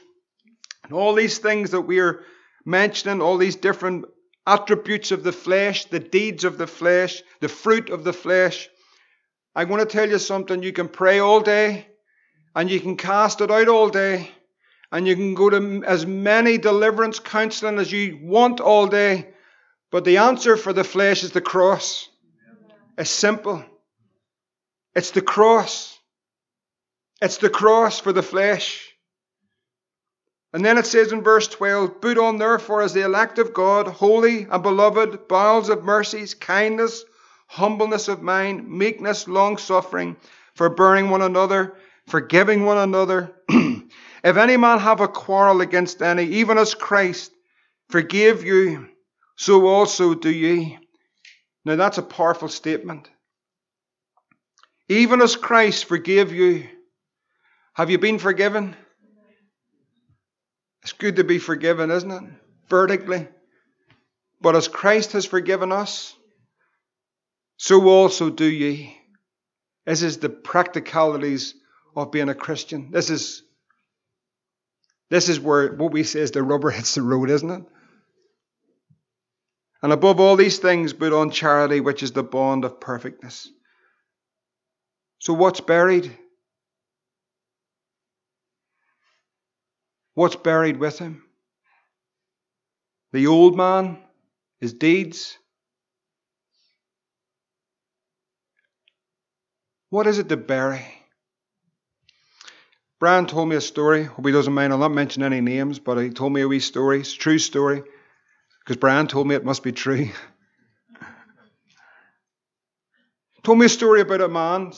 And 0.84 0.92
all 0.92 1.14
these 1.14 1.38
things 1.38 1.70
that 1.70 1.82
we're 1.82 2.24
mentioning, 2.70 3.20
all 3.20 3.36
these 3.36 3.56
different 3.56 4.06
attributes 4.46 5.10
of 5.10 5.22
the 5.22 5.32
flesh, 5.32 5.84
the 5.86 6.00
deeds 6.00 6.44
of 6.44 6.56
the 6.56 6.66
flesh, 6.66 7.22
the 7.40 7.48
fruit 7.48 7.90
of 7.90 8.04
the 8.04 8.12
flesh. 8.12 8.68
I 9.54 9.64
want 9.64 9.80
to 9.80 9.86
tell 9.86 10.08
you 10.08 10.18
something. 10.18 10.62
You 10.62 10.72
can 10.72 10.88
pray 10.88 11.18
all 11.18 11.40
day 11.40 11.86
and 12.54 12.70
you 12.70 12.80
can 12.80 12.96
cast 12.96 13.40
it 13.40 13.50
out 13.50 13.68
all 13.68 13.90
day 13.90 14.30
and 14.92 15.06
you 15.06 15.14
can 15.14 15.34
go 15.34 15.50
to 15.50 15.84
as 15.84 16.06
many 16.06 16.58
deliverance 16.58 17.18
counseling 17.18 17.78
as 17.78 17.92
you 17.92 18.18
want 18.22 18.60
all 18.60 18.86
day. 18.86 19.28
But 19.90 20.04
the 20.04 20.18
answer 20.18 20.56
for 20.56 20.72
the 20.72 20.84
flesh 20.84 21.24
is 21.24 21.32
the 21.32 21.40
cross. 21.40 22.08
It's 22.96 23.10
simple. 23.10 23.64
It's 24.94 25.12
the 25.12 25.22
cross. 25.22 25.98
It's 27.22 27.38
the 27.38 27.50
cross 27.50 28.00
for 28.00 28.12
the 28.12 28.22
flesh. 28.22 28.89
And 30.52 30.64
then 30.64 30.78
it 30.78 30.86
says 30.86 31.12
in 31.12 31.22
verse 31.22 31.46
12, 31.46 32.00
Put 32.00 32.18
on 32.18 32.38
therefore 32.38 32.82
as 32.82 32.92
the 32.92 33.04
elect 33.04 33.38
of 33.38 33.54
God, 33.54 33.86
holy 33.86 34.48
and 34.50 34.62
beloved, 34.62 35.28
bowels 35.28 35.68
of 35.68 35.84
mercies, 35.84 36.34
kindness, 36.34 37.04
humbleness 37.46 38.08
of 38.08 38.22
mind, 38.22 38.68
meekness, 38.68 39.28
long 39.28 39.58
suffering, 39.58 40.16
forbearing 40.54 41.10
one 41.10 41.22
another, 41.22 41.76
forgiving 42.08 42.64
one 42.64 42.78
another. 42.78 43.32
if 43.48 44.36
any 44.36 44.56
man 44.56 44.80
have 44.80 45.00
a 45.00 45.08
quarrel 45.08 45.60
against 45.60 46.02
any, 46.02 46.24
even 46.24 46.58
as 46.58 46.74
Christ 46.74 47.32
forgave 47.88 48.44
you, 48.44 48.88
so 49.36 49.68
also 49.68 50.14
do 50.14 50.30
ye. 50.30 50.78
Now 51.64 51.76
that's 51.76 51.98
a 51.98 52.02
powerful 52.02 52.48
statement. 52.48 53.08
Even 54.88 55.22
as 55.22 55.36
Christ 55.36 55.84
forgave 55.84 56.32
you, 56.32 56.68
have 57.74 57.90
you 57.90 57.98
been 57.98 58.18
forgiven? 58.18 58.74
It's 60.82 60.92
good 60.92 61.16
to 61.16 61.24
be 61.24 61.38
forgiven, 61.38 61.90
isn't 61.90 62.10
it? 62.10 62.22
Vertically. 62.68 63.28
But 64.40 64.56
as 64.56 64.68
Christ 64.68 65.12
has 65.12 65.26
forgiven 65.26 65.72
us, 65.72 66.14
so 67.58 67.88
also 67.88 68.30
do 68.30 68.46
ye. 68.46 68.96
This 69.84 70.02
is 70.02 70.18
the 70.18 70.30
practicalities 70.30 71.54
of 71.94 72.10
being 72.10 72.28
a 72.28 72.34
Christian. 72.34 72.90
This 72.90 73.10
is 73.10 73.42
this 75.10 75.28
is 75.28 75.40
where 75.40 75.74
what 75.74 75.92
we 75.92 76.04
say 76.04 76.20
is 76.20 76.30
the 76.30 76.42
rubber 76.42 76.70
hits 76.76 76.94
the 76.94 77.02
road, 77.02 77.30
isn't 77.30 77.50
it? 77.50 77.64
And 79.82 79.92
above 79.92 80.20
all 80.20 80.36
these 80.36 80.58
things, 80.58 80.92
put 80.92 81.12
on 81.12 81.30
charity, 81.30 81.80
which 81.80 82.02
is 82.02 82.12
the 82.12 82.22
bond 82.22 82.64
of 82.64 82.80
perfectness. 82.80 83.48
So 85.18 85.32
what's 85.32 85.60
buried? 85.60 86.16
What's 90.14 90.36
buried 90.36 90.78
with 90.78 90.98
him? 90.98 91.22
The 93.12 93.26
old 93.26 93.56
man, 93.56 93.98
his 94.60 94.72
deeds. 94.72 95.36
What 99.88 100.06
is 100.06 100.18
it 100.18 100.28
to 100.28 100.36
bury? 100.36 100.86
Brian 103.00 103.26
told 103.26 103.48
me 103.48 103.56
a 103.56 103.60
story. 103.60 104.04
Hope 104.04 104.26
he 104.26 104.32
doesn't 104.32 104.52
mind. 104.52 104.72
I'll 104.72 104.78
not 104.78 104.92
mention 104.92 105.22
any 105.22 105.40
names, 105.40 105.78
but 105.78 105.96
he 105.96 106.10
told 106.10 106.32
me 106.32 106.42
a 106.42 106.48
wee 106.48 106.60
story. 106.60 107.00
It's 107.00 107.14
a 107.14 107.18
true 107.18 107.38
story. 107.38 107.82
Because 108.60 108.76
Brian 108.76 109.06
told 109.06 109.26
me 109.26 109.34
it 109.34 109.44
must 109.44 109.62
be 109.62 109.72
true. 109.72 110.10
told 113.42 113.58
me 113.58 113.66
a 113.66 113.70
story 113.70 114.02
about 114.02 114.20
a 114.20 114.28
man. 114.28 114.72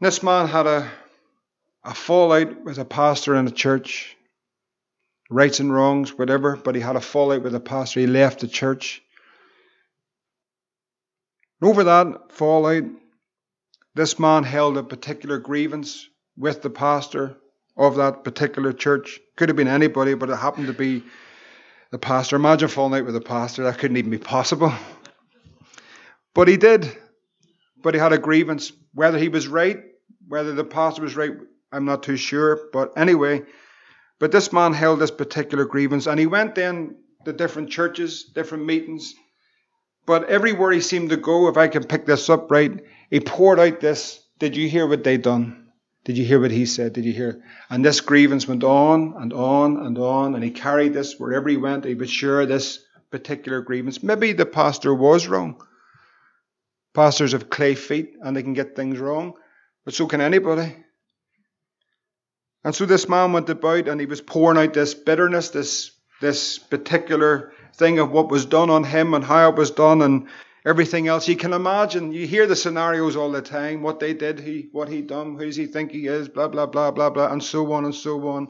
This 0.00 0.22
man 0.22 0.48
had 0.48 0.66
a 0.66 0.90
a 1.84 1.94
fallout 1.94 2.64
with 2.64 2.78
a 2.78 2.84
pastor 2.84 3.34
in 3.36 3.46
a 3.46 3.50
church, 3.50 4.16
rights 5.30 5.60
and 5.60 5.72
wrongs, 5.72 6.16
whatever, 6.16 6.56
but 6.56 6.74
he 6.74 6.80
had 6.80 6.96
a 6.96 7.00
fallout 7.00 7.42
with 7.42 7.54
a 7.54 7.60
pastor. 7.60 8.00
He 8.00 8.06
left 8.06 8.40
the 8.40 8.48
church. 8.48 9.02
And 11.60 11.70
over 11.70 11.84
that 11.84 12.32
fallout, 12.32 12.84
this 13.94 14.18
man 14.18 14.44
held 14.44 14.76
a 14.76 14.82
particular 14.82 15.38
grievance 15.38 16.08
with 16.36 16.62
the 16.62 16.70
pastor 16.70 17.36
of 17.76 17.96
that 17.96 18.24
particular 18.24 18.72
church. 18.72 19.18
Could 19.36 19.48
have 19.48 19.56
been 19.56 19.68
anybody, 19.68 20.14
but 20.14 20.30
it 20.30 20.36
happened 20.36 20.66
to 20.68 20.72
be 20.72 21.02
the 21.90 21.98
pastor. 21.98 22.36
Imagine 22.36 22.68
falling 22.68 23.00
out 23.00 23.06
with 23.06 23.16
a 23.16 23.20
pastor. 23.20 23.64
That 23.64 23.78
couldn't 23.78 23.96
even 23.96 24.10
be 24.10 24.18
possible. 24.18 24.72
But 26.34 26.48
he 26.48 26.56
did. 26.56 26.96
But 27.82 27.94
he 27.94 28.00
had 28.00 28.12
a 28.12 28.18
grievance. 28.18 28.72
Whether 28.94 29.18
he 29.18 29.28
was 29.28 29.48
right, 29.48 29.82
whether 30.26 30.52
the 30.52 30.64
pastor 30.64 31.02
was 31.02 31.16
right, 31.16 31.32
I'm 31.72 31.84
not 31.84 32.02
too 32.02 32.16
sure. 32.16 32.68
But 32.72 32.92
anyway, 32.96 33.42
but 34.18 34.32
this 34.32 34.52
man 34.52 34.72
held 34.72 35.00
this 35.00 35.10
particular 35.10 35.64
grievance 35.64 36.06
and 36.06 36.18
he 36.18 36.26
went 36.26 36.54
then 36.54 36.96
to 37.24 37.32
different 37.32 37.70
churches, 37.70 38.24
different 38.34 38.64
meetings. 38.66 39.14
But 40.06 40.28
everywhere 40.30 40.72
he 40.72 40.80
seemed 40.80 41.10
to 41.10 41.16
go, 41.16 41.48
if 41.48 41.56
I 41.56 41.68
can 41.68 41.84
pick 41.84 42.06
this 42.06 42.30
up 42.30 42.50
right, 42.50 42.72
he 43.10 43.20
poured 43.20 43.60
out 43.60 43.80
this. 43.80 44.20
Did 44.38 44.56
you 44.56 44.68
hear 44.68 44.86
what 44.86 45.04
they 45.04 45.18
done? 45.18 45.68
Did 46.04 46.16
you 46.16 46.24
hear 46.24 46.40
what 46.40 46.50
he 46.50 46.64
said? 46.64 46.94
Did 46.94 47.04
you 47.04 47.12
hear? 47.12 47.42
And 47.68 47.84
this 47.84 48.00
grievance 48.00 48.48
went 48.48 48.64
on 48.64 49.14
and 49.18 49.32
on 49.32 49.84
and 49.84 49.98
on, 49.98 50.34
and 50.34 50.42
he 50.42 50.50
carried 50.50 50.94
this 50.94 51.18
wherever 51.18 51.48
he 51.48 51.58
went. 51.58 51.84
He 51.84 51.94
was 51.94 52.10
sure 52.10 52.46
this 52.46 52.82
particular 53.10 53.60
grievance. 53.60 54.02
Maybe 54.02 54.32
the 54.32 54.46
pastor 54.46 54.94
was 54.94 55.26
wrong. 55.26 55.62
Pastors 56.94 57.32
have 57.32 57.50
clay 57.50 57.74
feet 57.74 58.14
and 58.22 58.36
they 58.36 58.42
can 58.42 58.54
get 58.54 58.74
things 58.74 58.98
wrong, 58.98 59.34
but 59.84 59.94
so 59.94 60.06
can 60.06 60.20
anybody. 60.20 60.74
And 62.68 62.74
so 62.74 62.84
this 62.84 63.08
man 63.08 63.32
went 63.32 63.48
about 63.48 63.88
and 63.88 63.98
he 63.98 64.04
was 64.04 64.20
pouring 64.20 64.58
out 64.58 64.74
this 64.74 64.92
bitterness, 64.92 65.48
this, 65.48 65.92
this 66.20 66.58
particular 66.58 67.54
thing 67.76 67.98
of 67.98 68.10
what 68.10 68.28
was 68.28 68.44
done 68.44 68.68
on 68.68 68.84
him 68.84 69.14
and 69.14 69.24
how 69.24 69.48
it 69.48 69.56
was 69.56 69.70
done 69.70 70.02
and 70.02 70.28
everything 70.66 71.08
else. 71.08 71.26
You 71.26 71.36
can 71.36 71.54
imagine, 71.54 72.12
you 72.12 72.26
hear 72.26 72.46
the 72.46 72.54
scenarios 72.54 73.16
all 73.16 73.32
the 73.32 73.40
time, 73.40 73.80
what 73.80 74.00
they 74.00 74.12
did, 74.12 74.38
he, 74.38 74.68
what 74.70 74.90
he 74.90 75.00
done, 75.00 75.38
who 75.38 75.46
does 75.46 75.56
he 75.56 75.64
think 75.64 75.92
he 75.92 76.08
is, 76.08 76.28
blah, 76.28 76.48
blah, 76.48 76.66
blah, 76.66 76.90
blah, 76.90 77.08
blah, 77.08 77.32
and 77.32 77.42
so 77.42 77.72
on 77.72 77.86
and 77.86 77.94
so 77.94 78.28
on. 78.28 78.48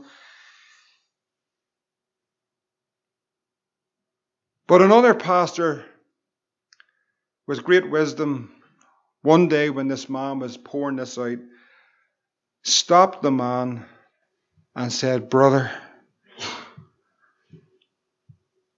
But 4.67 4.83
another 4.83 5.15
pastor 5.15 5.85
with 7.47 7.63
great 7.63 7.89
wisdom, 7.89 8.51
one 9.23 9.47
day 9.47 9.71
when 9.71 9.87
this 9.87 10.09
man 10.09 10.41
was 10.41 10.57
pouring 10.57 10.97
this 10.97 11.17
out, 11.17 11.39
stopped 12.65 13.23
the 13.23 13.31
man 13.31 13.87
and 14.79 14.93
said, 14.93 15.29
Brother, 15.29 15.73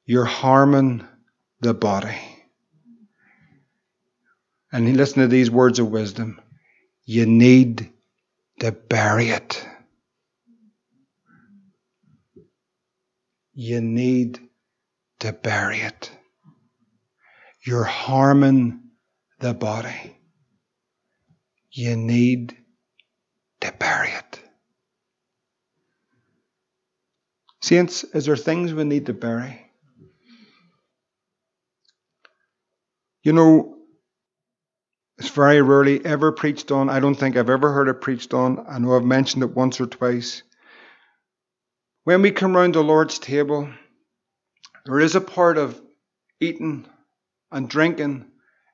you're 0.06 0.24
harming 0.24 1.06
the 1.60 1.74
body. 1.74 2.16
And 4.72 4.88
he 4.88 4.94
listened 4.94 5.24
to 5.24 5.28
these 5.28 5.50
words 5.50 5.78
of 5.78 5.90
wisdom. 5.90 6.40
You 7.04 7.26
need 7.26 7.92
to 8.60 8.72
bury 8.72 9.28
it. 9.28 9.62
You 13.52 13.82
need 13.82 14.40
to 15.18 15.34
bury 15.34 15.80
it. 15.80 16.10
You're 17.66 17.84
harming 17.84 18.80
the 19.38 19.52
body. 19.52 20.16
You 21.70 21.94
need 21.94 22.56
to 23.60 23.74
bury 23.78 24.12
it. 24.12 24.29
Saints, 27.70 28.02
is 28.02 28.24
there 28.26 28.36
things 28.36 28.74
we 28.74 28.82
need 28.82 29.06
to 29.06 29.12
bury? 29.12 29.70
You 33.22 33.32
know, 33.32 33.76
it's 35.18 35.28
very 35.28 35.62
rarely 35.62 36.04
ever 36.04 36.32
preached 36.32 36.72
on. 36.72 36.90
I 36.90 36.98
don't 36.98 37.14
think 37.14 37.36
I've 37.36 37.48
ever 37.48 37.72
heard 37.72 37.86
it 37.86 38.00
preached 38.00 38.34
on. 38.34 38.66
I 38.68 38.78
know 38.80 38.96
I've 38.96 39.04
mentioned 39.04 39.44
it 39.44 39.54
once 39.54 39.80
or 39.80 39.86
twice. 39.86 40.42
When 42.02 42.22
we 42.22 42.32
come 42.32 42.56
round 42.56 42.74
the 42.74 42.82
Lord's 42.82 43.20
table, 43.20 43.72
there 44.84 44.98
is 44.98 45.14
a 45.14 45.20
part 45.20 45.56
of 45.56 45.80
eating 46.40 46.88
and 47.52 47.70
drinking 47.70 48.32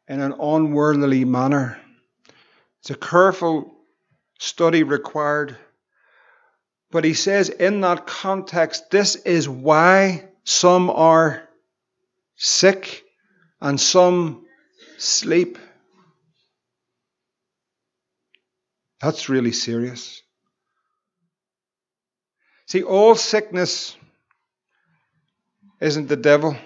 in 0.08 0.20
an 0.22 0.32
unworldly 0.32 1.26
manner. 1.26 1.78
It's 2.80 2.88
a 2.88 2.96
careful 2.96 3.74
study 4.38 4.84
required. 4.84 5.58
But 6.96 7.04
he 7.04 7.12
says 7.12 7.50
in 7.50 7.82
that 7.82 8.06
context, 8.06 8.90
this 8.90 9.16
is 9.16 9.46
why 9.46 10.30
some 10.44 10.88
are 10.88 11.46
sick 12.36 13.04
and 13.60 13.78
some 13.78 14.46
sleep. 14.96 15.58
That's 18.98 19.28
really 19.28 19.52
serious. 19.52 20.22
See, 22.64 22.82
all 22.82 23.14
sickness 23.14 23.94
isn't 25.78 26.08
the 26.08 26.16
devil. 26.16 26.56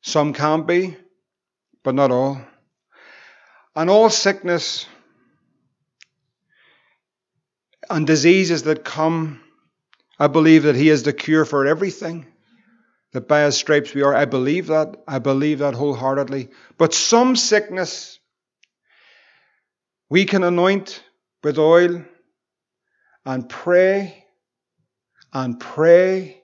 Some 0.00 0.32
can 0.32 0.62
be, 0.62 0.96
but 1.84 1.94
not 1.94 2.10
all. 2.10 2.40
And 3.76 3.88
all 3.88 4.10
sickness 4.10 4.86
and 7.90 8.06
diseases 8.06 8.64
that 8.64 8.84
come, 8.84 9.40
I 10.18 10.26
believe 10.26 10.64
that 10.64 10.76
He 10.76 10.88
is 10.88 11.02
the 11.02 11.12
cure 11.12 11.44
for 11.44 11.66
everything. 11.66 12.26
That 13.12 13.28
by 13.28 13.42
His 13.42 13.56
stripes 13.56 13.94
we 13.94 14.02
are. 14.02 14.14
I 14.14 14.26
believe 14.26 14.66
that. 14.66 14.96
I 15.06 15.18
believe 15.18 15.60
that 15.60 15.74
wholeheartedly. 15.74 16.50
But 16.76 16.94
some 16.94 17.36
sickness 17.36 18.18
we 20.10 20.24
can 20.24 20.42
anoint 20.42 21.02
with 21.42 21.58
oil 21.58 22.04
and 23.24 23.48
pray 23.48 24.24
and 25.32 25.60
pray 25.60 26.42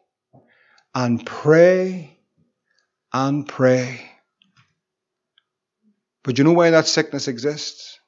and 0.94 1.24
pray 1.24 2.18
and 3.12 3.48
pray. 3.48 4.10
But 6.22 6.38
you 6.38 6.44
know 6.44 6.52
why 6.52 6.70
that 6.70 6.86
sickness 6.86 7.28
exists? 7.28 7.98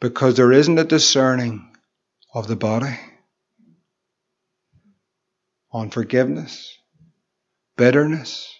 Because 0.00 0.36
there 0.36 0.52
isn't 0.52 0.78
a 0.78 0.84
discerning 0.84 1.69
of 2.32 2.46
the 2.46 2.56
body 2.56 2.98
on 5.72 5.90
forgiveness, 5.90 6.76
bitterness, 7.76 8.54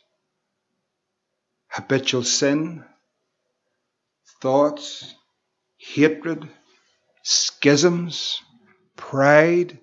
habitual 1.68 2.24
sin, 2.24 2.84
thoughts, 4.40 5.14
hatred, 5.76 6.48
schisms, 7.22 8.40
pride, 8.96 9.78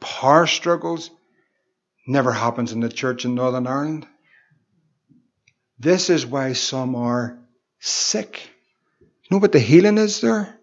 power 0.00 0.46
struggles. 0.46 1.10
Never 2.06 2.32
happens 2.32 2.72
in 2.72 2.80
the 2.80 2.88
church 2.88 3.24
in 3.24 3.34
Northern 3.34 3.66
Ireland. 3.66 4.06
This 5.78 6.10
is 6.10 6.26
why 6.26 6.52
some 6.54 6.94
are 6.96 7.38
sick. 7.78 8.50
You 9.00 9.08
know 9.30 9.38
what 9.38 9.52
the 9.52 9.60
healing 9.60 9.98
is 9.98 10.20
there? 10.20 10.58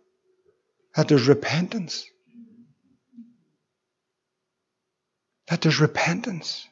That 0.95 1.07
there's 1.07 1.28
repentance. 1.28 2.05
That 5.48 5.62
there's 5.62 5.80
repentance. 5.80 6.68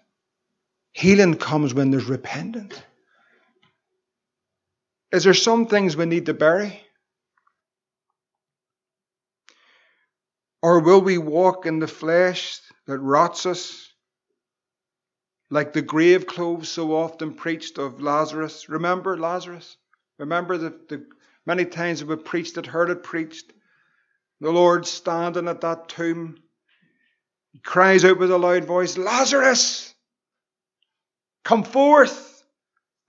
Healing 0.92 1.36
comes 1.36 1.74
when 1.74 1.92
there's 1.92 2.06
repentance. 2.06 2.82
Is 5.12 5.24
there 5.24 5.34
some 5.34 5.68
things 5.68 5.96
we 5.96 6.06
need 6.06 6.26
to 6.26 6.34
bury? 6.34 6.82
Or 10.62 10.80
will 10.80 11.02
we 11.02 11.18
walk 11.18 11.66
in 11.66 11.80
the 11.80 11.88
flesh 11.88 12.60
that 12.88 13.00
rots 13.00 13.46
us? 13.46 13.88
Like 15.50 15.74
the 15.74 15.82
grave 15.82 16.26
clothes 16.26 16.70
so 16.70 16.96
often 16.96 17.36
preached 17.36 17.78
of 17.78 18.02
Lazarus. 18.02 18.68
Remember 18.68 19.18
Lazarus? 19.18 19.78
Remember 20.18 20.58
the, 20.58 20.72
the 20.90 21.06
many 21.46 21.66
times 21.66 22.04
we 22.04 22.16
preached 22.16 22.58
it, 22.58 22.66
heard 22.66 22.90
it 22.90 23.04
preached. 23.04 23.54
The 24.42 24.52
Lord 24.52 24.88
standing 24.88 25.48
at 25.48 25.62
that 25.62 25.88
tomb. 25.88 26.40
He 27.56 27.62
cries 27.62 28.04
out 28.04 28.20
with 28.20 28.32
a 28.32 28.38
loud 28.38 28.66
voice, 28.66 28.98
Lazarus, 28.98 29.96
come 31.46 31.64
forth. 31.64 32.44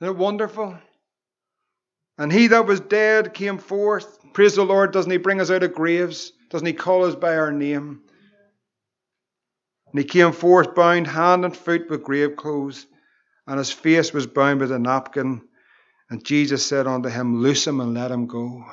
Isn't 0.01 0.15
it 0.15 0.17
wonderful? 0.17 0.79
And 2.17 2.33
he 2.33 2.47
that 2.47 2.65
was 2.65 2.79
dead 2.79 3.35
came 3.35 3.59
forth. 3.59 4.21
Praise 4.35 4.55
the 4.55 4.63
Lord. 4.63 4.93
Doesn't 4.93 5.11
he 5.11 5.17
bring 5.17 5.41
us 5.41 5.51
out 5.51 5.65
of 5.65 5.75
graves? 5.75 6.31
Doesn't 6.49 6.67
he 6.67 6.75
call 6.75 7.07
us 7.07 7.17
by 7.17 7.37
our 7.37 7.51
name? 7.51 8.03
And 9.91 9.99
he 9.99 10.05
came 10.05 10.31
forth 10.31 10.77
bound 10.77 11.09
hand 11.09 11.45
and 11.45 11.57
foot 11.57 11.91
with 11.91 12.05
grave 12.05 12.37
clothes, 12.37 12.87
and 13.49 13.59
his 13.59 13.73
face 13.73 14.13
was 14.13 14.29
bound 14.29 14.61
with 14.61 14.71
a 14.71 14.79
napkin. 14.79 15.43
And 16.09 16.25
Jesus 16.25 16.65
said 16.65 16.87
unto 16.87 17.09
him, 17.09 17.43
Loose 17.43 17.67
him 17.67 17.81
and 17.81 17.95
let 17.95 18.13
him 18.13 18.27
go. 18.27 18.65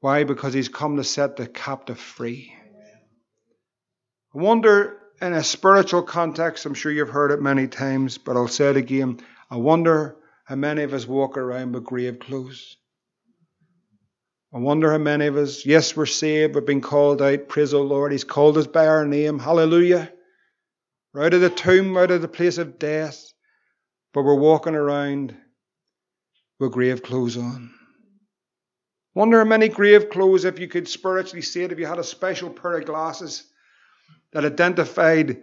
Why? 0.00 0.24
Because 0.24 0.54
he's 0.54 0.68
come 0.68 0.96
to 0.96 1.04
set 1.04 1.36
the 1.36 1.46
captive 1.46 2.00
free. 2.00 2.52
I 4.34 4.38
wonder, 4.38 4.98
in 5.22 5.32
a 5.32 5.42
spiritual 5.42 6.02
context, 6.02 6.66
I'm 6.66 6.74
sure 6.74 6.92
you've 6.92 7.08
heard 7.08 7.30
it 7.30 7.40
many 7.40 7.66
times, 7.66 8.18
but 8.18 8.36
I'll 8.36 8.46
say 8.46 8.68
it 8.68 8.76
again. 8.76 9.20
I 9.50 9.56
wonder 9.56 10.16
how 10.44 10.56
many 10.56 10.82
of 10.82 10.92
us 10.92 11.06
walk 11.06 11.38
around 11.38 11.72
with 11.72 11.84
grave 11.84 12.18
clothes. 12.18 12.76
I 14.52 14.58
wonder 14.58 14.90
how 14.90 14.98
many 14.98 15.26
of 15.26 15.36
us, 15.36 15.64
yes, 15.64 15.96
we're 15.96 16.06
saved, 16.06 16.54
we've 16.54 16.66
been 16.66 16.82
called 16.82 17.22
out. 17.22 17.48
Praise 17.48 17.70
the 17.70 17.78
Lord. 17.78 18.12
He's 18.12 18.24
called 18.24 18.58
us 18.58 18.66
by 18.66 18.86
our 18.86 19.06
name. 19.06 19.38
Hallelujah. 19.38 20.12
We're 21.12 21.24
out 21.24 21.34
of 21.34 21.40
the 21.40 21.50
tomb, 21.50 21.96
out 21.96 22.10
of 22.10 22.20
the 22.20 22.28
place 22.28 22.58
of 22.58 22.78
death. 22.78 23.32
But 24.12 24.24
we're 24.24 24.34
walking 24.34 24.74
around 24.74 25.34
with 26.60 26.72
grave 26.72 27.02
clothes 27.02 27.36
on. 27.38 27.70
Wonder 29.14 29.38
how 29.38 29.44
many 29.44 29.68
grave 29.68 30.10
clothes, 30.10 30.44
if 30.44 30.58
you 30.58 30.68
could 30.68 30.86
spiritually 30.86 31.42
see 31.42 31.62
it, 31.62 31.72
if 31.72 31.78
you 31.78 31.86
had 31.86 31.98
a 31.98 32.04
special 32.04 32.50
pair 32.50 32.78
of 32.78 32.84
glasses 32.84 33.44
that 34.32 34.44
identified 34.44 35.42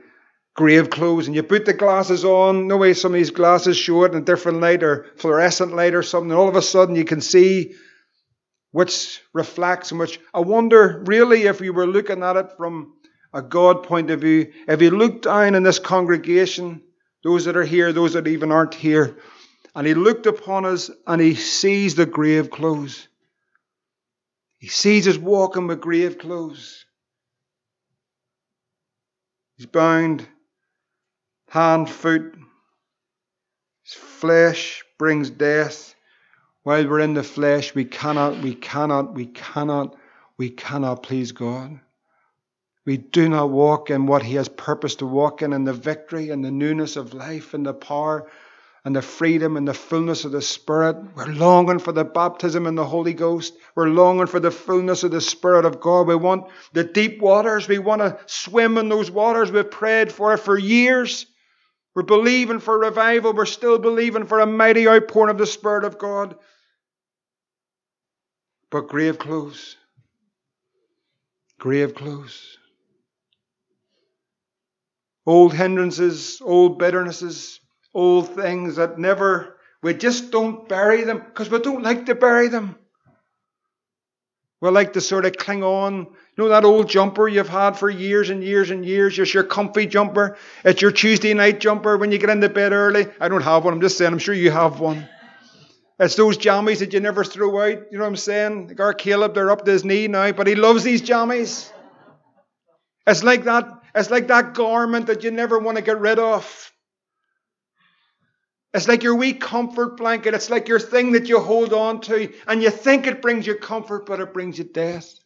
grave 0.55 0.89
clothes 0.89 1.27
and 1.27 1.35
you 1.35 1.43
put 1.43 1.65
the 1.65 1.73
glasses 1.73 2.23
on, 2.23 2.67
no 2.67 2.77
way 2.77 2.93
some 2.93 3.13
of 3.13 3.17
these 3.17 3.31
glasses 3.31 3.77
show 3.77 4.03
it 4.03 4.13
in 4.13 4.19
a 4.19 4.25
different 4.25 4.61
light 4.61 4.83
or 4.83 5.07
fluorescent 5.17 5.75
light 5.75 5.93
or 5.93 6.03
something, 6.03 6.31
and 6.31 6.39
all 6.39 6.47
of 6.47 6.55
a 6.55 6.61
sudden 6.61 6.95
you 6.95 7.05
can 7.05 7.21
see 7.21 7.75
which 8.71 9.21
reflects 9.33 9.91
and 9.91 9.99
which 9.99 10.19
I 10.33 10.39
wonder 10.39 11.03
really 11.05 11.43
if 11.43 11.61
you 11.61 11.73
were 11.73 11.87
looking 11.87 12.23
at 12.23 12.37
it 12.37 12.51
from 12.57 12.93
a 13.33 13.41
God 13.41 13.83
point 13.83 14.11
of 14.11 14.21
view, 14.21 14.53
if 14.67 14.81
you 14.81 14.91
looked 14.91 15.23
down 15.23 15.55
in 15.55 15.63
this 15.63 15.79
congregation, 15.79 16.81
those 17.23 17.45
that 17.45 17.57
are 17.57 17.65
here, 17.65 17.91
those 17.91 18.13
that 18.13 18.27
even 18.27 18.51
aren't 18.51 18.73
here, 18.73 19.17
and 19.75 19.85
he 19.85 19.93
looked 19.93 20.25
upon 20.25 20.65
us 20.65 20.89
and 21.05 21.21
he 21.21 21.35
sees 21.35 21.95
the 21.95 22.05
grave 22.05 22.49
clothes. 22.49 23.09
He 24.57 24.67
sees 24.67 25.05
us 25.07 25.17
walking 25.17 25.67
with 25.67 25.81
grave 25.81 26.17
clothes. 26.17 26.84
He's 29.57 29.65
bound, 29.65 30.27
hand, 31.49 31.89
foot. 31.89 32.35
His 33.83 33.93
flesh 33.93 34.83
brings 34.97 35.29
death. 35.29 35.95
While 36.63 36.87
we're 36.87 36.99
in 36.99 37.13
the 37.13 37.23
flesh, 37.23 37.75
we 37.75 37.85
cannot, 37.85 38.41
we 38.41 38.55
cannot, 38.55 39.13
we 39.13 39.27
cannot, 39.27 39.95
we 40.37 40.49
cannot 40.49 41.03
please 41.03 41.31
God. 41.31 41.79
We 42.85 42.97
do 42.97 43.29
not 43.29 43.49
walk 43.49 43.89
in 43.89 44.07
what 44.07 44.23
He 44.23 44.35
has 44.35 44.49
purposed 44.49 44.99
to 44.99 45.05
walk 45.05 45.41
in, 45.41 45.53
in 45.53 45.63
the 45.63 45.73
victory 45.73 46.31
and 46.31 46.43
the 46.43 46.51
newness 46.51 46.95
of 46.97 47.13
life 47.13 47.53
and 47.53 47.65
the 47.65 47.73
power 47.73 48.29
and 48.85 48.95
the 48.95 49.01
freedom 49.01 49.57
and 49.57 49.67
the 49.67 49.73
fullness 49.73 50.23
of 50.23 50.31
the 50.31 50.41
Spirit. 50.41 50.95
We're 51.15 51.25
longing 51.25 51.79
for 51.79 51.91
the 51.91 52.05
baptism 52.05 52.67
in 52.67 52.75
the 52.75 52.85
Holy 52.85 53.13
Ghost. 53.13 53.53
We're 53.75 53.89
longing 53.89 54.27
for 54.27 54.39
the 54.39 54.51
fullness 54.51 55.03
of 55.03 55.11
the 55.11 55.21
Spirit 55.21 55.65
of 55.65 55.81
God. 55.81 56.07
We 56.07 56.15
want 56.15 56.45
the 56.71 56.83
deep 56.83 57.19
waters. 57.19 57.67
We 57.67 57.79
want 57.79 58.01
to 58.01 58.17
swim 58.27 58.77
in 58.77 58.87
those 58.87 59.11
waters. 59.11 59.51
We've 59.51 59.69
prayed 59.69 60.11
for 60.11 60.33
it 60.33 60.37
for 60.37 60.57
years. 60.57 61.25
We're 61.95 62.03
believing 62.03 62.59
for 62.59 62.79
revival. 62.79 63.33
We're 63.33 63.45
still 63.45 63.79
believing 63.79 64.25
for 64.25 64.39
a 64.39 64.45
mighty 64.45 64.87
outpouring 64.87 65.31
of 65.31 65.37
the 65.37 65.45
Spirit 65.47 65.83
of 65.83 65.97
God 65.97 66.35
but 68.75 68.89
grave 68.89 69.17
clothes. 69.17 69.77
Grave 71.57 71.95
clothes. 71.95 72.57
Old 75.25 75.53
hindrances, 75.53 76.41
old 76.43 76.77
bitternesses, 76.77 77.61
old 77.95 78.35
things 78.35 78.75
that 78.75 78.99
never, 78.99 79.57
we 79.81 79.93
just 79.93 80.29
don't 80.29 80.67
bury 80.69 81.03
them 81.03 81.19
because 81.19 81.49
we 81.49 81.59
don't 81.59 81.81
like 81.81 82.05
to 82.05 82.13
bury 82.13 82.49
them. 82.49 82.75
We 84.61 84.69
like 84.69 84.93
to 84.93 85.01
sort 85.01 85.25
of 85.25 85.37
cling 85.37 85.63
on. 85.63 85.95
You 86.37 86.43
know 86.43 86.49
that 86.49 86.65
old 86.65 86.89
jumper 86.89 87.27
you've 87.27 87.49
had 87.49 87.77
for 87.77 87.89
years 87.89 88.29
and 88.29 88.43
years 88.43 88.69
and 88.71 88.85
years? 88.85 89.17
It's 89.17 89.33
your 89.33 89.43
comfy 89.43 89.85
jumper. 89.85 90.37
It's 90.63 90.81
your 90.81 90.91
Tuesday 90.91 91.33
night 91.33 91.59
jumper 91.59 91.97
when 91.97 92.11
you 92.11 92.17
get 92.17 92.29
into 92.29 92.49
bed 92.49 92.73
early. 92.73 93.07
I 93.19 93.29
don't 93.29 93.43
have 93.43 93.63
one. 93.63 93.73
I'm 93.73 93.81
just 93.81 93.97
saying. 93.97 94.11
I'm 94.11 94.19
sure 94.19 94.35
you 94.35 94.51
have 94.51 94.79
one. 94.79 95.07
It's 95.99 96.15
those 96.15 96.37
jammies 96.37 96.79
that 96.79 96.93
you 96.93 96.99
never 96.99 97.23
throw 97.23 97.61
out. 97.61 97.91
You 97.91 97.97
know 97.97 98.03
what 98.03 98.09
I'm 98.09 98.15
saying? 98.17 98.67
Like 98.69 98.79
our 98.79 98.93
Caleb, 98.93 99.33
they're 99.33 99.51
up 99.51 99.63
to 99.63 99.71
his 99.71 99.85
knee 99.85 100.07
now, 100.07 100.31
but 100.33 100.47
he 100.47 100.55
loves 100.55 100.83
these 100.83 101.01
jammies. 101.01 101.71
It's 103.07 103.23
like 103.23 103.45
that. 103.45 103.69
It's 103.93 104.09
like 104.09 104.27
that 104.27 104.53
garment 104.53 105.07
that 105.07 105.23
you 105.23 105.31
never 105.31 105.57
want 105.59 105.77
to 105.77 105.83
get 105.83 105.99
rid 105.99 106.19
of. 106.19 106.71
It's 108.75 108.87
like 108.87 109.03
your 109.03 109.15
wee 109.15 109.33
comfort 109.33 109.97
blanket. 109.97 110.33
It's 110.33 110.49
like 110.49 110.67
your 110.67 110.79
thing 110.79 111.13
that 111.13 111.29
you 111.29 111.39
hold 111.39 111.73
on 111.73 112.01
to, 112.01 112.31
and 112.47 112.61
you 112.61 112.69
think 112.69 113.07
it 113.07 113.21
brings 113.21 113.47
you 113.47 113.55
comfort, 113.55 114.05
but 114.05 114.19
it 114.19 114.33
brings 114.33 114.57
you 114.57 114.65
death. 114.65 115.17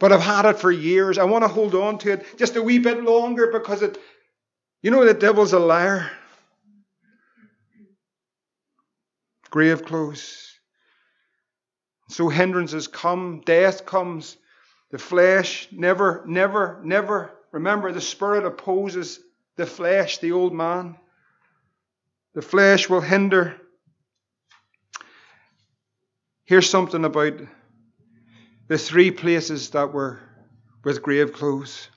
But 0.00 0.12
I've 0.12 0.22
had 0.22 0.46
it 0.46 0.58
for 0.58 0.72
years. 0.72 1.18
I 1.18 1.24
want 1.24 1.44
to 1.44 1.48
hold 1.48 1.74
on 1.74 1.98
to 1.98 2.12
it 2.12 2.38
just 2.38 2.56
a 2.56 2.62
wee 2.62 2.78
bit 2.78 3.02
longer 3.02 3.50
because 3.52 3.82
it, 3.82 3.98
you 4.82 4.90
know, 4.90 5.04
the 5.04 5.14
devil's 5.14 5.52
a 5.52 5.58
liar. 5.58 6.10
grave 9.54 9.84
clothes. 9.84 10.58
So 12.08 12.28
hindrances 12.28 12.88
come, 12.88 13.40
death 13.46 13.86
comes. 13.86 14.36
The 14.90 14.98
flesh 14.98 15.68
never, 15.70 16.24
never, 16.26 16.80
never. 16.82 17.30
Remember, 17.52 17.92
the 17.92 18.00
Spirit 18.00 18.44
opposes 18.44 19.20
the 19.54 19.64
flesh, 19.64 20.18
the 20.18 20.32
old 20.32 20.52
man. 20.52 20.96
The 22.34 22.42
flesh 22.42 22.88
will 22.88 23.00
hinder. 23.00 23.54
Here's 26.44 26.68
something 26.68 27.04
about 27.04 27.34
the 28.66 28.76
three 28.76 29.10
places 29.10 29.70
that 29.70 29.92
were 29.92 30.20
with 30.82 31.02
grave 31.02 31.32
clothes. 31.32 31.88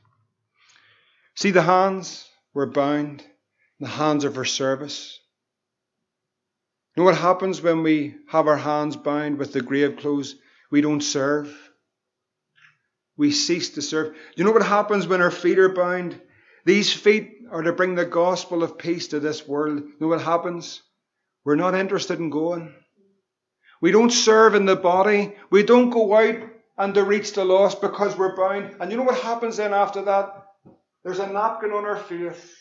See, 1.36 1.52
the 1.52 1.62
hands 1.62 2.30
were 2.54 2.68
bound, 2.68 3.24
the 3.80 3.88
hands 3.88 4.26
are 4.26 4.32
for 4.32 4.46
service. 4.46 5.20
You 6.96 7.02
know 7.02 7.06
what 7.06 7.18
happens 7.18 7.62
when 7.62 7.84
we 7.84 8.16
have 8.30 8.48
our 8.48 8.58
hands 8.58 8.96
bound 8.96 9.38
with 9.38 9.54
the 9.54 9.62
grave 9.62 9.98
clothes? 9.98 10.36
We 10.72 10.82
don't 10.82 11.02
serve. 11.02 11.56
We 13.18 13.32
cease 13.32 13.72
to 13.72 13.82
serve. 13.82 14.16
You 14.36 14.44
know 14.44 14.52
what 14.52 14.64
happens 14.64 15.08
when 15.08 15.22
our 15.22 15.32
feet 15.32 15.60
are 15.60 15.70
bound? 15.70 16.20
These 16.68 16.92
feet 16.92 17.44
are 17.50 17.62
to 17.62 17.72
bring 17.72 17.96
the 17.96 18.04
gospel 18.04 18.62
of 18.62 18.78
peace 18.78 19.08
to 19.08 19.22
this 19.22 19.48
world. 19.48 19.80
You 19.80 19.94
know 20.02 20.10
what 20.10 20.22
happens? 20.22 20.82
We're 21.46 21.56
not 21.56 21.76
interested 21.76 22.20
in 22.20 22.30
going. 22.30 22.76
We 23.80 23.92
don't 23.92 24.10
serve 24.10 24.54
in 24.54 24.66
the 24.66 24.76
body. 24.76 25.34
We 25.50 25.64
don't 25.64 25.92
go 25.92 26.14
out 26.14 26.36
and 26.78 26.94
to 26.94 27.06
reach 27.06 27.32
the 27.32 27.46
lost 27.46 27.80
because 27.80 28.18
we're 28.18 28.36
bound. 28.36 28.76
And 28.82 28.92
you 28.92 28.98
know 28.98 29.04
what 29.04 29.22
happens 29.22 29.56
then 29.56 29.74
after 29.74 30.02
that? 30.02 30.46
There's 31.06 31.20
a 31.20 31.28
napkin 31.28 31.72
on 31.72 31.86
our 31.86 31.96
face. 31.96 32.54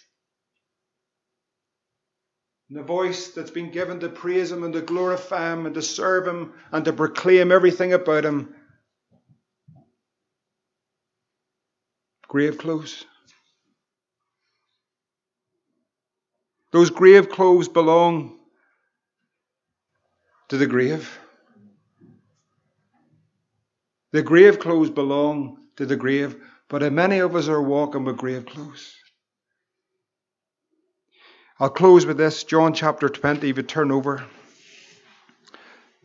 And 2.68 2.78
the 2.78 2.84
voice 2.84 3.32
that's 3.32 3.50
been 3.50 3.72
given 3.72 3.98
to 3.98 4.08
praise 4.08 4.52
Him 4.52 4.62
and 4.62 4.74
to 4.74 4.82
glorify 4.82 5.52
Him 5.52 5.66
and 5.66 5.74
to 5.74 5.82
serve 5.82 6.28
Him 6.28 6.52
and 6.70 6.84
to 6.84 6.92
proclaim 6.92 7.50
everything 7.50 7.92
about 7.92 8.24
Him. 8.24 8.54
Grave 12.28 12.58
clothes. 12.58 13.04
Those 16.72 16.90
grave 16.90 17.28
clothes 17.28 17.68
belong 17.68 18.38
to 20.48 20.56
the 20.56 20.66
grave. 20.66 21.18
The 24.12 24.22
grave 24.22 24.58
clothes 24.58 24.90
belong 24.90 25.58
to 25.76 25.86
the 25.86 25.96
grave, 25.96 26.36
but 26.68 26.82
uh, 26.82 26.90
many 26.90 27.18
of 27.18 27.36
us 27.36 27.48
are 27.48 27.62
walking 27.62 28.04
with 28.04 28.16
grave 28.16 28.46
clothes. 28.46 28.94
I'll 31.58 31.70
close 31.70 32.04
with 32.04 32.16
this 32.16 32.44
John 32.44 32.74
chapter 32.74 33.08
20, 33.08 33.48
if 33.48 33.56
you 33.56 33.62
turn 33.62 33.90
over. 33.90 34.24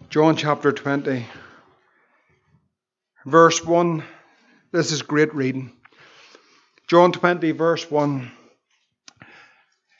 John 0.10 0.36
chapter 0.36 0.72
20, 0.72 1.26
verse 3.26 3.64
1. 3.64 4.04
This 4.72 4.92
is 4.92 5.02
great 5.02 5.34
reading. 5.34 5.72
John 6.88 7.12
20, 7.12 7.52
verse 7.52 7.90
1. 7.90 8.32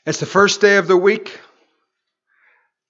It's 0.04 0.18
the 0.18 0.26
first 0.26 0.60
day 0.60 0.78
of 0.78 0.88
the 0.88 0.96
week. 0.96 1.38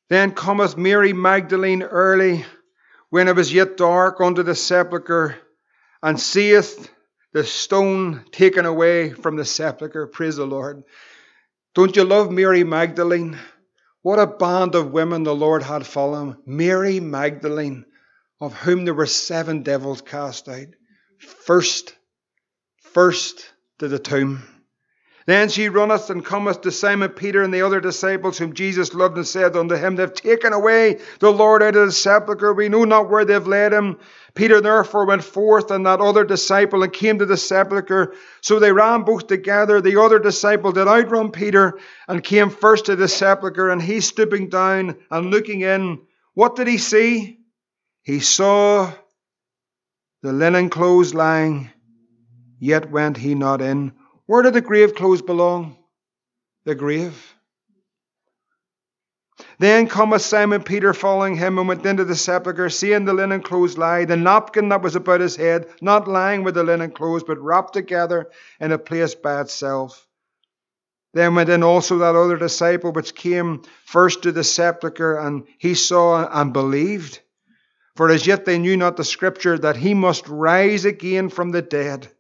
Then 0.08 0.32
cometh 0.32 0.78
Mary 0.78 1.12
Magdalene 1.12 1.82
early, 1.82 2.46
when 3.10 3.28
it 3.28 3.36
was 3.36 3.52
yet 3.52 3.76
dark, 3.76 4.20
unto 4.20 4.42
the 4.42 4.54
sepulchre, 4.54 5.36
and 6.02 6.18
seeth 6.18 6.90
the 7.34 7.44
stone 7.44 8.24
taken 8.32 8.64
away 8.64 9.10
from 9.10 9.36
the 9.36 9.44
sepulchre. 9.44 10.06
Praise 10.06 10.36
the 10.36 10.46
Lord. 10.46 10.84
Don't 11.74 11.96
you 11.96 12.04
love 12.04 12.30
Mary 12.30 12.64
Magdalene? 12.64 13.38
What 14.00 14.18
a 14.18 14.26
band 14.26 14.74
of 14.74 14.92
women 14.92 15.22
the 15.22 15.34
Lord 15.34 15.62
had 15.62 15.86
following. 15.86 16.36
Mary 16.46 16.98
Magdalene, 16.98 17.84
of 18.40 18.54
whom 18.54 18.86
there 18.86 18.94
were 18.94 19.06
seven 19.06 19.62
devils 19.62 20.00
cast 20.00 20.48
out. 20.48 20.68
First, 21.18 21.94
first 22.80 23.52
to 23.80 23.88
the 23.88 23.98
tomb. 23.98 24.42
Then 25.26 25.48
she 25.48 25.68
runneth 25.68 26.10
and 26.10 26.24
cometh 26.24 26.62
to 26.62 26.72
Simon 26.72 27.10
Peter 27.10 27.42
and 27.42 27.54
the 27.54 27.62
other 27.62 27.80
disciples 27.80 28.38
whom 28.38 28.54
Jesus 28.54 28.92
loved 28.92 29.16
and 29.16 29.26
said 29.26 29.56
unto 29.56 29.76
him, 29.76 29.94
They've 29.94 30.12
taken 30.12 30.52
away 30.52 30.98
the 31.20 31.30
Lord 31.30 31.62
out 31.62 31.76
of 31.76 31.86
the 31.86 31.92
sepulchre. 31.92 32.52
We 32.52 32.68
know 32.68 32.84
not 32.84 33.08
where 33.08 33.24
they've 33.24 33.46
laid 33.46 33.72
him. 33.72 33.98
Peter 34.34 34.60
therefore 34.60 35.06
went 35.06 35.22
forth 35.22 35.70
and 35.70 35.86
that 35.86 36.00
other 36.00 36.24
disciple 36.24 36.82
and 36.82 36.92
came 36.92 37.18
to 37.18 37.26
the 37.26 37.36
sepulchre. 37.36 38.14
So 38.40 38.58
they 38.58 38.72
ran 38.72 39.02
both 39.02 39.28
together. 39.28 39.80
The 39.80 40.00
other 40.00 40.18
disciple 40.18 40.72
did 40.72 40.88
outrun 40.88 41.30
Peter 41.30 41.78
and 42.08 42.24
came 42.24 42.50
first 42.50 42.86
to 42.86 42.96
the 42.96 43.08
sepulchre. 43.08 43.70
And 43.70 43.80
he 43.80 44.00
stooping 44.00 44.48
down 44.48 44.96
and 45.10 45.30
looking 45.30 45.60
in, 45.60 46.00
what 46.34 46.56
did 46.56 46.66
he 46.66 46.78
see? 46.78 47.38
He 48.02 48.18
saw 48.18 48.90
the 50.22 50.32
linen 50.32 50.70
clothes 50.70 51.14
lying, 51.14 51.70
yet 52.58 52.90
went 52.90 53.16
he 53.16 53.34
not 53.34 53.60
in. 53.60 53.92
Where 54.26 54.42
do 54.42 54.50
the 54.50 54.60
grave 54.60 54.94
clothes 54.94 55.22
belong? 55.22 55.76
The 56.64 56.74
grave. 56.74 57.34
Then 59.58 59.88
cometh 59.88 60.22
Simon 60.22 60.62
Peter 60.62 60.94
following 60.94 61.36
him 61.36 61.58
and 61.58 61.68
went 61.68 61.86
into 61.86 62.04
the 62.04 62.16
sepulchre, 62.16 62.68
seeing 62.68 63.04
the 63.04 63.12
linen 63.12 63.42
clothes 63.42 63.78
lie, 63.78 64.04
the 64.04 64.16
napkin 64.16 64.68
that 64.68 64.82
was 64.82 64.96
about 64.96 65.20
his 65.20 65.36
head, 65.36 65.68
not 65.80 66.08
lying 66.08 66.42
with 66.44 66.54
the 66.54 66.64
linen 66.64 66.90
clothes, 66.90 67.24
but 67.24 67.40
wrapped 67.40 67.72
together 67.72 68.30
in 68.60 68.72
a 68.72 68.78
place 68.78 69.14
by 69.14 69.40
itself. 69.40 70.06
Then 71.14 71.34
went 71.34 71.50
in 71.50 71.62
also 71.62 71.98
that 71.98 72.16
other 72.16 72.36
disciple 72.36 72.92
which 72.92 73.14
came 73.14 73.62
first 73.84 74.22
to 74.22 74.32
the 74.32 74.44
sepulchre, 74.44 75.18
and 75.18 75.44
he 75.58 75.74
saw 75.74 76.26
and 76.28 76.52
believed. 76.52 77.20
For 77.96 78.08
as 78.08 78.26
yet 78.26 78.44
they 78.44 78.58
knew 78.58 78.76
not 78.76 78.96
the 78.96 79.04
scripture 79.04 79.58
that 79.58 79.76
he 79.76 79.92
must 79.94 80.28
rise 80.28 80.84
again 80.84 81.28
from 81.28 81.50
the 81.50 81.62
dead. 81.62 82.10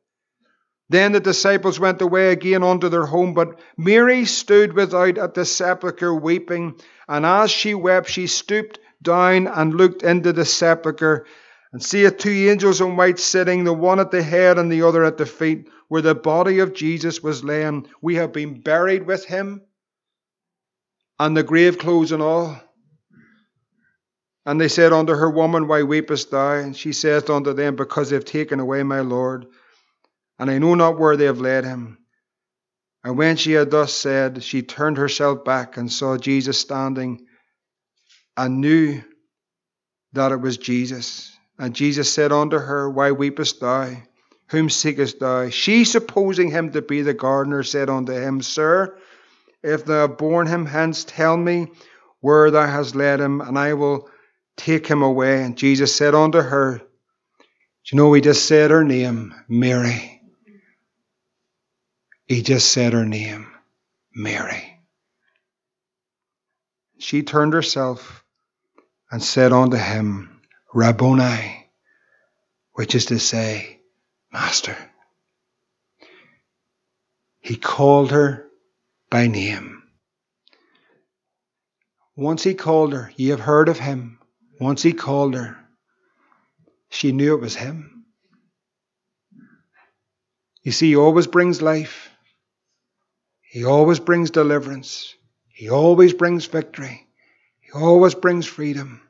Then 0.92 1.12
the 1.12 1.20
disciples 1.20 1.80
went 1.80 2.02
away 2.02 2.32
again 2.32 2.62
unto 2.62 2.90
their 2.90 3.06
home, 3.06 3.32
but 3.32 3.58
Mary 3.78 4.26
stood 4.26 4.74
without 4.74 5.16
at 5.16 5.32
the 5.32 5.46
sepulchre 5.46 6.14
weeping. 6.14 6.78
And 7.08 7.24
as 7.24 7.50
she 7.50 7.72
wept, 7.72 8.10
she 8.10 8.26
stooped 8.26 8.78
down 9.00 9.46
and 9.46 9.74
looked 9.74 10.02
into 10.02 10.34
the 10.34 10.44
sepulchre, 10.44 11.24
and 11.72 11.82
seeth 11.82 12.18
two 12.18 12.30
angels 12.30 12.82
in 12.82 12.96
white 12.96 13.18
sitting, 13.18 13.64
the 13.64 13.72
one 13.72 14.00
at 14.00 14.10
the 14.10 14.22
head 14.22 14.58
and 14.58 14.70
the 14.70 14.82
other 14.82 15.02
at 15.02 15.16
the 15.16 15.24
feet, 15.24 15.70
where 15.88 16.02
the 16.02 16.14
body 16.14 16.58
of 16.58 16.74
Jesus 16.74 17.22
was 17.22 17.42
laying. 17.42 17.88
We 18.02 18.16
have 18.16 18.34
been 18.34 18.60
buried 18.60 19.06
with 19.06 19.24
him, 19.24 19.62
and 21.18 21.34
the 21.34 21.42
grave 21.42 21.78
clothes 21.78 22.12
and 22.12 22.22
all. 22.22 22.60
And 24.44 24.60
they 24.60 24.68
said 24.68 24.92
unto 24.92 25.14
her, 25.14 25.30
Woman, 25.30 25.68
why 25.68 25.84
weepest 25.84 26.30
thou? 26.30 26.52
And 26.52 26.76
she 26.76 26.92
saith 26.92 27.30
unto 27.30 27.54
them, 27.54 27.76
Because 27.76 28.10
they 28.10 28.16
have 28.16 28.26
taken 28.26 28.60
away 28.60 28.82
my 28.82 29.00
Lord 29.00 29.46
and 30.38 30.50
I 30.50 30.58
know 30.58 30.74
not 30.74 30.98
where 30.98 31.16
they 31.16 31.26
have 31.26 31.40
led 31.40 31.64
him. 31.64 31.98
And 33.04 33.18
when 33.18 33.36
she 33.36 33.52
had 33.52 33.70
thus 33.70 33.92
said, 33.92 34.42
she 34.44 34.62
turned 34.62 34.96
herself 34.96 35.44
back 35.44 35.76
and 35.76 35.90
saw 35.90 36.16
Jesus 36.16 36.60
standing 36.60 37.26
and 38.36 38.60
knew 38.60 39.02
that 40.12 40.32
it 40.32 40.40
was 40.40 40.56
Jesus. 40.56 41.36
And 41.58 41.74
Jesus 41.74 42.12
said 42.12 42.32
unto 42.32 42.58
her, 42.58 42.88
Why 42.88 43.10
weepest 43.10 43.60
thou? 43.60 43.96
Whom 44.48 44.68
seekest 44.68 45.20
thou? 45.20 45.48
She, 45.48 45.84
supposing 45.84 46.50
him 46.50 46.72
to 46.72 46.82
be 46.82 47.02
the 47.02 47.14
gardener, 47.14 47.62
said 47.62 47.90
unto 47.90 48.12
him, 48.12 48.42
Sir, 48.42 48.98
if 49.62 49.84
thou 49.84 50.02
have 50.02 50.18
borne 50.18 50.46
him 50.46 50.66
hence, 50.66 51.04
tell 51.04 51.36
me 51.36 51.68
where 52.20 52.50
thou 52.50 52.66
hast 52.66 52.94
led 52.94 53.20
him, 53.20 53.40
and 53.40 53.58
I 53.58 53.74
will 53.74 54.08
take 54.56 54.86
him 54.86 55.02
away. 55.02 55.42
And 55.42 55.56
Jesus 55.56 55.94
said 55.94 56.14
unto 56.14 56.40
her, 56.40 56.78
Do 56.78 56.84
you 57.92 57.96
know, 57.96 58.12
he 58.12 58.20
just 58.20 58.46
said 58.46 58.70
her 58.70 58.84
name, 58.84 59.34
Mary. 59.48 60.21
He 62.26 62.42
just 62.42 62.72
said 62.72 62.92
her 62.92 63.04
name, 63.04 63.48
Mary. 64.14 64.78
She 66.98 67.22
turned 67.22 67.52
herself 67.52 68.24
and 69.10 69.22
said 69.22 69.52
unto 69.52 69.76
him, 69.76 70.40
Rabboni, 70.72 71.66
which 72.74 72.94
is 72.94 73.06
to 73.06 73.18
say, 73.18 73.80
Master. 74.32 74.76
He 77.40 77.56
called 77.56 78.12
her 78.12 78.46
by 79.10 79.26
name. 79.26 79.82
Once 82.16 82.44
he 82.44 82.54
called 82.54 82.92
her, 82.92 83.12
ye 83.16 83.28
have 83.28 83.40
heard 83.40 83.68
of 83.68 83.78
him. 83.78 84.18
Once 84.60 84.82
he 84.82 84.92
called 84.92 85.34
her, 85.34 85.58
she 86.88 87.10
knew 87.10 87.34
it 87.34 87.40
was 87.40 87.56
him. 87.56 88.04
You 90.62 90.72
see, 90.72 90.90
he 90.90 90.96
always 90.96 91.26
brings 91.26 91.60
life. 91.60 92.11
He 93.52 93.66
always 93.66 94.00
brings 94.00 94.30
deliverance. 94.30 95.14
He 95.50 95.68
always 95.68 96.14
brings 96.14 96.46
victory. 96.46 97.06
He 97.60 97.70
always 97.72 98.14
brings 98.14 98.46
freedom. 98.46 99.02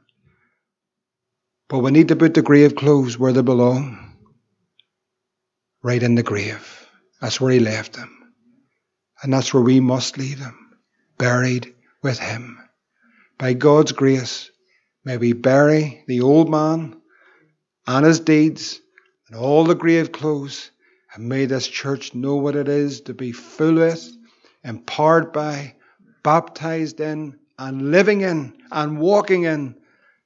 But 1.69 1.79
we 1.79 1.93
need 1.93 2.09
to 2.09 2.17
put 2.17 2.35
the 2.35 2.43
grave 2.43 2.75
clothes 2.75 3.17
where 3.17 3.33
they 3.33 3.43
belong. 3.43 4.17
Right 5.81 6.03
in 6.03 6.17
the 6.17 6.25
grave. 6.25 6.89
That's 7.21 7.41
where 7.41 7.53
he 7.53 7.61
left 7.61 7.93
them. 7.93 8.33
And 9.23 9.33
that's 9.33 9.55
where 9.55 9.63
we 9.63 9.79
must 9.79 10.19
leave 10.19 10.41
them. 10.41 10.73
Buried 11.19 11.73
with 12.03 12.19
him. 12.19 12.59
By 13.39 13.53
God's 13.53 13.93
grace, 13.93 14.51
may 15.05 15.19
we 15.19 15.35
bury 15.35 16.03
the 16.09 16.23
old 16.23 16.51
man 16.51 17.01
and 17.87 18.05
his 18.05 18.19
deeds 18.19 18.81
and 19.29 19.37
all 19.37 19.63
the 19.63 19.77
grave 19.77 20.11
clothes. 20.11 20.73
And 21.15 21.29
may 21.29 21.47
this 21.47 21.69
church 21.69 22.13
know 22.13 22.35
what 22.35 22.57
it 22.57 22.67
is 22.67 23.03
to 23.03 23.15
be 23.15 23.31
full 23.31 23.77
with, 23.77 24.13
empowered 24.65 25.33
by, 25.33 25.75
baptized 26.23 27.01
in, 27.01 27.39
and 27.59 27.91
living 27.91 28.23
in, 28.23 28.55
and 28.71 28.99
walking 28.99 29.45
in 29.45 29.77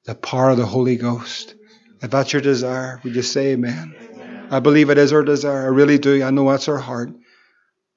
the 0.05 0.15
power 0.15 0.49
of 0.49 0.57
the 0.57 0.65
Holy 0.65 0.95
Ghost. 0.95 1.55
If 2.01 2.11
that's 2.11 2.31
your 2.31 2.41
desire, 2.41 3.01
would 3.03 3.15
you 3.15 3.21
say 3.21 3.53
amen? 3.53 3.95
amen? 3.99 4.47
I 4.51 4.59
believe 4.59 4.89
it 4.89 4.97
is 4.97 5.11
our 5.13 5.23
desire. 5.23 5.63
I 5.63 5.67
really 5.67 5.97
do. 5.97 6.23
I 6.23 6.29
know 6.29 6.49
that's 6.49 6.67
our 6.67 6.77
heart. 6.77 7.11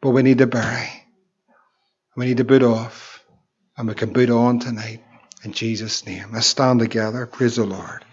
But 0.01 0.11
we 0.11 0.23
need 0.23 0.39
to 0.39 0.47
bury. 0.47 0.89
We 2.17 2.27
need 2.27 2.39
to 2.39 2.45
boot 2.45 2.63
off. 2.63 3.23
And 3.77 3.89
we 3.89 3.95
can 3.95 4.13
boot 4.13 4.31
on 4.31 4.59
tonight. 4.59 5.03
In 5.45 5.53
Jesus' 5.53 6.05
name. 6.07 6.33
Let's 6.33 6.47
stand 6.47 6.81
together. 6.81 7.27
Praise 7.27 7.57
the 7.57 7.65
Lord. 7.65 8.05